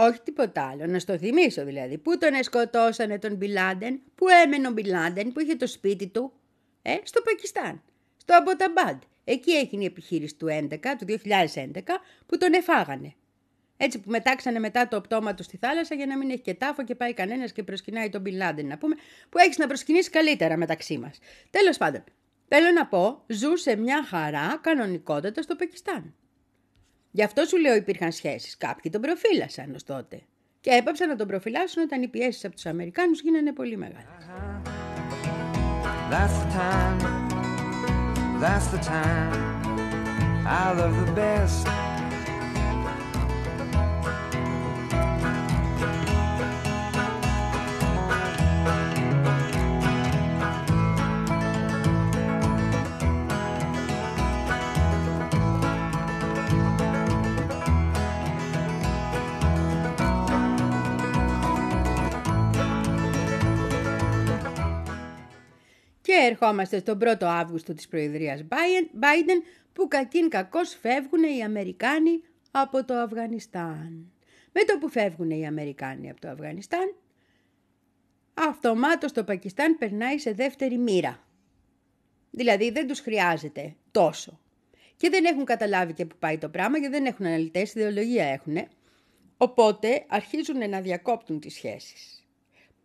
Όχι 0.00 0.20
τίποτα 0.20 0.68
άλλο. 0.68 0.86
Να 0.86 0.98
στο 0.98 1.18
θυμίσω 1.18 1.64
δηλαδή. 1.64 1.98
Πού 1.98 2.18
τον 2.18 2.42
σκοτώσανε 2.42 3.18
τον 3.18 3.34
Μπιλάντεν, 3.34 4.00
πού 4.14 4.26
έμενε 4.44 4.68
ο 4.68 4.70
Μπιλάντεν, 4.70 5.32
που 5.32 5.40
είχε 5.40 5.54
το 5.54 5.66
σπίτι 5.66 6.06
του. 6.06 6.32
Ε, 6.82 6.96
στο 7.02 7.20
Πακιστάν. 7.20 7.82
Στο 8.16 8.34
Αμποταμπάντ. 8.34 9.02
Εκεί 9.24 9.52
έγινε 9.52 9.82
η 9.82 9.86
επιχείρηση 9.86 10.34
του 10.34 10.46
11, 10.46 10.76
του 10.98 11.06
2011, 11.06 12.00
που 12.26 12.38
τον 12.38 12.52
εφάγανε. 12.52 13.14
Έτσι 13.76 14.00
που 14.00 14.10
μετάξανε 14.10 14.58
μετά 14.58 14.88
το 14.88 15.00
πτώμα 15.00 15.34
του 15.34 15.42
στη 15.42 15.56
θάλασσα 15.56 15.94
για 15.94 16.06
να 16.06 16.16
μην 16.16 16.30
έχει 16.30 16.40
και 16.40 16.54
τάφο 16.54 16.84
και 16.84 16.94
πάει 16.94 17.14
κανένας 17.14 17.52
και 17.52 17.62
προσκυνάει 17.62 18.08
τον 18.08 18.20
Μπιλάντεν, 18.20 18.66
να 18.66 18.78
πούμε, 18.78 18.94
που 19.28 19.38
έχεις 19.38 19.58
να 19.58 19.66
προσκυνήσεις 19.66 20.10
καλύτερα 20.10 20.56
μεταξύ 20.56 20.98
μας. 20.98 21.18
Τέλος 21.50 21.76
πάντων, 21.76 22.04
θέλω 22.48 22.70
να 22.70 22.86
πω, 22.86 23.22
ζούσε 23.26 23.76
μια 23.76 24.04
χαρά 24.04 24.58
κανονικότητα 24.62 25.42
στο 25.42 25.56
Πακιστάν. 25.56 26.14
Γι' 27.18 27.24
αυτό 27.24 27.44
σου 27.44 27.56
λέω 27.56 27.74
υπήρχαν 27.74 28.12
σχέσεις. 28.12 28.56
Κάποιοι 28.56 28.90
τον 28.90 29.00
προφύλασαν 29.00 29.74
ως 29.74 29.84
τότε. 29.84 30.20
Και 30.60 30.70
έπαψαν 30.70 31.08
να 31.08 31.16
τον 31.16 31.26
προφυλάσσουν 31.26 31.82
όταν 31.82 32.02
οι 32.02 32.08
πιέσεις 32.08 32.44
από 32.44 32.54
τους 32.54 32.66
Αμερικάνους 32.66 33.20
γίνανε 33.20 33.52
πολύ 33.52 33.76
μεγάλες. 33.76 34.26
That's 36.10 36.36
the 36.42 36.48
time, 36.60 36.98
that's 38.42 38.66
the 38.74 38.80
time. 38.94 39.32
I 40.60 40.64
love 40.78 40.96
the 41.04 41.12
best. 41.20 41.97
Και 66.08 66.26
ερχόμαστε 66.30 66.78
στον 66.78 66.98
1ο 67.02 67.24
Αύγουστο 67.24 67.74
της 67.74 67.88
Προεδρίας 67.88 68.44
Biden 69.00 69.42
που 69.72 69.88
κακήν 69.88 70.28
κακώς 70.28 70.78
φεύγουν 70.80 71.22
οι 71.22 71.42
Αμερικάνοι 71.42 72.22
από 72.50 72.84
το 72.84 72.94
Αφγανιστάν. 72.94 74.12
Με 74.52 74.64
το 74.64 74.78
που 74.78 74.88
φεύγουν 74.88 75.30
οι 75.30 75.46
Αμερικάνοι 75.46 76.10
από 76.10 76.20
το 76.20 76.28
Αφγανιστάν, 76.28 76.94
αυτομάτως 78.34 79.12
το 79.12 79.24
Πακιστάν 79.24 79.78
περνάει 79.78 80.18
σε 80.18 80.32
δεύτερη 80.32 80.78
μοίρα. 80.78 81.26
Δηλαδή 82.30 82.70
δεν 82.70 82.86
τους 82.86 83.00
χρειάζεται 83.00 83.76
τόσο. 83.90 84.40
Και 84.96 85.08
δεν 85.08 85.24
έχουν 85.24 85.44
καταλάβει 85.44 85.92
και 85.92 86.06
που 86.06 86.16
πάει 86.18 86.38
το 86.38 86.48
πράγμα 86.48 86.78
γιατί 86.78 86.94
δεν 86.94 87.06
έχουν 87.06 87.26
αναλυτές, 87.26 87.74
ιδεολογία 87.74 88.24
έχουν. 88.24 88.68
Οπότε 89.36 90.04
αρχίζουν 90.08 90.70
να 90.70 90.80
διακόπτουν 90.80 91.40
τις 91.40 91.54
σχέσεις. 91.54 92.17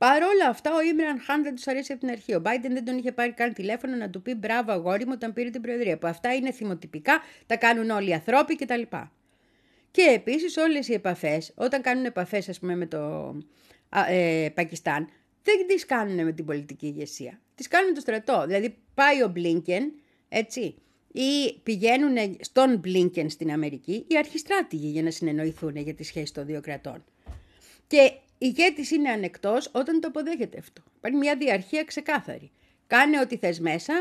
Παρ' 0.03 0.23
όλα 0.23 0.49
αυτά, 0.49 0.75
ο 0.75 0.81
Ήμραν 0.81 1.19
Χάν 1.19 1.43
δεν 1.43 1.55
τους 1.55 1.67
αρέσει 1.67 1.91
από 1.91 2.01
την 2.01 2.09
αρχή. 2.09 2.35
Ο 2.35 2.41
Biden 2.45 2.69
δεν 2.69 2.85
τον 2.85 2.97
είχε 2.97 3.11
πάρει 3.11 3.31
καν 3.31 3.53
τηλέφωνο 3.53 3.95
να 3.95 4.09
του 4.09 4.21
πει 4.21 4.33
μπράβο 4.33 4.71
αγόρι 4.71 5.05
μου 5.05 5.11
όταν 5.15 5.33
πήρε 5.33 5.49
την 5.49 5.61
Προεδρία. 5.61 5.97
Που 5.97 6.07
αυτά 6.07 6.33
είναι 6.33 6.51
θυμοτυπικά, 6.51 7.21
τα 7.45 7.57
κάνουν 7.57 7.89
όλοι 7.89 8.09
οι 8.09 8.13
ανθρώποι 8.13 8.55
κτλ. 8.55 8.81
Και 9.91 10.01
επίσης 10.01 10.57
όλες 10.57 10.87
οι 10.87 10.93
επαφές, 10.93 11.51
όταν 11.55 11.81
κάνουν 11.81 12.05
επαφές, 12.05 12.49
ας 12.49 12.59
πούμε, 12.59 12.75
με 12.75 12.85
το 12.85 12.99
α, 13.89 14.11
ε, 14.11 14.49
Πακιστάν, 14.49 15.09
δεν 15.43 15.67
τις 15.67 15.85
κάνουν 15.85 16.25
με 16.25 16.31
την 16.31 16.45
πολιτική 16.45 16.85
ηγεσία. 16.85 17.39
Τις 17.55 17.67
κάνουν 17.67 17.93
το 17.93 17.99
στρατό. 17.99 18.43
Δηλαδή, 18.47 18.75
πάει 18.93 19.23
ο 19.23 19.27
Μπλίνκεν, 19.27 19.91
έτσι, 20.29 20.75
ή 21.11 21.59
πηγαίνουν 21.63 22.37
στον 22.39 22.77
Μπλίνκεν 22.77 23.29
στην 23.29 23.51
Αμερική 23.51 24.05
οι 24.07 24.17
αρχιστράτηγοι 24.17 24.87
για 24.87 25.03
να 25.03 25.11
συνεννοηθούν 25.11 25.75
για 25.75 25.93
τη 25.93 26.03
σχέση 26.03 26.33
των 26.33 26.45
δύο 26.45 26.61
κρατών. 26.61 27.03
Και 27.87 28.11
ηγέτης 28.45 28.91
είναι 28.91 29.09
ανεκτός 29.09 29.69
όταν 29.71 29.99
το 29.99 30.07
αποδέχεται 30.07 30.57
αυτό. 30.57 30.81
Υπάρχει 30.97 31.17
μια 31.17 31.35
διαρχία 31.35 31.83
ξεκάθαρη. 31.83 32.51
Κάνε 32.87 33.19
ό,τι 33.19 33.37
θες 33.37 33.59
μέσα, 33.59 33.93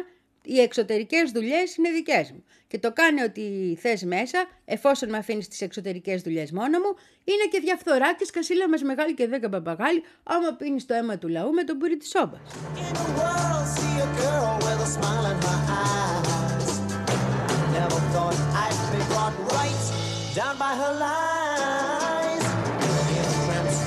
οι 0.42 0.61
εξωτερικές 0.61 1.31
δουλειές 1.31 1.76
είναι 1.76 1.90
δικές 1.90 2.31
μου. 2.31 2.44
Και 2.66 2.78
το 2.78 2.92
κάνε 2.92 3.22
ό,τι 3.22 3.76
θες 3.78 4.02
μέσα, 4.02 4.46
εφόσον 4.64 5.09
με 5.09 5.16
αφήνεις 5.16 5.48
τις 5.48 5.61
εξωτερικές 5.61 6.22
δουλειές 6.22 6.52
μόνο 6.52 6.78
μου, 6.78 6.94
είναι 7.24 7.46
και 7.50 7.61
διαφθορά 7.61 8.14
και 8.14 8.24
σκασίλα 8.24 8.68
μας 8.68 8.83
μεγάλη 8.83 9.14
και 9.14 9.26
δέκα 9.26 9.48
παπαγάλη, 9.48 10.02
άμα 10.22 10.52
πίνεις 10.52 10.87
το 10.87 10.94
αίμα 10.94 11.18
του 11.18 11.28
λαού 11.28 11.52
με 11.52 11.64
τον 11.64 11.78
πουρί 11.78 11.96
της 11.96 12.09
σόμπας. 12.09 12.40
In 12.44 12.94
the 12.94 13.07
world, 13.18 13.66
see 13.76 13.92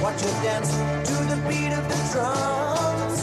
watch 0.06 0.22
her 0.22 0.44
dance 0.44 0.70
to 1.10 1.16
the 1.32 1.38
beat 1.50 1.74
of 1.74 1.84
the 1.92 2.00
drums. 2.14 3.20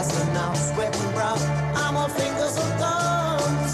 As 0.00 0.08
the 0.08 0.24
now 0.32 0.54
sweating 0.54 1.10
brown, 1.12 1.38
I'm 1.82 1.98
all 1.98 2.08
fingers 2.08 2.56
and 2.56 2.72
thumbs. 2.80 3.72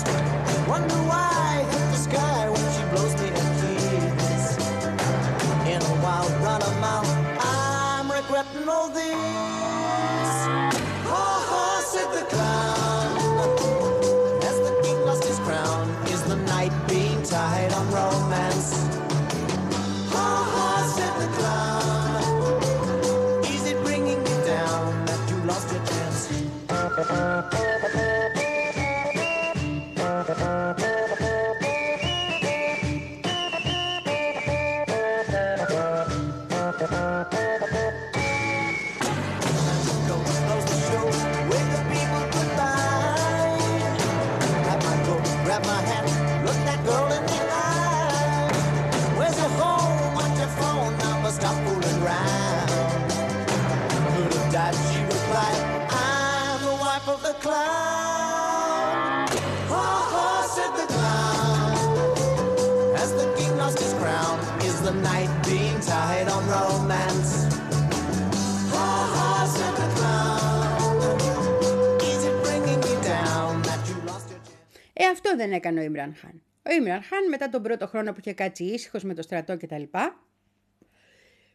Wonder 0.67 0.99
why 1.11 1.31
I 1.55 1.63
hit 1.73 1.87
the 1.95 2.01
sky 2.09 2.43
when 2.53 2.67
she 2.75 2.83
blows 2.91 3.15
me 3.21 3.29
a 3.29 3.45
kiss. 4.19 4.47
In 5.73 5.81
a 5.81 5.95
wild 6.03 6.33
run 6.43 6.61
of 6.71 6.75
mouth, 6.81 7.13
I'm 7.39 8.11
regretting 8.11 8.69
all 8.69 8.89
this. 8.89 10.35
Ha 11.13 11.27
ha, 11.51 11.65
said 11.93 12.11
the 12.19 12.25
clown. 12.35 12.92
Ε, 75.03 75.07
αυτό 75.07 75.37
δεν 75.37 75.53
έκανε 75.53 75.81
ο 75.81 75.83
Ιμραν 75.83 76.15
Χάν. 76.15 76.43
Ο 76.63 76.73
Ιμραν 76.73 77.03
Χάν 77.03 77.29
μετά 77.29 77.49
τον 77.49 77.63
πρώτο 77.63 77.87
χρόνο 77.87 78.13
που 78.13 78.19
είχε 78.21 78.33
κάτσει 78.33 78.65
ήσυχος 78.65 79.03
με 79.03 79.15
το 79.15 79.23
στρατό 79.23 79.57
κτλ. 79.57 79.83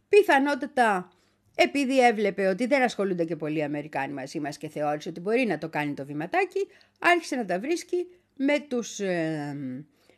Πιθανότατα 0.09 1.11
επειδή 1.55 2.05
έβλεπε 2.05 2.47
ότι 2.47 2.65
δεν 2.65 2.81
ασχολούνται 2.81 3.25
και 3.25 3.35
πολλοί 3.35 3.63
Αμερικάνοι 3.63 4.13
μαζί 4.13 4.39
μας 4.39 4.57
και 4.57 4.69
θεώρησε 4.69 5.09
ότι 5.09 5.19
μπορεί 5.19 5.45
να 5.45 5.57
το 5.57 5.69
κάνει 5.69 5.93
το 5.93 6.05
βηματάκι, 6.05 6.67
άρχισε 6.99 7.35
να 7.35 7.45
τα 7.45 7.59
βρίσκει 7.59 8.07
με 8.35 8.59
τους 8.59 8.99
ε, 8.99 9.57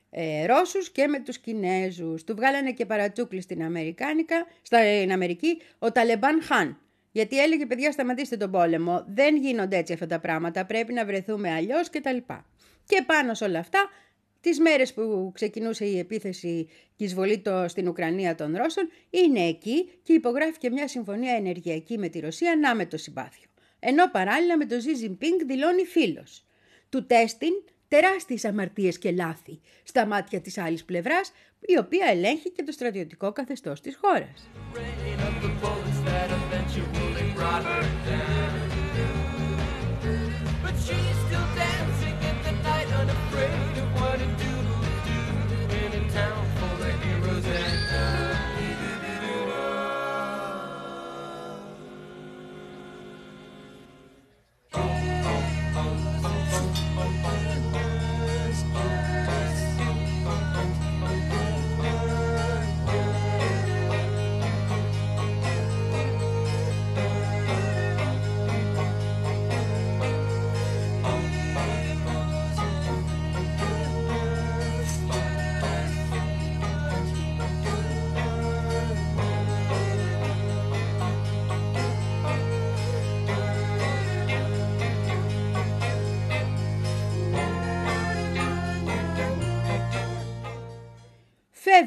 ε, 0.10 0.46
Ρώσους 0.46 0.92
και 0.92 1.08
με 1.08 1.20
τους 1.20 1.38
Κινέζους. 1.38 2.24
Του 2.24 2.36
βγάλανε 2.36 2.72
και 2.72 2.86
παρατσούκλι 2.86 3.42
στην, 3.42 3.64
Αμερικάνικα, 3.64 4.46
στην 4.62 5.12
Αμερική 5.12 5.62
ο 5.80 5.92
Ταλεμπάν 5.92 6.42
Χάν. 6.44 6.78
Γιατί 7.20 7.42
έλεγε 7.42 7.66
παιδιά 7.66 7.92
σταματήστε 7.92 8.38
τον 8.38 8.52
πόλεμο, 8.52 9.06
δεν 9.08 9.36
γίνονται 9.36 9.78
έτσι 9.78 9.94
αυτά 9.94 10.06
τα 10.06 10.20
πράγματα, 10.20 10.66
πρέπει 10.66 10.94
να 10.94 11.06
βρεθούμε 11.06 11.52
αλλιώς 11.52 11.90
κτλ. 11.90 12.18
Και 12.86 13.04
πάνω 13.06 13.34
σε 13.34 13.44
όλα 13.44 13.60
αυτά, 13.60 13.90
τις 14.42 14.60
μέρες 14.60 14.94
που 14.94 15.32
ξεκινούσε 15.34 15.86
η 15.86 16.00
επίθεση 16.00 16.68
και 16.96 17.04
η 17.04 17.06
εισβολή 17.06 17.40
το, 17.40 17.66
στην 17.68 17.88
Ουκρανία 17.88 18.36
των 18.36 18.56
Ρώσων, 18.56 18.90
είναι 19.10 19.40
εκεί 19.40 19.90
και 20.04 20.14
υπογράφηκε 20.14 20.70
μια 20.70 20.88
συμφωνία 20.88 21.34
ενεργειακή 21.34 21.98
με 21.98 22.08
τη 22.08 22.20
Ρωσία 22.20 22.56
να 22.56 22.76
με 22.76 22.86
το 22.86 22.98
συμπάθειο. 22.98 23.48
Ενώ 23.80 24.10
παράλληλα 24.12 24.58
με 24.58 24.66
τον 24.66 24.82
Ζι 24.82 24.94
Ζιμπίνγκ 24.94 25.40
δηλώνει 25.46 25.86
φίλος. 25.86 26.46
Του 26.90 27.06
τέστην 27.06 27.54
τεράστιες 27.88 28.46
αμαρτίες 28.46 28.98
και 28.98 29.12
λάθη 29.12 29.60
στα 29.84 30.06
μάτια 30.06 30.42
της 30.42 30.58
άλλης 30.58 30.86
πλευράς, 30.86 31.32
η 31.60 31.78
οποία 31.78 32.08
ελέγχει 32.10 32.52
και 32.52 32.64
το 32.64 32.72
στρατιωτικό 32.72 33.32
καθεστώς 33.32 33.82
της 33.82 34.00
χώρας. 34.02 34.50
God. 37.50 37.99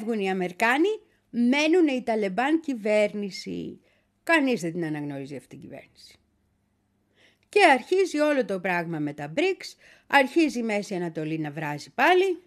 Φεύγουν 0.02 0.20
οι 0.20 0.30
Αμερικάνοι, 0.30 0.88
μένουν 1.30 1.86
οι 1.86 2.02
Ταλεμπάν 2.02 2.60
κυβέρνηση. 2.60 3.80
Κανείς 4.22 4.60
δεν 4.60 4.72
την 4.72 4.84
αναγνωρίζει 4.84 5.36
αυτή 5.36 5.48
την 5.48 5.60
κυβέρνηση. 5.60 6.18
Και 7.48 7.60
αρχίζει 7.72 8.18
όλο 8.18 8.44
το 8.44 8.60
πράγμα 8.60 8.98
με 8.98 9.12
τα 9.12 9.32
BRICS, 9.36 9.76
αρχίζει 10.06 10.58
η 10.58 10.62
Μέση 10.62 10.94
Ανατολή 10.94 11.38
να 11.38 11.50
βράζει 11.50 11.90
πάλι, 11.90 12.42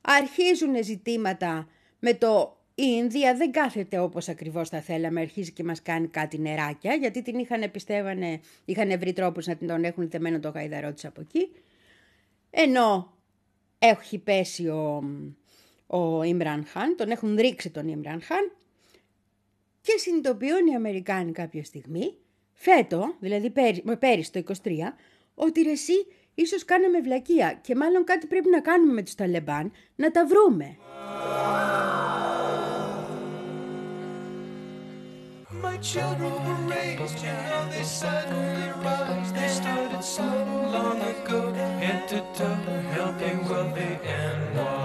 αρχίζουν 0.00 0.84
ζητήματα 0.84 1.68
με 1.98 2.14
το 2.14 2.58
η 2.74 2.84
Ινδία 2.96 3.34
δεν 3.34 3.52
κάθεται 3.52 3.98
όπως 3.98 4.28
ακριβώς 4.28 4.68
θα 4.68 4.80
θέλαμε, 4.80 5.20
αρχίζει 5.20 5.52
και 5.52 5.64
μας 5.64 5.82
κάνει 5.82 6.08
κάτι 6.08 6.38
νεράκια, 6.38 6.94
γιατί 6.94 7.22
την 7.22 7.38
είχαν 7.38 7.70
πιστεύανε, 7.70 8.40
είχαν 8.64 8.98
βρει 8.98 9.12
τρόπους 9.12 9.46
να 9.46 9.56
την 9.56 9.66
τον 9.66 9.84
έχουν 9.84 10.10
θεμένο 10.10 10.40
το 10.40 10.48
γαϊδαρό 10.48 10.92
της 10.92 11.04
από 11.04 11.20
εκεί. 11.20 11.50
Ενώ 12.50 13.14
έχει 13.78 14.18
πέσει 14.18 14.68
ο, 14.68 15.02
ο 15.90 16.22
Ιμπραν 16.22 16.66
Χάν, 16.66 16.96
τον 16.96 17.10
έχουν 17.10 17.36
ρίξει 17.36 17.70
τον 17.70 17.88
Ιμπραν 17.88 18.22
Χάν 18.22 18.52
και 19.80 19.92
συνειδητοποιούν 19.96 20.66
οι 20.66 20.74
Αμερικάνοι 20.74 21.32
κάποια 21.32 21.64
στιγμή, 21.64 22.14
φέτο, 22.52 23.14
δηλαδή 23.20 23.50
πέρυσι, 23.50 23.82
πέρυσι 23.98 24.32
το 24.32 24.42
23, 24.64 24.70
ότι 25.34 25.62
ρε 25.62 25.70
εσύ 25.70 26.06
ίσως 26.34 26.64
κάναμε 26.64 27.00
βλακεία 27.00 27.58
και 27.62 27.74
μάλλον 27.74 28.04
κάτι 28.04 28.26
πρέπει 28.26 28.50
να 28.50 28.60
κάνουμε 28.60 28.92
με 28.92 29.02
τους 29.02 29.14
Ταλεμπάν, 29.14 29.72
να 29.96 30.10
τα 30.10 30.26
βρούμε. 30.26 30.76
My 35.62 35.76
children 35.92 36.32
were 36.46 36.62
raised, 36.74 37.18
you 37.26 37.34
know 37.46 37.62
they 37.74 37.86
suddenly 38.00 38.68
rise. 38.86 39.30
They 39.38 39.50
started 39.60 40.04
so 40.16 40.28
long 40.76 40.98
ago, 41.12 41.40
head 41.82 42.00
to 42.10 42.18
toe, 42.36 42.56
helping 42.96 43.38
wealthy 43.48 43.92
and 44.22 44.42
wise. 44.56 44.79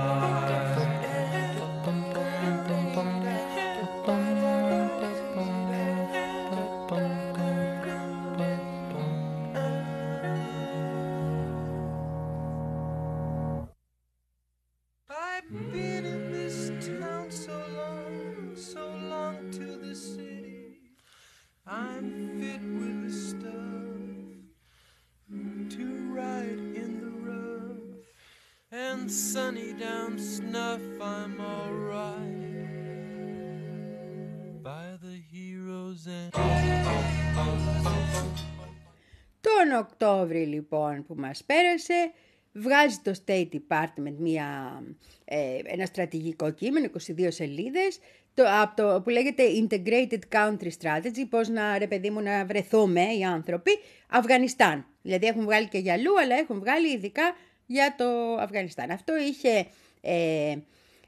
Τον 39.75 39.83
Οκτώβρη 39.83 40.45
λοιπόν 40.45 41.05
που 41.05 41.15
μας 41.17 41.43
πέρασε 41.43 42.11
βγάζει 42.51 42.99
το 43.03 43.13
State 43.25 43.47
Department 43.51 44.15
μια, 44.17 44.81
ε, 45.25 45.57
ένα 45.63 45.85
στρατηγικό 45.85 46.51
κείμενο, 46.51 46.89
22 47.07 47.27
σελίδες, 47.27 47.99
το, 48.33 48.43
από 48.61 48.75
το, 48.75 49.01
που 49.01 49.09
λέγεται 49.09 49.43
Integrated 49.43 50.19
Country 50.35 50.69
Strategy, 50.81 51.25
πώς 51.29 51.47
να, 51.47 51.77
ρε 51.77 51.87
παιδί 51.87 52.09
μου, 52.09 52.21
να 52.21 52.45
βρεθούμε 52.45 53.01
οι 53.01 53.23
άνθρωποι, 53.23 53.71
Αφγανιστάν. 54.09 54.85
Δηλαδή 55.01 55.25
έχουν 55.25 55.43
βγάλει 55.43 55.67
και 55.67 55.77
για 55.77 55.93
αλλού, 55.93 56.19
αλλά 56.19 56.35
έχουν 56.35 56.59
βγάλει 56.59 56.93
ειδικά 56.93 57.35
για 57.65 57.95
το 57.97 58.35
Αφγανιστάν. 58.39 58.91
Αυτό 58.91 59.13
είχε 59.17 59.67
ε, 60.01 60.55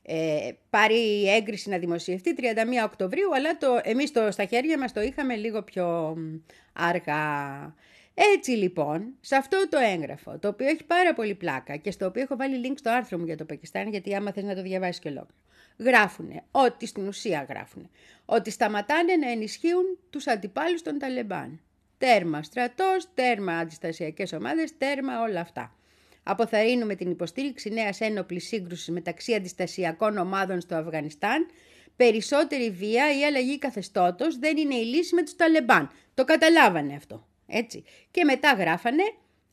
ε, 0.01 0.51
πάρει 0.69 1.29
έγκριση 1.29 1.69
να 1.69 1.77
δημοσιευτεί 1.77 2.35
31 2.37 2.43
Οκτωβρίου, 2.85 3.35
αλλά 3.35 3.57
το, 3.57 3.79
εμείς 3.83 4.11
το, 4.11 4.31
στα 4.31 4.45
χέρια 4.45 4.77
μας 4.77 4.93
το 4.93 5.01
είχαμε 5.01 5.35
λίγο 5.35 5.61
πιο 5.63 6.15
μ, 6.17 6.35
αργά. 6.73 7.75
Έτσι 8.19 8.51
λοιπόν, 8.51 9.13
σε 9.19 9.35
αυτό 9.35 9.67
το 9.69 9.77
έγγραφο, 9.77 10.37
το 10.39 10.47
οποίο 10.47 10.67
έχει 10.67 10.83
πάρα 10.83 11.13
πολύ 11.13 11.35
πλάκα 11.35 11.75
και 11.75 11.91
στο 11.91 12.05
οποίο 12.05 12.21
έχω 12.21 12.35
βάλει 12.35 12.67
link 12.67 12.75
στο 12.75 12.89
άρθρο 12.89 13.17
μου 13.17 13.25
για 13.25 13.37
το 13.37 13.45
Πακιστάν, 13.45 13.89
γιατί 13.89 14.15
άμα 14.15 14.31
θες 14.31 14.43
να 14.43 14.55
το 14.55 14.61
διαβάσεις 14.61 14.99
και 14.99 15.07
ολόκληρο, 15.07 15.41
γράφουνε 15.77 16.43
ότι 16.51 16.85
στην 16.85 17.07
ουσία 17.07 17.45
γράφουνε 17.49 17.89
ότι 18.25 18.51
σταματάνε 18.51 19.15
να 19.15 19.31
ενισχύουν 19.31 19.97
τους 20.09 20.27
αντιπάλους 20.27 20.81
των 20.81 20.99
Ταλεμπάν. 20.99 21.59
Τέρμα 21.97 22.43
στρατός, 22.43 23.07
τέρμα 23.13 23.57
αντιστασιακές 23.57 24.33
ομάδες, 24.33 24.77
τέρμα 24.77 25.21
όλα 25.21 25.39
αυτά. 25.39 25.75
Αποθαρρύνουμε 26.23 26.95
την 26.95 27.11
υποστήριξη 27.11 27.69
νέας 27.69 28.01
ένοπλης 28.01 28.47
σύγκρουσης 28.47 28.89
μεταξύ 28.89 29.33
αντιστασιακών 29.33 30.17
ομάδων 30.17 30.61
στο 30.61 30.75
Αφγανιστάν. 30.75 31.47
Περισσότερη 31.95 32.69
βία 32.71 33.17
ή 33.19 33.25
αλλαγή 33.25 33.57
καθεστώτος 33.57 34.39
δεν 34.39 34.57
είναι 34.57 34.75
η 34.75 34.83
λύση 34.83 35.15
με 35.15 35.23
τους 35.23 35.35
Ταλεμπάν. 35.35 35.91
Το 36.13 36.23
καταλάβανε 36.23 36.95
αυτό. 36.95 37.26
Έτσι. 37.47 37.83
Και 38.11 38.23
μετά 38.23 38.53
γράφανε, 38.53 39.03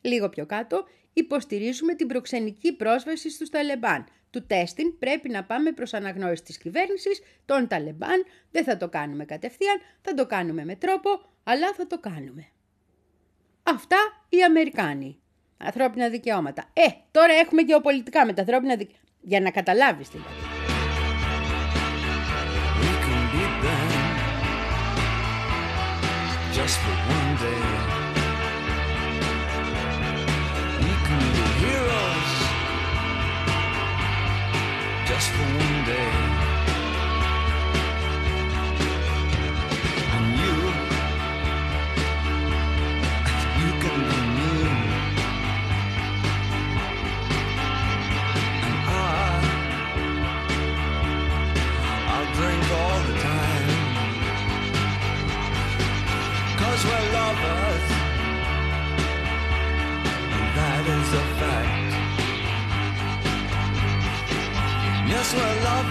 λίγο 0.00 0.28
πιο 0.28 0.46
κάτω, 0.46 0.84
υποστηρίζουμε 1.12 1.94
την 1.94 2.06
προξενική 2.06 2.72
πρόσβαση 2.72 3.30
στους 3.30 3.50
Ταλεμπάν. 3.50 4.06
Του 4.30 4.46
τέστην 4.46 4.98
πρέπει 4.98 5.28
να 5.28 5.44
πάμε 5.44 5.72
προς 5.72 5.94
αναγνώριση 5.94 6.42
της 6.42 6.58
κυβέρνησης 6.58 7.20
των 7.44 7.68
Ταλεμπάν. 7.68 8.24
Δεν 8.50 8.64
θα 8.64 8.76
το 8.76 8.88
κάνουμε 8.88 9.24
κατευθείαν, 9.24 9.80
θα 10.00 10.14
το 10.14 10.26
κάνουμε 10.26 10.64
με 10.64 10.76
τρόπο, 10.76 11.10
αλλά 11.44 11.72
θα 11.72 11.86
το 11.86 11.98
κάνουμε. 11.98 12.46
Αυτά 13.62 13.96
οι 14.28 14.42
Αμερικάνοι. 14.42 15.18
Ανθρώπινα 15.56 16.08
δικαιώματα. 16.08 16.70
Ε, 16.72 16.86
τώρα 17.10 17.32
έχουμε 17.32 17.62
γεωπολιτικά 17.62 18.26
με 18.26 18.32
τα 18.32 18.40
ανθρώπινα 18.40 18.76
δικαιώματα. 18.76 19.08
Για 19.20 19.40
να 19.40 19.50
καταλάβεις 19.50 20.08
δηλαδή. 20.08 20.28
We 22.80 22.92
can 23.06 23.22
beat 23.32 23.54
them 23.64 23.94
just 26.56 26.76
for 26.84 27.03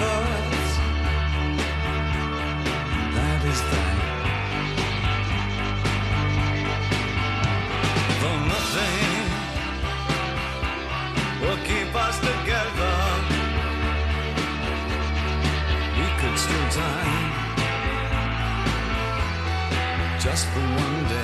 lovers. 0.02 0.72
That 3.16 3.42
is 3.52 3.62
that. 3.72 3.96
Though 8.22 8.42
nothing 8.54 9.24
will 11.42 11.62
keep 11.70 11.92
us 12.08 12.16
together, 12.30 12.96
we 15.98 16.08
could 16.20 16.38
still 16.46 16.68
die 16.82 17.24
just 20.20 20.46
for 20.48 20.60
one 20.60 21.00
day. 21.10 21.23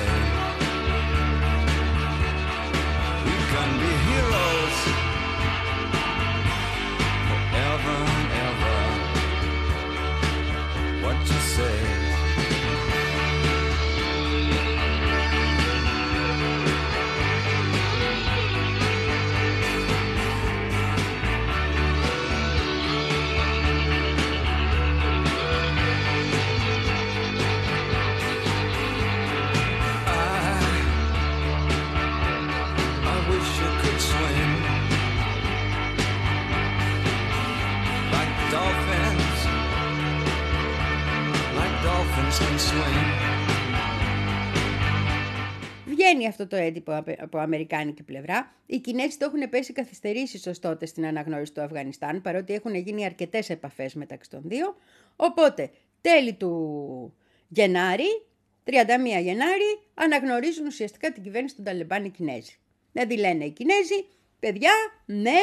Αυτό 46.29 46.47
το 46.47 46.55
έντυπο 46.55 46.95
από- 46.95 47.15
από 47.19 47.37
αμερικάνικη 47.37 48.03
πλευρά. 48.03 48.53
Οι 48.65 48.77
Κινέζοι 48.79 49.17
το 49.17 49.25
έχουν 49.25 49.49
πέσει 49.49 49.73
καθυστερήσεις 49.73 50.47
ως 50.47 50.59
τότε 50.59 50.85
στην 50.85 51.05
αναγνώριση 51.05 51.51
του 51.53 51.61
Αφγανιστάν, 51.61 52.21
παρότι 52.21 52.53
έχουν 52.53 52.75
γίνει 52.75 53.05
αρκετές 53.05 53.49
επαφές 53.49 53.93
μεταξύ 53.93 54.29
των 54.29 54.41
δύο. 54.45 54.75
Οπότε, 55.15 55.69
τέλη 56.01 56.33
του 56.33 57.13
Γενάρη, 57.47 58.25
31 58.63 59.19
Γενάρη, 59.21 59.79
αναγνωρίζουν 59.93 60.65
ουσιαστικά 60.65 61.11
την 61.11 61.23
κυβέρνηση 61.23 61.55
των 61.55 61.63
Ταλιμπάν 61.63 62.05
οι 62.05 62.09
Κινέζοι. 62.09 62.55
Δηλαδή 62.91 63.17
λένε 63.17 63.45
οι 63.45 63.51
Κινέζοι, 63.51 64.05
παιδιά, 64.39 64.71
ναι, 65.05 65.37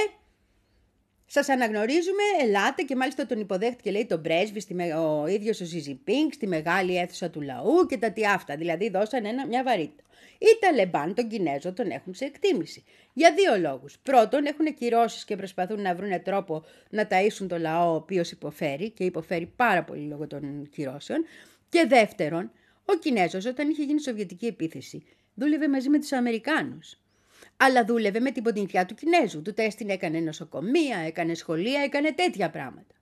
Σας 1.28 1.48
αναγνωρίζουμε, 1.48 2.22
ελάτε 2.42 2.82
και 2.82 2.96
μάλιστα 2.96 3.26
τον 3.26 3.40
υποδέχτηκε 3.40 3.90
λέει 3.90 4.06
τον 4.06 4.22
πρέσβη, 4.22 4.60
στη, 4.60 4.74
με- 4.74 4.94
ο 4.94 5.26
ίδιος 5.26 5.60
ο 5.60 5.64
Ζιζιπίνγκ, 5.64 6.30
στη 6.32 6.46
μεγάλη 6.46 6.96
αίθουσα 6.96 7.30
του 7.30 7.40
λαού 7.40 7.86
και 7.88 7.96
τα 7.98 8.10
τι 8.12 8.26
αυτά. 8.26 8.56
Δηλαδή 8.56 8.88
δώσαν 8.90 9.24
ένα, 9.24 9.46
μια 9.46 9.62
βαρύτητα. 9.62 10.02
Οι 10.38 10.58
Ταλεμπάν 10.60 11.14
τον 11.14 11.28
Κινέζο 11.28 11.72
τον 11.72 11.90
έχουν 11.90 12.14
σε 12.14 12.24
εκτίμηση. 12.24 12.84
Για 13.12 13.34
δύο 13.34 13.58
λόγους. 13.58 13.98
Πρώτον, 13.98 14.46
έχουν 14.46 14.74
κυρώσεις 14.74 15.24
και 15.24 15.36
προσπαθούν 15.36 15.80
να 15.82 15.94
βρουν 15.94 16.22
τρόπο 16.22 16.64
να 16.90 17.08
ταΐσουν 17.10 17.46
το 17.48 17.58
λαό, 17.58 17.92
ο 17.92 17.94
οποίος 17.94 18.30
υποφέρει 18.30 18.90
και 18.90 19.04
υποφέρει 19.04 19.52
πάρα 19.56 19.84
πολύ 19.84 20.00
λόγω 20.00 20.26
των 20.26 20.68
κυρώσεων. 20.70 21.24
Και 21.68 21.84
δεύτερον, 21.88 22.50
ο 22.84 22.94
Κινέζος 22.94 23.46
όταν 23.46 23.70
είχε 23.70 23.82
γίνει 23.82 24.00
Σοβιετική 24.00 24.46
επίθεση, 24.46 25.06
δούλευε 25.34 25.68
μαζί 25.68 25.88
με 25.88 25.98
τους 25.98 26.12
Αμερικάνους 26.12 26.98
αλλά 27.56 27.84
δούλευε 27.84 28.20
με 28.20 28.30
την 28.30 28.42
ποντινθιά 28.42 28.86
του 28.86 28.94
Κινέζου. 28.94 29.42
Του 29.42 29.54
έστεινε, 29.56 29.92
έκανε 29.92 30.18
νοσοκομεία, 30.18 30.98
έκανε 30.98 31.34
σχολεία, 31.34 31.80
έκανε 31.80 32.12
τέτοια 32.12 32.50
πράγματα. 32.50 32.94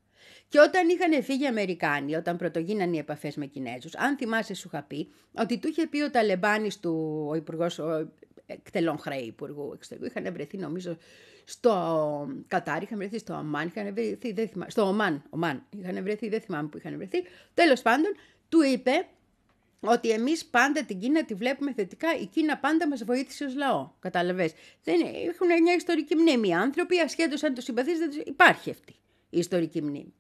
Και 0.55 0.61
όταν 0.61 0.89
είχαν 0.89 1.23
φύγει 1.23 1.43
οι 1.43 1.47
Αμερικάνοι, 1.47 2.15
όταν 2.17 2.37
πρωτογίναν 2.37 2.93
οι 2.93 2.99
επαφές 2.99 3.37
με 3.37 3.47
Κινέζους, 3.47 3.95
αν 3.97 4.17
θυμάσαι, 4.17 4.55
σου 4.55 4.71
είχα 4.73 4.83
πει 4.83 5.09
ότι 5.33 5.59
του 5.59 5.69
είχε 5.69 5.87
πει 5.87 6.03
ο 6.03 6.11
Ταλεμπάνης 6.11 6.81
του, 6.81 7.25
ο 7.31 7.35
υπουργός 7.35 7.81
εκτελών 8.47 8.99
χρέη 8.99 9.23
υπουργού 9.23 9.71
εξωτερικού, 9.75 10.07
είχαν 10.07 10.33
βρεθεί 10.33 10.57
νομίζω 10.57 10.97
στο 11.45 11.73
Κατάρ, 12.49 12.83
είχαν 12.83 12.99
βρεθεί 12.99 13.19
στο 13.19 13.35
Αμάν, 13.35 13.67
είχαν 13.67 13.95
βρεθεί, 13.95 14.33
δεν 14.33 14.49
θυμάμαι, 14.49 14.71
στο 14.71 14.83
Ομάν, 14.83 15.23
Ομάν, 15.31 15.67
είχαν 15.71 16.03
βρεθεί, 16.03 16.29
δεν 16.29 16.41
θυμάμαι 16.41 16.69
που 16.69 16.77
είχαν 16.79 16.97
βρεθεί. 16.97 17.23
Τέλος 17.55 17.83
πάντων, 17.83 18.15
του 18.49 18.63
είπε 18.63 19.07
ότι 19.81 20.11
εμείς 20.11 20.45
πάντα 20.47 20.85
την 20.85 20.99
Κίνα 20.99 21.25
τη 21.25 21.35
βλέπουμε 21.35 21.73
θετικά, 21.73 22.09
η 22.21 22.27
Κίνα 22.27 22.59
πάντα 22.59 22.89
μας 22.89 23.05
βοήθησε 23.05 23.45
ως 23.45 23.55
λαό, 23.57 23.91
κατάλαβες. 24.01 24.53
Δεν, 24.85 25.01
έχουν 25.29 25.63
μια 25.63 25.75
ιστορική 25.75 26.17
μνήμη 26.17 26.49
οι 26.49 26.53
άνθρωποι, 26.55 26.99
ασχέτως 26.99 27.43
αν 27.43 27.55
το 27.55 27.61
συμπαθείς, 27.61 27.99
δεν 27.99 28.11
τους- 28.11 28.23
υπάρχει 28.27 28.71
αυτή 28.71 28.93
η 29.31 29.39
ιστορική 29.39 29.83
μνήμη. 29.83 30.15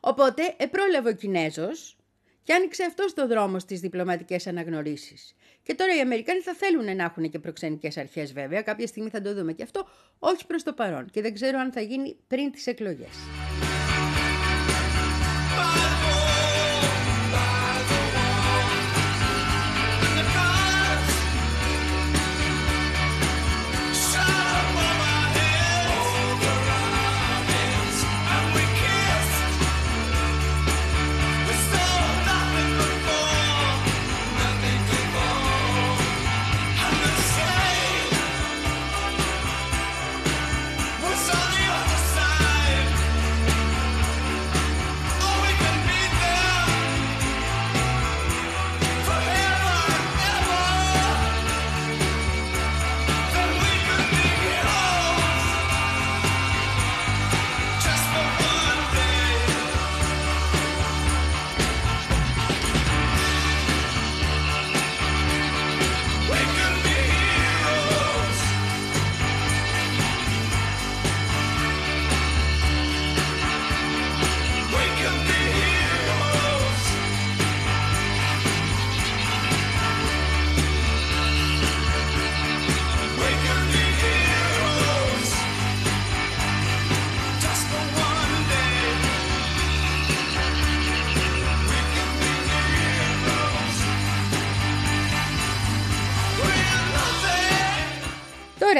Οπότε 0.00 0.54
επρόλαβε 0.56 1.08
ο 1.08 1.12
Κινέζος 1.12 1.96
και 2.42 2.52
άνοιξε 2.52 2.84
αυτός 2.84 3.14
το 3.14 3.26
δρόμο 3.26 3.58
στις 3.58 3.80
διπλωματικές 3.80 4.46
αναγνωρίσεις. 4.46 5.34
Και 5.62 5.74
τώρα 5.74 5.96
οι 5.96 6.00
Αμερικάνοι 6.00 6.40
θα 6.40 6.54
θέλουν 6.54 6.96
να 6.96 7.04
έχουν 7.04 7.30
και 7.30 7.38
προξενικές 7.38 7.96
αρχές 7.96 8.32
βέβαια, 8.32 8.62
κάποια 8.62 8.86
στιγμή 8.86 9.10
θα 9.10 9.20
το 9.20 9.34
δούμε 9.34 9.52
και 9.52 9.62
αυτό, 9.62 9.88
όχι 10.18 10.46
προς 10.46 10.62
το 10.62 10.72
παρόν. 10.72 11.10
Και 11.10 11.20
δεν 11.20 11.34
ξέρω 11.34 11.58
αν 11.58 11.72
θα 11.72 11.80
γίνει 11.80 12.16
πριν 12.26 12.50
τις 12.50 12.66
εκλογές. 12.66 13.16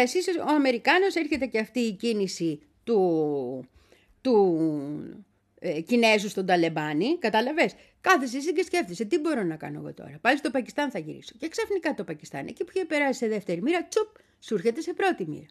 Εσείς 0.04 0.26
ο 0.26 0.52
Αμερικάνος 0.54 1.14
έρχεται 1.14 1.46
και 1.46 1.58
αυτή 1.58 1.80
η 1.80 1.92
κίνηση 1.92 2.60
του, 2.84 3.68
του 4.20 4.58
ε, 5.58 5.80
Κινέζου 5.80 6.28
στον 6.28 6.46
Ταλεμπάνι, 6.46 7.18
κατάλαβες; 7.18 7.74
Κάθεσαι 8.00 8.36
εσύ 8.36 8.52
και 8.52 8.62
σκέφτεσαι 8.62 9.04
τι 9.04 9.18
μπορώ 9.18 9.42
να 9.42 9.56
κάνω 9.56 9.78
εγώ 9.78 9.94
τώρα; 9.94 10.18
Πάλι 10.20 10.38
στο 10.38 10.50
Πακιστάν 10.50 10.90
θα 10.90 10.98
γυρίσω. 10.98 11.34
Και 11.38 11.48
ξαφνικά 11.48 11.94
το 11.94 12.04
Πακιστάν, 12.04 12.46
εκεί 12.46 12.64
που 12.64 12.70
είχε 12.74 12.84
περάσει 12.84 13.18
σε 13.18 13.28
δεύτερη 13.28 13.62
μοίρα, 13.62 13.84
τσουπ, 13.84 14.08
σου 14.40 14.54
έρχεται 14.54 14.80
σε 14.80 14.92
πρώτη 14.92 15.26
μοίρα. 15.26 15.46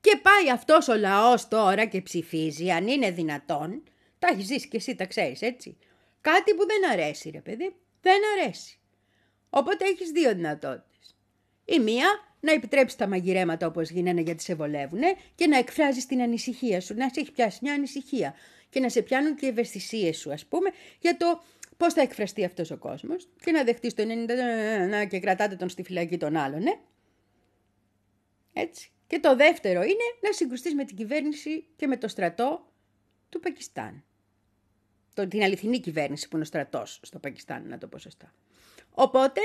Και 0.00 0.20
πάει 0.22 0.50
αυτός 0.52 0.88
ο 0.88 0.96
λαός 0.96 1.48
τώρα 1.48 1.84
και 1.84 2.02
ψηφίζει, 2.02 2.70
αν 2.70 2.86
είναι 2.86 3.10
δυνατόν, 3.10 3.82
τα 4.18 4.28
έχεις 4.28 4.46
ζήσει 4.46 4.68
και 4.68 4.76
εσύ 4.76 4.94
τα 4.94 5.06
ξέρεις 5.06 5.42
έτσι. 5.42 5.76
Κάτι 6.20 6.54
που 6.54 6.66
δεν 6.66 6.90
αρέσει 6.90 7.30
ρε 7.30 7.40
παιδί, 7.40 7.74
δεν 8.00 8.20
αρέσει. 8.38 8.78
Οπότε 9.50 9.84
έχεις 9.84 10.10
δύο 10.10 10.34
δυνατότητες. 10.34 11.16
Η 11.64 11.78
μία 11.78 12.27
να 12.40 12.52
επιτρέψεις 12.52 12.98
τα 12.98 13.06
μαγειρέματα 13.06 13.66
όπως 13.66 13.90
γίνανε 13.90 14.20
γιατί 14.20 14.42
σε 14.42 14.54
βολεύουν 14.54 15.00
και 15.34 15.46
να 15.46 15.58
εκφράζεις 15.58 16.06
την 16.06 16.22
ανησυχία 16.22 16.80
σου, 16.80 16.94
να 16.94 17.08
σε 17.08 17.20
έχει 17.20 17.32
πιάσει 17.32 17.58
μια 17.62 17.72
ανησυχία 17.72 18.34
και 18.68 18.80
να 18.80 18.88
σε 18.88 19.02
πιάνουν 19.02 19.34
και 19.34 19.46
οι 19.46 19.48
ευαισθησίες 19.48 20.18
σου 20.18 20.32
ας 20.32 20.46
πούμε 20.46 20.70
για 21.00 21.16
το 21.16 21.42
πώς 21.76 21.92
θα 21.92 22.00
εκφραστεί 22.00 22.44
αυτός 22.44 22.70
ο 22.70 22.76
κόσμος 22.76 23.28
και 23.44 23.50
να 23.50 23.64
δεχτείς 23.64 23.94
το 23.94 24.02
90 25.02 25.06
και 25.08 25.18
κρατάτε 25.18 25.56
τον 25.56 25.68
στη 25.68 25.82
φυλακή 25.82 26.16
των 26.16 26.36
άλλων, 26.36 26.62
ναι. 26.62 26.78
Έτσι. 28.52 28.90
Και 29.06 29.18
το 29.18 29.36
δεύτερο 29.36 29.82
είναι 29.82 30.04
να 30.20 30.32
συγκρουστείς 30.32 30.74
με 30.74 30.84
την 30.84 30.96
κυβέρνηση 30.96 31.66
και 31.76 31.86
με 31.86 31.96
το 31.96 32.08
στρατό 32.08 32.72
του 33.28 33.40
Πακιστάν. 33.40 34.04
Το, 35.14 35.28
την 35.28 35.42
αληθινή 35.42 35.80
κυβέρνηση 35.80 36.28
που 36.28 36.36
είναι 36.36 36.44
ο 36.44 36.46
στρατός 36.46 37.00
στο 37.02 37.18
Πακιστάν, 37.18 37.68
να 37.68 37.78
το 37.78 37.86
πω 37.86 37.98
σωστά. 37.98 38.34
Οπότε, 38.90 39.40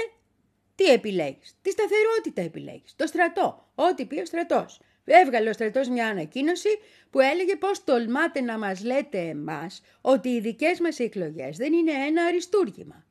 τι 0.76 0.84
επιλέγεις; 0.84 1.58
Τη 1.62 1.72
σταθερότητα 1.72 2.42
επιλέγεις. 2.42 2.96
Το 2.96 3.08
στρατό. 3.08 3.72
Ό,τι 3.76 4.06
πει 4.06 4.20
ο 4.20 4.26
στρατός. 4.26 4.80
Έβγαλε 5.06 5.50
ο 5.50 5.54
στρατός 5.54 5.88
μια 5.90 6.08
ανακοίνωση 6.08 6.70
που 7.10 7.20
έλεγε 7.20 7.56
πώς 7.56 7.84
τολμάτε 7.84 8.42
να 8.42 8.58
μας 8.58 8.84
λέτε 8.84 9.20
εμάς 9.20 9.82
ότι 10.02 10.30
οι 10.30 10.40
δικές 10.40 10.80
μας 10.80 11.00
εκλογές 11.00 11.58
δεν 11.58 11.74
είναι 11.74 11.92
ένα 11.92 12.24
αριστούργημα. 12.24 13.06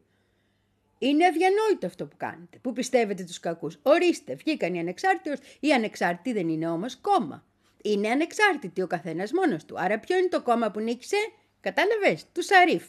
Είναι 0.98 1.26
αδιανόητο 1.26 1.86
αυτό 1.86 2.06
που 2.06 2.16
κάνετε, 2.16 2.58
που 2.58 2.72
πιστεύετε 2.72 3.24
τους 3.24 3.40
κακούς. 3.40 3.78
Ορίστε, 3.82 4.34
βγήκαν 4.34 4.74
οι 4.74 4.78
ανεξάρτητοι, 4.78 5.38
οι 5.60 5.72
ανεξάρτητοι 5.72 6.32
δεν 6.32 6.48
είναι 6.48 6.68
όμως 6.68 6.96
κόμμα. 6.96 7.44
Είναι 7.82 8.08
ανεξάρτητοι 8.08 8.82
ο 8.82 8.86
καθένας 8.86 9.32
μόνος 9.32 9.64
του. 9.64 9.74
Άρα 9.78 9.98
ποιο 9.98 10.18
είναι 10.18 10.28
το 10.28 10.42
κόμμα 10.42 10.70
που 10.70 10.80
νίκησε, 10.80 11.16
κατάλαβες, 11.60 12.26
του 12.32 12.42
Σαρίφ. 12.42 12.84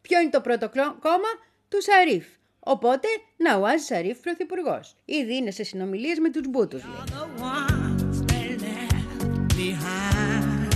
Ποιο 0.00 0.20
είναι 0.20 0.30
το 0.30 0.40
πρώτο 0.40 0.68
κλο- 0.68 0.96
κόμμα, 1.00 1.28
του 1.68 1.82
Σαρίφ. 1.82 2.26
Οπότε, 2.68 3.08
να 3.36 3.56
ο 3.56 3.64
Άζ 3.64 3.82
Σαρίφ 3.82 4.18
πρωθυπουργός. 4.20 4.96
Ήδη 5.04 5.36
είναι 5.36 5.50
σε 5.50 5.64
συνομιλίες 5.64 6.18
με 6.18 6.30
τους 6.30 6.48
Μπούτους, 6.48 6.82
λέει. 6.84 6.92
the 7.06 7.42
ones 7.42 8.16
they 8.30 8.48
left 8.64 9.56
behind. 9.56 10.74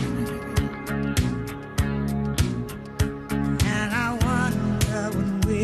And 3.74 3.90
I 4.06 4.08
wonder 4.26 5.02
when 5.16 5.30
we 5.48 5.62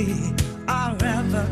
are 0.79 0.95
ever 1.17 1.45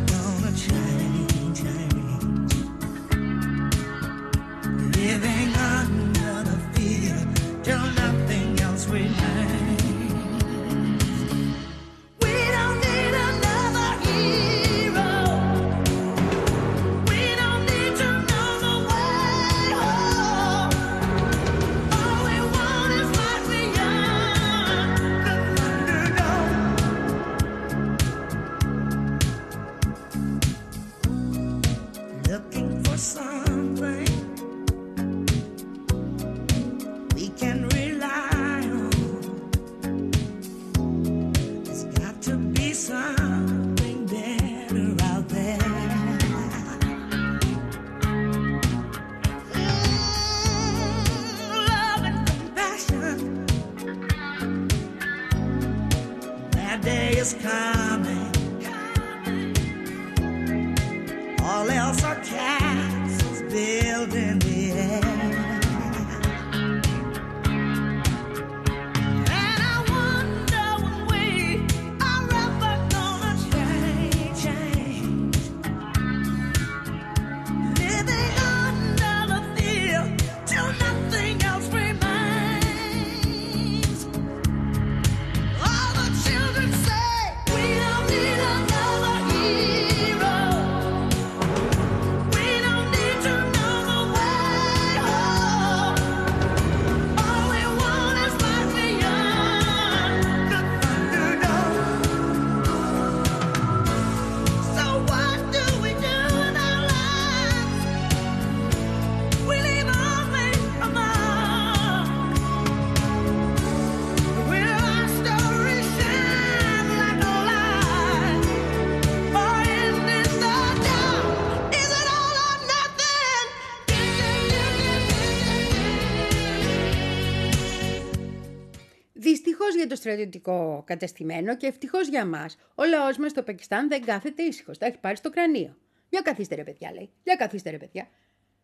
στρατιωτικό 130.05 130.83
κατεστημένο 130.87 131.57
και 131.57 131.67
ευτυχώς 131.67 132.09
για 132.09 132.21
εμά, 132.21 132.47
ο 132.75 132.85
λαός 132.85 133.17
μας 133.17 133.31
στο 133.31 133.43
Πακιστάν 133.43 133.89
δεν 133.89 134.05
κάθεται 134.05 134.43
ήσυχος. 134.43 134.79
Τα 134.79 134.87
έχει 134.87 134.99
πάρει 134.99 135.17
στο 135.17 135.31
κρανίο. 135.31 135.77
Για 136.09 136.21
καθίστε, 136.21 136.55
ρε 136.55 136.65
παιδιά, 136.65 136.93
λέει. 136.93 137.11
Για 137.23 137.37
καθίστε, 137.37 137.71
ρε 137.71 137.77
παιδιά. 137.77 138.09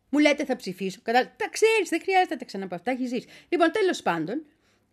Μου 0.09 0.19
λέτε 0.19 0.45
θα 0.45 0.55
ψηφίσω. 0.55 0.99
Κατά... 1.03 1.33
Τα 1.37 1.49
ξέρεις, 1.49 1.89
δεν 1.89 2.01
χρειάζεται 2.01 2.33
να 2.33 2.39
τα 2.39 2.45
ξαναπαυτά, 2.45 2.91
έχεις 2.91 3.09
ζήσει. 3.09 3.27
Λοιπόν, 3.49 3.71
τέλος 3.71 4.01
πάντων, 4.01 4.45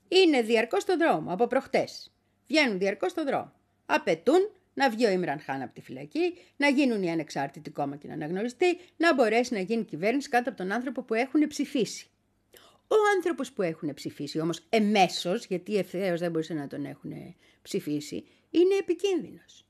είναι 0.09 0.42
διαρκώς 0.42 0.82
στο 0.82 0.96
δρόμο 0.96 1.32
από 1.32 1.46
προχτές. 1.46 2.12
Βγαίνουν 2.46 2.78
διαρκώς 2.78 3.11
στο 3.11 3.24
δρόμο. 3.24 3.53
Απαιτούν 3.86 4.51
να 4.74 4.90
βγει 4.90 5.07
ο 5.07 5.11
Ιμραν 5.11 5.40
Χάν 5.40 5.62
από 5.62 5.74
τη 5.74 5.80
φυλακή, 5.80 6.34
να 6.57 6.68
γίνουν 6.68 7.03
οι 7.03 7.11
ανεξάρτητοι 7.11 7.70
κόμμα 7.70 7.96
και 7.96 8.09
να 8.09 8.14
αναγνωριστεί, 8.14 8.78
να 8.96 9.14
μπορέσει 9.14 9.55
να 9.55 9.61
γίνει 9.61 9.84
κυβέρνηση 9.84 10.28
κάτω 10.28 10.49
από 10.49 10.59
τον 10.59 10.72
άνθρωπο 10.72 11.03
που 11.03 11.14
έχουν 11.14 11.46
ψηφίσει. 11.46 12.11
Ο 12.89 12.97
άνθρωπος 13.16 13.53
που 13.53 13.62
έχουν 13.62 13.95
ψηφίσει 13.95 14.41
όμως 14.41 14.61
εμέσως, 14.68 15.47
γιατί 15.47 15.76
ευθέως 15.76 16.20
δεν 16.20 16.30
μπορούσε 16.30 16.55
να 16.55 16.66
τον 16.66 16.84
έχουν 16.84 17.12
ψηφίσει, 17.62 18.24
είναι 18.51 18.74
επικίνδυνος. 18.74 19.64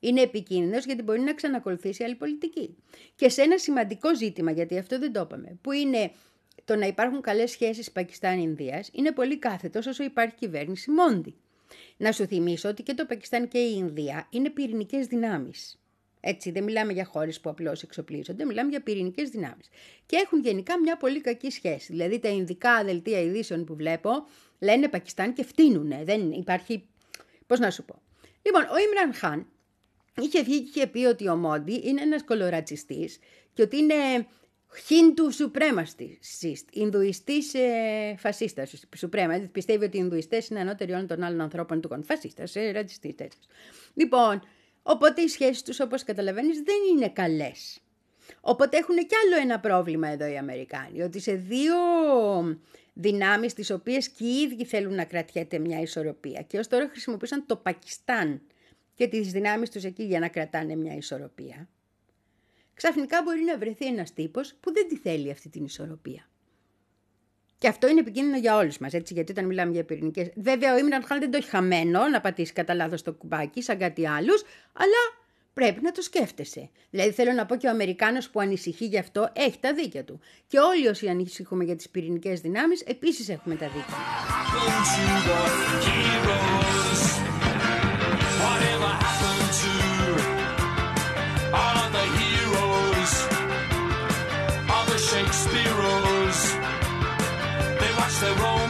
Είναι 0.00 0.20
επικίνδυνος 0.20 0.84
γιατί 0.84 1.02
μπορεί 1.02 1.20
να 1.20 1.34
ξανακολουθήσει 1.34 2.04
άλλη 2.04 2.14
πολιτική. 2.14 2.76
Και 3.14 3.28
σε 3.28 3.42
ένα 3.42 3.58
σημαντικό 3.58 4.16
ζήτημα, 4.16 4.50
γιατί 4.50 4.78
αυτό 4.78 4.98
δεν 4.98 5.12
το 5.12 5.20
είπαμε, 5.20 5.58
που 5.60 5.72
είναι 5.72 6.12
το 6.64 6.76
να 6.76 6.86
υπάρχουν 6.86 7.20
καλές 7.20 7.50
σχέσεις 7.50 7.90
Πακιστάν-Ινδίας, 7.90 8.90
είναι 8.92 9.12
πολύ 9.12 9.38
κάθετος 9.38 9.86
όσο 9.86 10.02
υπάρχει 10.02 10.34
κυβέρνηση 10.34 10.90
Μόντι. 10.90 11.34
Να 11.96 12.12
σου 12.12 12.26
θυμίσω 12.26 12.68
ότι 12.68 12.82
και 12.82 12.94
το 12.94 13.04
Πακιστάν 13.06 13.48
και 13.48 13.58
η 13.58 13.74
Ινδία 13.76 14.26
είναι 14.30 14.50
πυρηνικές 14.50 15.06
δυνάμεις. 15.06 15.79
Έτσι, 16.20 16.50
δεν 16.50 16.64
μιλάμε 16.64 16.92
για 16.92 17.04
χώρες 17.04 17.40
που 17.40 17.50
απλώς 17.50 17.82
εξοπλίζονται, 17.82 18.44
μιλάμε 18.44 18.70
για 18.70 18.82
πυρηνικές 18.82 19.28
δυνάμεις. 19.28 19.68
Και 20.06 20.16
έχουν 20.16 20.40
γενικά 20.40 20.80
μια 20.80 20.96
πολύ 20.96 21.20
κακή 21.20 21.50
σχέση. 21.50 21.92
Δηλαδή, 21.92 22.18
τα 22.18 22.28
Ινδικά 22.28 22.84
δελτία 22.84 23.20
ειδήσεων 23.20 23.64
που 23.64 23.74
βλέπω 23.74 24.10
λένε 24.58 24.88
Πακιστάν 24.88 25.32
και 25.32 25.44
φτύνουνε. 25.44 26.02
Δεν 26.04 26.32
υπάρχει. 26.32 26.88
Πώς 27.46 27.58
να 27.58 27.70
σου 27.70 27.84
πω. 27.84 28.02
Λοιπόν, 28.42 28.62
ο 28.62 28.78
Ιμραν 28.78 29.14
Χάν 29.14 29.46
είχε 30.20 30.42
βγει 30.42 30.60
και 30.60 30.78
είχε 30.78 30.86
πει 30.86 31.04
ότι 31.04 31.28
ο 31.28 31.36
Μόντι 31.36 31.80
είναι 31.84 32.02
ένας 32.02 32.24
κολορατσιστής 32.24 33.18
και 33.52 33.62
ότι 33.62 33.76
είναι 33.76 33.94
Χίντου 34.86 35.30
Σουπρέμαστης, 35.30 36.42
Ινδουιστής 36.72 37.54
ε, 37.54 38.14
φασίστας, 38.18 38.84
Σουπρέμα, 38.96 39.48
πιστεύει 39.52 39.84
ότι 39.84 39.96
οι 39.96 40.00
Ινδουιστές 40.02 40.48
είναι 40.48 40.60
ανώτεροι 40.60 40.92
όλων 40.92 41.06
των 41.06 41.22
άλλων 41.22 41.40
ανθρώπων 41.40 41.80
του 41.80 41.88
κον, 41.88 42.04
φασίστας, 42.04 42.56
ε, 42.56 42.70
ρατσιστής 42.70 43.14
τέτοιος. 43.14 43.46
Λοιπόν, 43.94 44.42
οπότε 44.82 45.20
οι 45.20 45.28
σχέσεις 45.28 45.62
τους 45.62 45.80
όπως 45.80 46.04
καταλαβαίνεις 46.04 46.60
δεν 46.60 46.76
είναι 46.90 47.08
καλές. 47.08 47.80
Οπότε 48.40 48.76
έχουν 48.76 48.96
κι 48.96 49.14
άλλο 49.24 49.42
ένα 49.42 49.60
πρόβλημα 49.60 50.08
εδώ 50.08 50.26
οι 50.26 50.36
Αμερικάνοι, 50.36 51.02
ότι 51.02 51.20
σε 51.20 51.32
δύο 51.32 51.74
δυνάμεις 52.92 53.54
τις 53.54 53.70
οποίες 53.70 54.08
και 54.08 54.24
οι 54.24 54.40
ίδιοι 54.40 54.64
θέλουν 54.64 54.94
να 54.94 55.04
κρατιέται 55.04 55.58
μια 55.58 55.80
ισορροπία 55.80 56.42
και 56.42 56.58
ως 56.58 56.68
τώρα 56.68 56.88
χρησιμοποιούσαν 56.88 57.46
το 57.46 57.56
Πακιστάν 57.56 58.42
και 58.94 59.08
τις 59.08 59.32
δυνάμεις 59.32 59.70
τους 59.70 59.84
εκεί 59.84 60.02
για 60.02 60.20
να 60.20 60.28
κρατάνε 60.28 60.76
μια 60.76 60.94
ισορροπία 60.94 61.68
ξαφνικά 62.80 63.22
μπορεί 63.22 63.42
να 63.42 63.58
βρεθεί 63.58 63.86
ένας 63.86 64.12
τύπος 64.12 64.54
που 64.60 64.72
δεν 64.72 64.88
τη 64.88 64.96
θέλει 64.96 65.30
αυτή 65.30 65.48
την 65.48 65.64
ισορροπία. 65.64 66.29
Και 67.60 67.68
αυτό 67.68 67.88
είναι 67.88 68.00
επικίνδυνο 68.00 68.38
για 68.38 68.56
όλους 68.56 68.78
μας, 68.78 68.92
έτσι, 68.92 69.14
γιατί 69.14 69.32
όταν 69.32 69.46
μιλάμε 69.46 69.72
για 69.72 69.84
πυρηνικέ. 69.84 70.32
Βέβαια, 70.36 70.74
ο 70.74 70.78
Ιμραν 70.78 71.04
Χάν 71.04 71.18
δεν 71.18 71.30
το 71.30 71.36
έχει 71.36 71.48
χαμένο 71.48 72.08
να 72.08 72.20
πατήσει 72.20 72.52
κατά 72.52 72.74
λάθος 72.74 73.02
το 73.02 73.12
κουμπάκι, 73.12 73.62
σαν 73.62 73.78
κάτι 73.78 74.06
άλλους, 74.08 74.42
αλλά 74.72 75.18
πρέπει 75.54 75.82
να 75.82 75.92
το 75.92 76.02
σκέφτεσαι. 76.02 76.70
Δηλαδή, 76.90 77.10
θέλω 77.10 77.32
να 77.32 77.46
πω 77.46 77.56
και 77.56 77.66
ο 77.66 77.70
Αμερικάνος 77.70 78.30
που 78.30 78.40
ανησυχεί 78.40 78.84
γι' 78.84 78.98
αυτό 78.98 79.30
έχει 79.32 79.58
τα 79.60 79.72
δίκια 79.72 80.04
του. 80.04 80.20
Και 80.46 80.58
όλοι 80.58 80.88
όσοι 80.88 81.08
ανησυχούμε 81.08 81.64
για 81.64 81.76
τις 81.76 81.88
πυρηνικές 81.88 82.40
δυνάμεις, 82.40 82.80
επίσης 82.80 83.28
έχουμε 83.28 83.54
τα 83.54 83.66
δίκια 83.66 83.94
their 98.20 98.38
own 98.44 98.69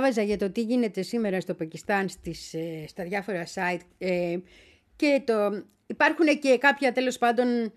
Διάβαζα 0.00 0.22
για 0.22 0.38
το 0.38 0.50
τι 0.50 0.62
γίνεται 0.62 1.02
σήμερα 1.02 1.40
στο 1.40 1.54
Πακιστάν 1.54 2.08
στις, 2.08 2.54
ε, 2.54 2.84
στα 2.86 3.04
διάφορα 3.04 3.46
site 3.54 3.80
ε, 3.98 4.38
και 4.96 5.22
το, 5.24 5.64
υπάρχουν 5.86 6.26
και 6.38 6.58
κάποια 6.58 6.92
τέλος 6.92 7.18
πάντων 7.18 7.72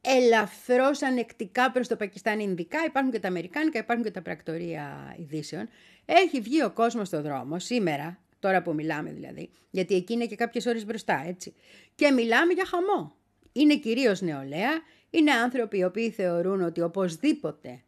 ελαφρώς 0.00 1.02
ανεκτικά 1.02 1.70
προς 1.70 1.88
το 1.88 1.96
Πακιστάν 1.96 2.40
Ινδικά, 2.40 2.78
υπάρχουν 2.86 3.12
και 3.12 3.18
τα 3.18 3.28
Αμερικάνικα, 3.28 3.78
υπάρχουν 3.78 4.04
και 4.04 4.10
τα 4.10 4.22
πρακτορία 4.22 5.16
ειδήσεων. 5.18 5.68
Έχει 6.04 6.40
βγει 6.40 6.64
ο 6.64 6.70
κόσμος 6.70 7.06
στο 7.06 7.22
δρόμο 7.22 7.58
σήμερα, 7.58 8.18
τώρα 8.38 8.62
που 8.62 8.74
μιλάμε 8.74 9.12
δηλαδή, 9.12 9.50
γιατί 9.70 9.94
εκεί 9.94 10.12
είναι 10.12 10.26
και 10.26 10.36
κάποιες 10.36 10.66
ώρες 10.66 10.84
μπροστά, 10.84 11.24
έτσι. 11.26 11.54
Και 11.94 12.10
μιλάμε 12.10 12.52
για 12.52 12.64
χαμό. 12.64 13.14
Είναι 13.52 13.76
κυρίως 13.76 14.20
νεολαία, 14.20 14.70
είναι 15.10 15.32
άνθρωποι 15.32 15.78
οι 15.78 15.84
οποίοι 15.84 16.10
θεωρούν 16.10 16.62
ότι 16.62 16.80
οπωσδήποτε 16.80 17.82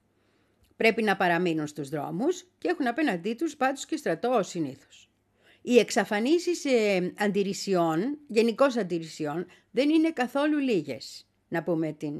πρέπει 0.82 1.02
να 1.02 1.16
παραμείνουν 1.16 1.66
στους 1.66 1.88
δρόμους 1.88 2.44
και 2.58 2.68
έχουν 2.68 2.86
απέναντί 2.86 3.34
τους 3.34 3.56
πάντως 3.56 3.86
και 3.86 3.96
στρατό 3.96 4.28
ως 4.28 4.48
συνήθως. 4.48 5.10
Οι 5.62 5.78
εξαφανίσεις 5.78 6.64
ε, 6.64 7.12
αντιρρησιών, 7.18 8.18
γενικώς 8.26 8.76
αντιρρησιών, 8.76 9.46
δεν 9.70 9.90
είναι 9.90 10.10
καθόλου 10.10 10.58
λίγες, 10.58 11.26
να 11.48 11.62
πούμε 11.62 11.92
την 11.92 12.14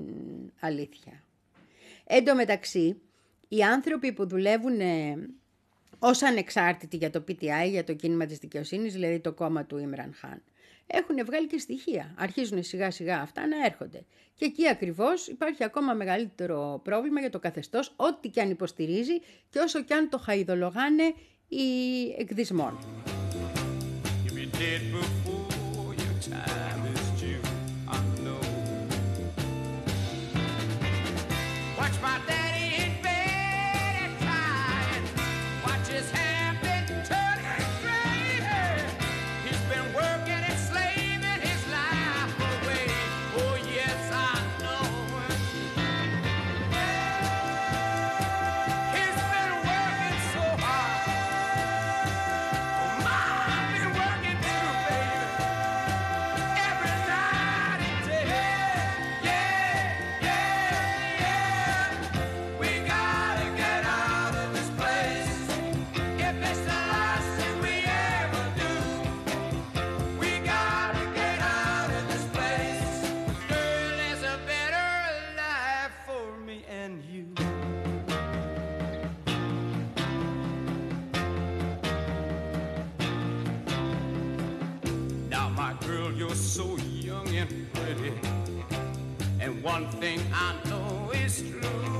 αλήθεια. 0.61 1.25
Εν 2.05 2.25
τω 2.25 2.35
μεταξύ, 2.35 3.01
οι 3.49 3.63
άνθρωποι 3.63 4.13
που 4.13 4.27
δουλεύουν 4.27 4.81
ε, 4.81 5.29
ως 5.99 6.23
ανεξάρτητοι 6.23 6.97
για 6.97 7.11
το 7.11 7.25
PTI, 7.29 7.69
για 7.69 7.85
το 7.85 7.95
κίνημα 7.95 8.27
της 8.27 8.39
δικαιοσύνης, 8.39 8.93
δηλαδή 8.93 9.21
το 9.21 9.33
κόμμα 9.33 9.65
του 9.65 9.79
Ιμραν 9.79 10.15
Χάν, 10.15 10.43
έχουν 10.87 11.25
βγάλει 11.25 11.47
και 11.47 11.59
στοιχεία. 11.59 12.15
Αρχίζουν 12.19 12.63
σιγά 12.63 12.91
σιγά 12.91 13.21
αυτά 13.21 13.47
να 13.47 13.65
έρχονται. 13.65 14.05
Και 14.35 14.45
εκεί 14.45 14.69
ακριβώς 14.69 15.27
υπάρχει 15.27 15.65
ακόμα 15.65 15.93
μεγαλύτερο 15.93 16.81
πρόβλημα 16.85 17.21
για 17.21 17.31
το 17.31 17.39
καθεστώς, 17.39 17.93
ό,τι 17.97 18.29
και 18.29 18.41
αν 18.41 18.51
υποστηρίζει 18.51 19.21
και 19.51 19.59
όσο 19.59 19.83
και 19.83 19.95
αν 19.95 20.09
το 20.09 20.19
χαϊδολογάνε 20.19 21.15
οι 21.49 22.09
εκδισμών. 22.19 22.79
You'll 26.25 26.72
One 89.63 89.89
thing 90.01 90.21
I 90.35 90.57
know 90.69 91.13
is 91.15 91.41
true, 91.49 91.93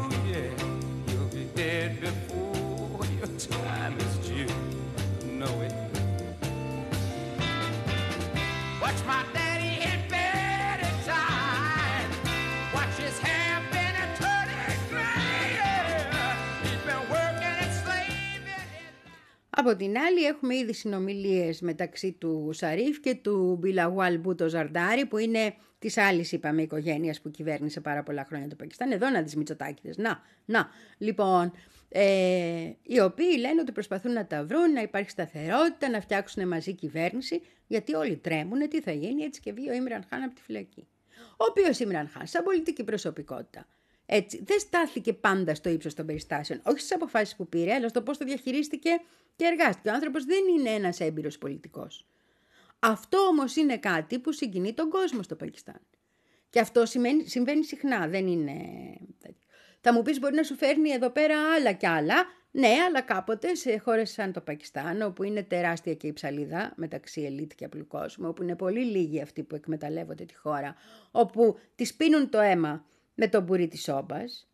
Από 19.51 19.77
την 19.77 19.99
άλλη 19.99 20.25
έχουμε 20.25 20.57
ήδη 20.57 20.73
συνομιλίες 20.73 21.61
μεταξύ 21.61 22.13
του 22.13 22.51
Σαρίφ 22.53 23.01
και 23.01 23.15
του 23.15 23.57
Μπιλαγουάλ 23.61 24.19
Μπούτο 24.19 24.49
Ζαρντάρη 24.49 25.07
που 25.07 25.19
είναι 25.19 25.55
της 25.83 25.97
άλλης 25.97 26.33
είπαμε 26.33 26.63
οικογένειας 26.63 27.21
που 27.21 27.31
κυβέρνησε 27.31 27.81
πάρα 27.81 28.03
πολλά 28.03 28.25
χρόνια 28.25 28.49
το 28.49 28.55
Πακιστάν. 28.55 28.93
Εδώ 28.93 29.11
να 29.11 29.23
τις 29.23 29.37
Μητσοτάκηδες. 29.37 29.97
Να, 29.97 30.23
να. 30.45 30.71
Λοιπόν, 30.99 31.53
ε, 31.89 32.71
οι 32.83 33.01
οποίοι 33.01 33.37
λένε 33.39 33.61
ότι 33.61 33.73
προσπαθούν 33.73 34.13
να 34.13 34.27
τα 34.27 34.45
βρουν, 34.45 34.73
να 34.73 34.81
υπάρχει 34.83 35.11
σταθερότητα, 35.11 35.89
να 35.89 36.01
φτιάξουν 36.01 36.49
μαζί 36.49 36.73
κυβέρνηση, 36.73 37.43
γιατί 37.67 37.95
όλοι 37.95 38.17
τρέμουν 38.17 38.69
τι 38.69 38.81
θα 38.81 38.93
γίνει 38.93 39.23
έτσι 39.23 39.41
και 39.41 39.53
βγει 39.53 39.69
ο 39.69 39.73
Ήμραν 39.73 40.05
Χάν 40.09 40.23
από 40.23 40.35
τη 40.35 40.43
φυλακή. 40.43 40.87
Ο 41.31 41.45
οποίος 41.49 41.79
Ήμραν 41.79 42.09
Χάν, 42.09 42.27
σαν 42.27 42.43
πολιτική 42.43 42.85
προσωπικότητα, 42.85 43.67
έτσι, 44.07 44.43
δεν 44.45 44.59
στάθηκε 44.59 45.13
πάντα 45.13 45.55
στο 45.55 45.71
ύψος 45.71 45.95
των 45.95 46.07
περιστάσεων. 46.07 46.61
Όχι 46.65 46.79
στις 46.79 46.95
αποφάσεις 46.95 47.37
που 47.37 47.49
πήρε, 47.49 47.75
αλλά 47.75 47.89
στο 47.89 48.03
πώς 48.03 48.19
το 48.19 48.25
διαχειρίστηκε 48.25 48.91
και 49.37 49.45
εργάστηκε. 49.45 49.89
Ο 49.89 49.93
άνθρωπος 49.93 50.25
δεν 50.25 50.41
είναι 50.59 50.71
ένας 50.71 51.01
έμπειρος 51.01 51.39
πολιτικός. 51.39 52.07
Αυτό 52.85 53.19
όμως 53.19 53.57
είναι 53.57 53.79
κάτι 53.79 54.19
που 54.19 54.33
συγκινεί 54.33 54.73
τον 54.73 54.91
κόσμο 54.91 55.23
στο 55.23 55.37
Πακιστάν. 55.37 55.81
Και 56.51 56.61
αυτό 56.61 56.87
σημαίνει, 56.87 57.29
συμβαίνει 57.29 57.65
συχνά, 57.65 58.09
δεν 58.09 58.27
είναι. 58.27 58.53
τέτοιο. 59.19 59.47
Θα 59.81 59.93
μου 59.93 60.03
πεις 60.03 60.19
μπορεί 60.19 60.35
να 60.35 60.43
σου 60.43 60.57
φέρνει 60.57 60.91
εδώ 60.91 61.11
πέρα 61.11 61.53
άλλα 61.55 61.73
κι 61.73 61.87
άλλα. 61.87 62.15
Ναι, 62.51 62.69
αλλά 62.89 63.01
κάποτε 63.01 63.55
σε 63.55 63.79
χώρες 63.79 64.11
σαν 64.11 64.33
το 64.33 64.41
Πακιστάν, 64.41 65.03
όπου 65.03 65.23
είναι 65.23 65.43
τεράστια 65.43 65.95
και 65.95 66.07
η 66.07 66.13
ψαλίδα 66.13 66.73
μεταξύ 66.77 67.23
ελίτ 67.23 67.53
και 67.55 67.65
απλού 67.65 67.87
κόσμου, 67.87 68.29
όπου 68.29 68.43
είναι 68.43 68.57
πολύ 68.57 68.85
λίγοι 68.85 69.21
αυτοί 69.21 69.43
που 69.43 69.55
εκμεταλλεύονται 69.55 70.25
τη 70.25 70.35
χώρα, 70.35 70.75
όπου 71.11 71.59
τις 71.75 71.95
πίνουν 71.95 72.31
το 72.31 72.39
αίμα 72.39 72.85
με 73.15 73.29
τον 73.29 73.43
μπουρί 73.43 73.69
της 73.69 73.89
όμπας, 73.89 74.52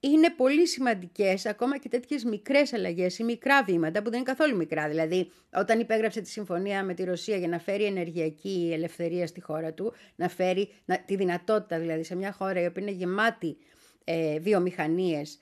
είναι 0.00 0.30
πολύ 0.30 0.66
σημαντικές 0.66 1.46
ακόμα 1.46 1.78
και 1.78 1.88
τέτοιες 1.88 2.24
μικρές 2.24 2.72
αλλαγές 2.72 3.18
ή 3.18 3.24
μικρά 3.24 3.62
βήματα 3.64 4.02
που 4.02 4.10
δεν 4.10 4.18
είναι 4.20 4.32
καθόλου 4.32 4.56
μικρά. 4.56 4.88
Δηλαδή, 4.88 5.30
όταν 5.54 5.80
υπέγραψε 5.80 6.20
τη 6.20 6.28
συμφωνία 6.28 6.84
με 6.84 6.94
τη 6.94 7.04
Ρωσία 7.04 7.36
για 7.36 7.48
να 7.48 7.58
φέρει 7.58 7.84
ενεργειακή 7.84 8.70
ελευθερία 8.72 9.26
στη 9.26 9.40
χώρα 9.40 9.72
του, 9.72 9.92
να 10.16 10.28
φέρει 10.28 10.72
να, 10.84 10.98
τη 10.98 11.16
δυνατότητα 11.16 11.78
δηλαδή 11.78 12.02
σε 12.02 12.16
μια 12.16 12.32
χώρα 12.32 12.60
η 12.60 12.66
οποία 12.66 12.82
είναι 12.82 12.90
γεμάτη 12.90 13.56
ε, 14.04 14.38
βιομηχανίες, 14.38 15.40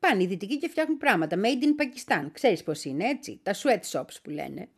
πάνε 0.00 0.22
οι 0.22 0.26
δυτικοί 0.26 0.58
και 0.58 0.68
φτιάχνουν 0.68 0.98
πράγματα. 0.98 1.36
Made 1.36 1.64
in 1.64 1.82
Pakistan. 1.82 2.26
Ξέρεις 2.32 2.62
πώς 2.62 2.84
είναι, 2.84 3.08
έτσι. 3.08 3.40
Τα 3.42 3.54
sweatshops 3.54 4.16
που 4.22 4.30
λένε. 4.30 4.68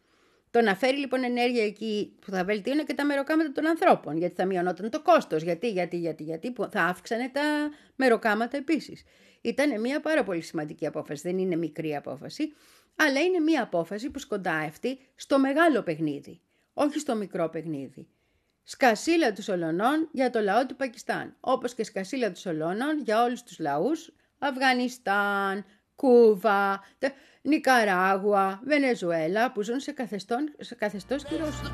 Το 0.51 0.61
να 0.61 0.75
φέρει 0.75 0.97
λοιπόν 0.97 1.25
ενέργεια 1.25 1.65
εκεί 1.65 2.17
που 2.21 2.31
θα 2.31 2.45
βελτίωνε 2.45 2.83
και 2.83 2.95
τα 2.95 3.05
μεροκάματα 3.05 3.53
των 3.53 3.67
ανθρώπων, 3.67 4.17
γιατί 4.17 4.35
θα 4.35 4.45
μειωνόταν 4.45 4.91
το 4.91 5.03
κόστος. 5.03 5.43
Γιατί, 5.43 5.71
γιατί, 5.71 5.97
γιατί, 5.97 6.23
γιατί, 6.23 6.51
που 6.51 6.69
θα 6.71 6.83
αύξανε 6.83 7.29
τα 7.29 7.71
μεροκάματα 7.97 8.57
επίσης. 8.57 9.03
Ήταν 9.41 9.81
μια 9.81 10.01
πάρα 10.01 10.25
πολύ 10.25 10.41
σημαντική 10.41 10.87
απόφαση. 10.87 11.23
Δεν 11.29 11.39
είναι 11.39 11.57
μικρή 11.57 11.97
απόφαση, 11.97 12.53
αλλά 12.97 13.21
είναι 13.21 13.39
μια 13.39 13.63
απόφαση 13.63 14.11
που 14.11 14.19
σκοντάευτη 14.19 14.99
στο 15.15 15.39
μεγάλο 15.39 15.83
παιχνίδι, 15.83 16.41
όχι 16.73 16.99
στο 16.99 17.15
μικρό 17.15 17.49
παιχνίδι. 17.49 18.09
Σκασίλα 18.63 19.33
τους 19.33 19.49
Ολωνών 19.49 20.09
για 20.13 20.31
το 20.31 20.41
λαό 20.41 20.67
του 20.67 20.77
Πακιστάν, 20.77 21.37
όπως 21.41 21.75
και 21.75 21.85
σκασίλα 21.85 22.33
τους 22.33 22.47
Ολώνων 22.47 23.01
για 23.05 23.23
όλους 23.23 23.43
τους 23.43 23.59
λαούς, 23.59 24.13
Αφγανιστάν, 24.39 25.65
Κούβα, 26.01 26.81
τε- 26.99 27.15
Νικαράγουα, 27.43 28.61
Βενεζουέλα, 28.65 29.53
που 29.53 29.63
ζουν 29.63 29.81
σε, 29.81 29.93
καθεστόν, 29.93 30.53
σε 30.61 30.75
καθεστώς 30.75 31.25
κυρώσεων. 31.25 31.73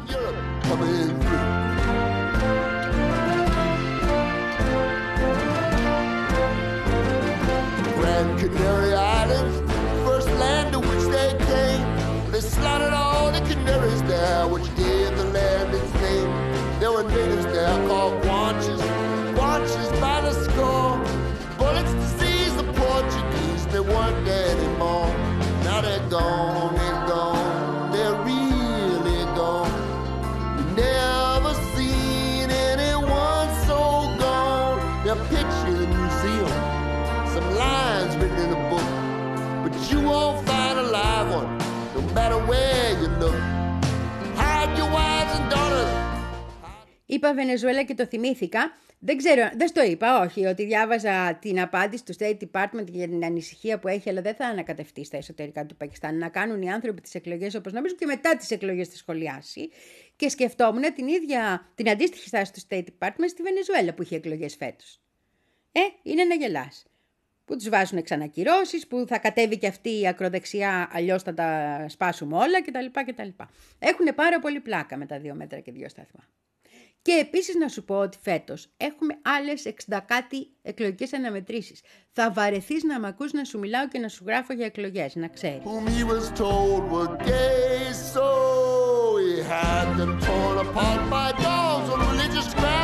Grand 7.99 8.31
Canary 8.41 8.95
Islands, 9.23 9.57
first 10.07 10.31
land 10.43 10.73
to 10.73 10.79
which 10.89 11.05
they 11.17 11.31
came. 11.49 11.83
They 12.33 12.41
slaughtered 12.41 12.93
all 12.93 13.31
the 13.33 13.41
canaries 13.51 14.03
there, 14.13 14.47
which 14.53 14.69
gave 14.77 15.11
the 15.21 15.26
Είπα 47.17 47.35
Βενεζουέλα 47.35 47.83
και 47.83 47.95
το 47.95 48.07
θυμήθηκα. 48.07 48.73
Δεν 48.99 49.17
ξέρω, 49.17 49.51
δεν 49.57 49.69
στο 49.69 49.83
είπα, 49.83 50.21
όχι, 50.21 50.47
ότι 50.47 50.65
διάβαζα 50.65 51.35
την 51.41 51.61
απάντηση 51.61 52.05
του 52.05 52.15
State 52.19 52.37
Department 52.37 52.87
για 52.87 53.09
την 53.09 53.25
ανησυχία 53.25 53.79
που 53.79 53.89
έχει, 53.89 54.09
αλλά 54.09 54.23
δεν 54.23 54.35
θα 54.35 54.47
ανακατευτεί 54.47 55.05
στα 55.05 55.17
εσωτερικά 55.17 55.67
του 55.67 55.77
Πακιστάν. 55.77 56.19
Να 56.19 56.29
κάνουν 56.29 56.63
οι 56.63 56.71
άνθρωποι 56.71 57.01
τις 57.01 57.15
εκλογές 57.15 57.55
όπως 57.55 57.73
νομίζουν 57.73 57.99
και 57.99 58.07
μετά 58.07 58.37
τις 58.37 58.51
εκλογές 58.51 58.89
θα 58.89 58.97
σχολιάσει. 58.97 59.69
Και 60.17 60.29
σκεφτόμουν 60.29 60.95
την 60.95 61.09
ίδια, 61.09 61.71
την 61.75 61.89
αντίστοιχη 61.89 62.29
στάση 62.29 62.53
του 62.53 62.61
State 62.69 62.85
Department 62.85 63.29
στη 63.29 63.43
Βενεζουέλα 63.43 63.95
που 63.95 64.03
είχε 64.03 64.17
εκλογές 64.17 64.57
φέτος. 64.57 65.01
Ε, 65.73 65.81
είναι 66.03 66.25
να 66.25 66.35
γελάς. 66.35 66.87
Που 67.45 67.57
τους 67.57 67.69
βάζουν 67.69 68.03
ξανακυρώσεις, 68.03 68.87
που 68.87 69.05
θα 69.09 69.19
κατέβει 69.19 69.59
και 69.59 69.67
αυτή 69.67 70.01
η 70.01 70.07
ακροδεξιά, 70.07 70.89
αλλιώς 70.93 71.23
θα 71.23 71.35
τα 71.35 71.85
σπάσουμε 71.89 72.37
όλα 72.37 72.63
κτλ. 72.63 73.01
κτλ. 73.07 73.29
Έχουν 73.79 74.15
πάρα 74.15 74.39
πολύ 74.39 74.61
πλάκα 74.61 74.97
με 74.97 75.07
τα 75.07 75.19
δύο 75.19 75.35
μέτρα 75.35 75.61
και 75.61 75.73
δύο 75.73 75.89
σταθμά. 75.89 76.29
Και 77.07 77.13
επίσης 77.21 77.55
να 77.55 77.69
σου 77.69 77.85
πω 77.85 77.95
ότι 77.95 78.19
φέτος 78.23 78.69
έχουμε 78.77 79.19
άλλες 79.23 79.63
60 79.65 80.01
κάτι 80.07 80.49
εκλογικές 80.63 81.13
αναμετρήσεις. 81.13 81.81
Θα 82.13 82.33
βαρεθείς 82.33 82.85
να 82.85 83.01
μ' 83.01 83.05
ακούς 83.05 83.33
να 83.33 83.45
σου 83.45 83.59
μιλάω 83.59 83.89
και 83.89 83.99
να 83.99 84.09
σου 84.09 84.25
γράφω 84.27 84.53
για 84.53 84.67
εκλογές, 84.67 85.15
να 85.15 85.29
ξέρεις. 85.29 85.63
whom 92.57 92.76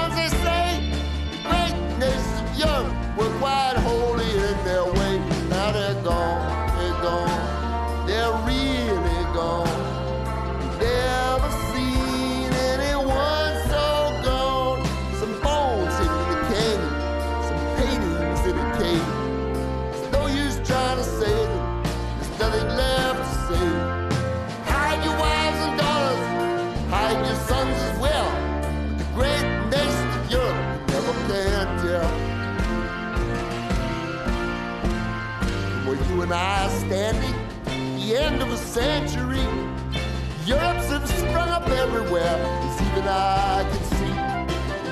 century, 38.73 39.45
Europe's 40.47 40.89
have 40.89 41.07
sprung 41.07 41.51
up 41.51 41.69
everywhere, 41.69 42.39
as 42.65 42.81
even 42.81 43.07
I 43.07 43.69
can 43.71 43.85
see. 43.99 44.15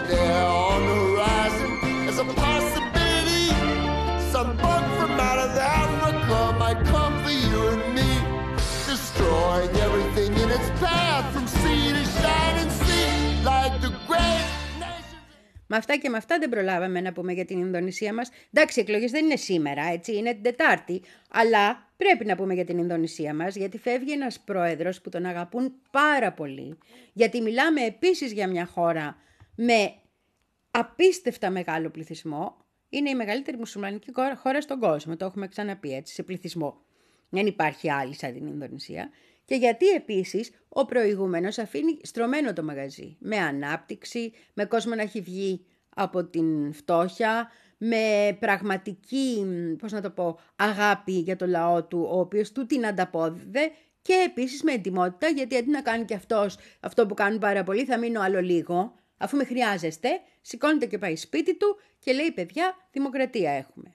There 0.07 0.45
on 0.45 0.83
the 0.87 0.97
horizon 1.07 1.71
is 2.07 2.19
a 2.19 2.25
possibility. 2.25 3.49
Some 4.31 4.55
bug 4.59 4.85
from 4.99 5.13
out 5.13 5.39
of 5.39 5.57
Africa 5.57 6.59
might 6.59 6.85
come 6.93 7.25
for 7.25 7.31
you 7.31 7.69
and 7.69 7.95
me, 7.95 8.11
destroying 8.87 9.75
everything 9.77 10.10
Με 15.73 15.77
αυτά 15.77 15.97
και 15.97 16.09
με 16.09 16.17
αυτά 16.17 16.39
δεν 16.39 16.49
προλάβαμε 16.49 17.01
να 17.01 17.13
πούμε 17.13 17.33
για 17.33 17.45
την 17.45 17.59
Ινδονησία 17.59 18.15
μας. 18.15 18.31
Εντάξει, 18.53 18.79
οι 18.79 18.83
εκλογές 18.83 19.11
δεν 19.11 19.25
είναι 19.25 19.37
σήμερα, 19.37 19.83
έτσι, 19.83 20.17
είναι 20.17 20.33
την 20.33 20.43
Τετάρτη. 20.43 21.03
Αλλά 21.31 21.93
πρέπει 21.97 22.25
να 22.25 22.37
πούμε 22.37 22.55
για 22.55 22.65
την 22.65 22.79
Ινδονησία 22.79 23.35
μας, 23.35 23.57
γιατί 23.57 23.79
φεύγει 23.79 24.13
ένας 24.13 24.41
πρόεδρος 24.41 25.01
που 25.01 25.09
τον 25.09 25.25
αγαπούν 25.25 25.73
πάρα 25.91 26.33
πολύ. 26.33 26.79
Γιατί 27.13 27.41
μιλάμε 27.41 27.85
επίσης 27.85 28.33
για 28.33 28.49
μια 28.49 28.67
χώρα 28.67 29.17
με 29.55 29.95
απίστευτα 30.71 31.51
μεγάλο 31.51 31.91
πληθυσμό. 31.91 32.57
Είναι 32.89 33.11
η 33.11 33.15
μεγαλύτερη 33.15 33.57
μουσουλμανική 33.57 34.13
χώρα- 34.13 34.37
χώρα 34.37 34.61
στον 34.61 34.79
κόσμο, 34.81 35.17
το 35.17 35.25
έχουμε 35.25 35.49
ξαναπεί 35.49 35.95
έτσι, 35.95 36.15
σε 36.15 36.23
πληθυσμό. 36.23 36.81
Δεν 37.29 37.47
υπάρχει 37.47 37.91
άλλη 37.91 38.15
σαν 38.15 38.33
την 38.33 38.47
Ινδονησία. 38.47 39.11
Και 39.51 39.57
γιατί 39.57 39.89
επίσης 39.89 40.51
ο 40.69 40.85
προηγούμενος 40.85 41.59
αφήνει 41.59 41.99
στρωμένο 42.03 42.53
το 42.53 42.63
μαγαζί. 42.63 43.17
Με 43.21 43.37
ανάπτυξη, 43.37 44.33
με 44.55 44.65
κόσμο 44.65 44.95
να 44.95 45.03
έχει 45.03 45.21
βγει 45.21 45.65
από 45.95 46.25
την 46.25 46.73
φτώχεια, 46.73 47.51
με 47.79 48.37
πραγματική, 48.41 49.45
μ, 49.47 49.77
πώς 49.77 49.93
να 49.93 50.01
το 50.01 50.11
πω, 50.11 50.39
αγάπη 50.57 51.13
για 51.13 51.37
το 51.37 51.47
λαό 51.47 51.85
του, 51.85 52.09
ο 52.11 52.21
οποίος 52.21 52.53
του 52.53 52.67
την 52.67 52.87
ανταπόδιδε 52.87 53.71
και 54.03 54.25
επίσης 54.27 54.63
με 54.63 54.73
ετοιμότητα, 54.73 55.29
γιατί 55.29 55.57
αντί 55.57 55.71
να 55.71 55.83
κάνει 55.83 56.05
και 56.05 56.15
αυτός 56.15 56.57
αυτό 56.81 57.07
που 57.07 57.15
κάνουν 57.15 57.39
πάρα 57.39 57.63
πολλοί, 57.63 57.85
θα 57.85 57.99
μείνω 57.99 58.21
άλλο 58.21 58.41
λίγο, 58.41 58.95
αφού 59.17 59.37
με 59.37 59.45
χρειάζεστε, 59.45 60.09
σηκώνεται 60.41 60.87
και 60.87 60.99
πάει 60.99 61.17
σπίτι 61.17 61.57
του 61.57 61.77
και 61.99 62.13
λέει 62.13 62.31
παιδιά, 62.31 62.77
δημοκρατία 62.91 63.51
έχουμε. 63.51 63.95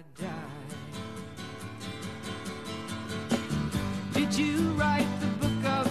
die. 0.17 0.27
Did 4.13 4.33
you 4.33 4.57
write 4.73 5.07
the 5.19 5.27
book 5.47 5.65
of 5.65 5.90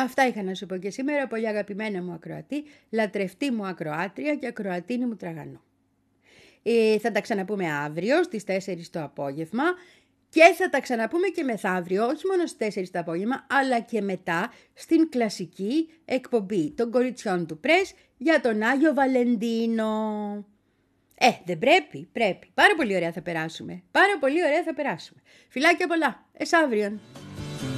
Αυτά 0.00 0.26
είχα 0.26 0.42
να 0.42 0.54
σου 0.54 0.66
πω 0.66 0.76
και 0.76 0.90
σήμερα, 0.90 1.26
πολύ 1.26 1.48
αγαπημένα 1.48 2.02
μου 2.02 2.12
ακροατή, 2.12 2.64
λατρευτή 2.90 3.50
μου 3.50 3.66
ακροάτρια 3.66 4.34
και 4.34 4.46
ακροατίνη 4.46 5.06
μου 5.06 5.16
τραγανό. 5.16 5.62
Ε, 6.62 6.98
θα 6.98 7.12
τα 7.12 7.20
ξαναπούμε 7.20 7.72
αύριο 7.72 8.22
στις 8.22 8.44
4 8.46 8.88
το 8.90 9.02
απόγευμα 9.02 9.62
και 10.28 10.42
θα 10.56 10.70
τα 10.70 10.80
ξαναπούμε 10.80 11.28
και 11.28 11.42
μεθαύριο, 11.42 12.06
όχι 12.06 12.26
μόνο 12.26 12.46
στις 12.46 12.74
4 12.76 12.90
το 12.90 12.98
απόγευμα, 12.98 13.46
αλλά 13.50 13.80
και 13.80 14.00
μετά 14.00 14.52
στην 14.74 15.08
κλασική 15.08 15.88
εκπομπή 16.04 16.70
των 16.70 16.90
κοριτσιών 16.90 17.46
του 17.46 17.58
Πρες 17.58 17.94
για 18.16 18.40
τον 18.40 18.62
Άγιο 18.62 18.94
Βαλεντίνο. 18.94 19.92
Ε, 21.14 21.30
δεν 21.44 21.58
πρέπει, 21.58 22.08
πρέπει. 22.12 22.50
Πάρα 22.54 22.74
πολύ 22.76 22.96
ωραία 22.96 23.12
θα 23.12 23.22
περάσουμε. 23.22 23.82
Πάρα 23.90 24.18
πολύ 24.20 24.44
ωραία 24.44 24.62
θα 24.62 24.74
περάσουμε. 24.74 25.20
Φιλάκια 25.48 25.86
πολλά. 25.86 26.26
Εσάβριον. 26.32 27.00
Now 27.60 27.77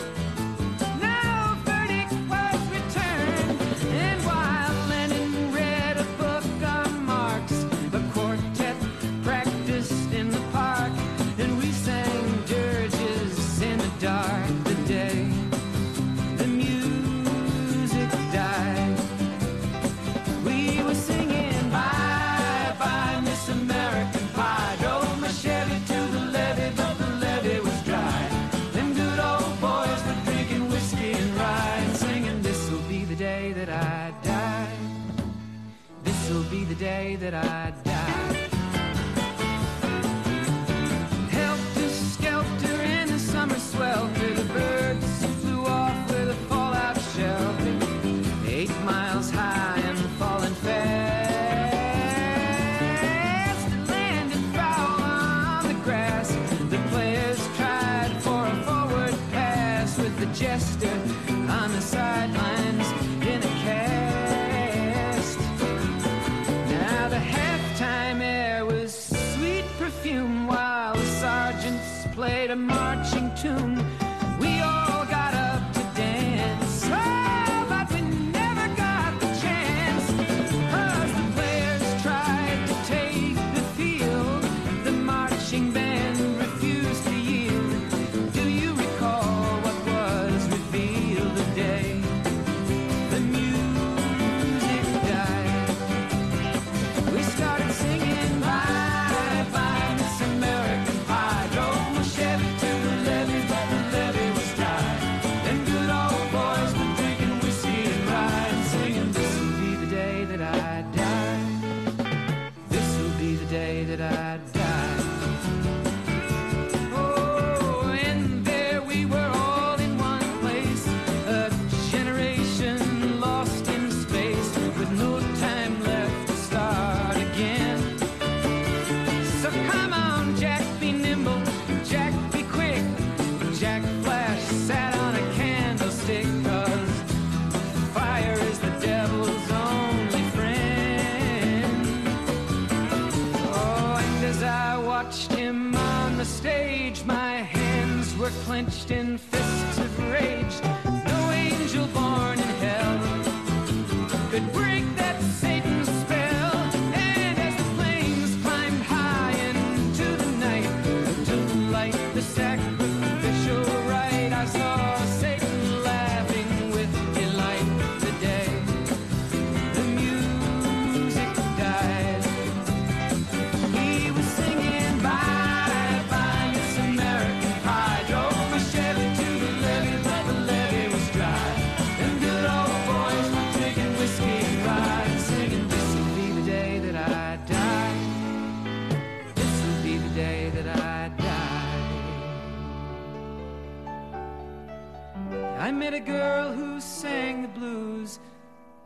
I 195.61 195.69
met 195.71 195.93
a 195.93 195.99
girl 195.99 196.51
who 196.51 196.81
sang 196.81 197.43
the 197.43 197.47
blues, 197.47 198.19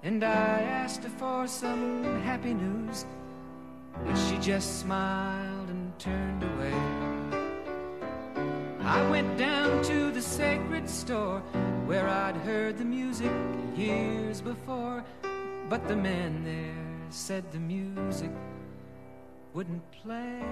and 0.03 0.21
I 0.25 0.59
asked 0.81 1.03
her 1.03 1.09
for 1.09 1.47
some 1.47 2.03
happy 2.23 2.53
news, 2.53 3.05
but 4.03 4.13
she 4.15 4.37
just 4.39 4.81
smiled 4.81 5.69
and 5.69 5.97
turned 5.97 6.43
away. 6.43 6.73
I 8.81 9.09
went 9.09 9.37
down 9.37 9.81
to 9.85 10.11
the 10.11 10.21
sacred 10.21 10.89
store 10.89 11.39
where 11.85 12.09
I'd 12.09 12.35
heard 12.35 12.77
the 12.77 12.83
music 12.83 13.31
years 13.77 14.41
before, 14.41 15.01
but 15.69 15.87
the 15.87 15.95
man 15.95 16.43
there 16.43 17.09
said 17.09 17.49
the 17.53 17.59
music 17.59 18.31
wouldn't 19.53 19.89
play. 20.03 20.43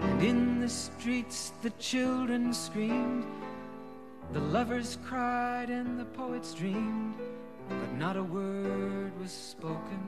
And 0.00 0.22
in 0.22 0.60
the 0.60 0.68
streets 0.68 1.52
the 1.62 1.70
children 1.70 2.52
screamed, 2.52 3.24
the 4.32 4.40
lovers 4.40 4.98
cried, 5.04 5.70
and 5.70 5.98
the 5.98 6.04
poets 6.04 6.52
dreamed, 6.54 7.14
but 7.68 7.92
not 7.94 8.16
a 8.16 8.22
word 8.22 9.18
was 9.18 9.32
spoken. 9.32 10.02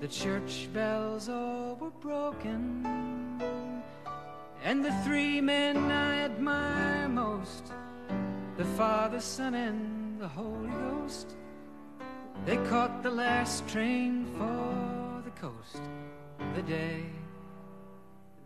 The 0.00 0.08
church 0.08 0.68
bells 0.72 1.28
all 1.28 1.76
were 1.80 1.90
broken. 1.90 2.84
And 4.64 4.84
the 4.84 4.92
three 5.04 5.40
men 5.40 5.76
I 5.90 6.20
admire 6.20 7.08
most 7.08 7.72
the 8.56 8.64
Father, 8.64 9.20
Son, 9.20 9.54
and 9.54 10.20
the 10.20 10.28
Holy 10.28 10.70
Ghost. 10.70 11.34
They 12.44 12.56
caught 12.68 13.02
the 13.02 13.10
last 13.10 13.68
train 13.68 14.26
for 14.36 15.22
the 15.24 15.30
coast 15.40 15.82
the 16.54 16.62
day 16.62 17.04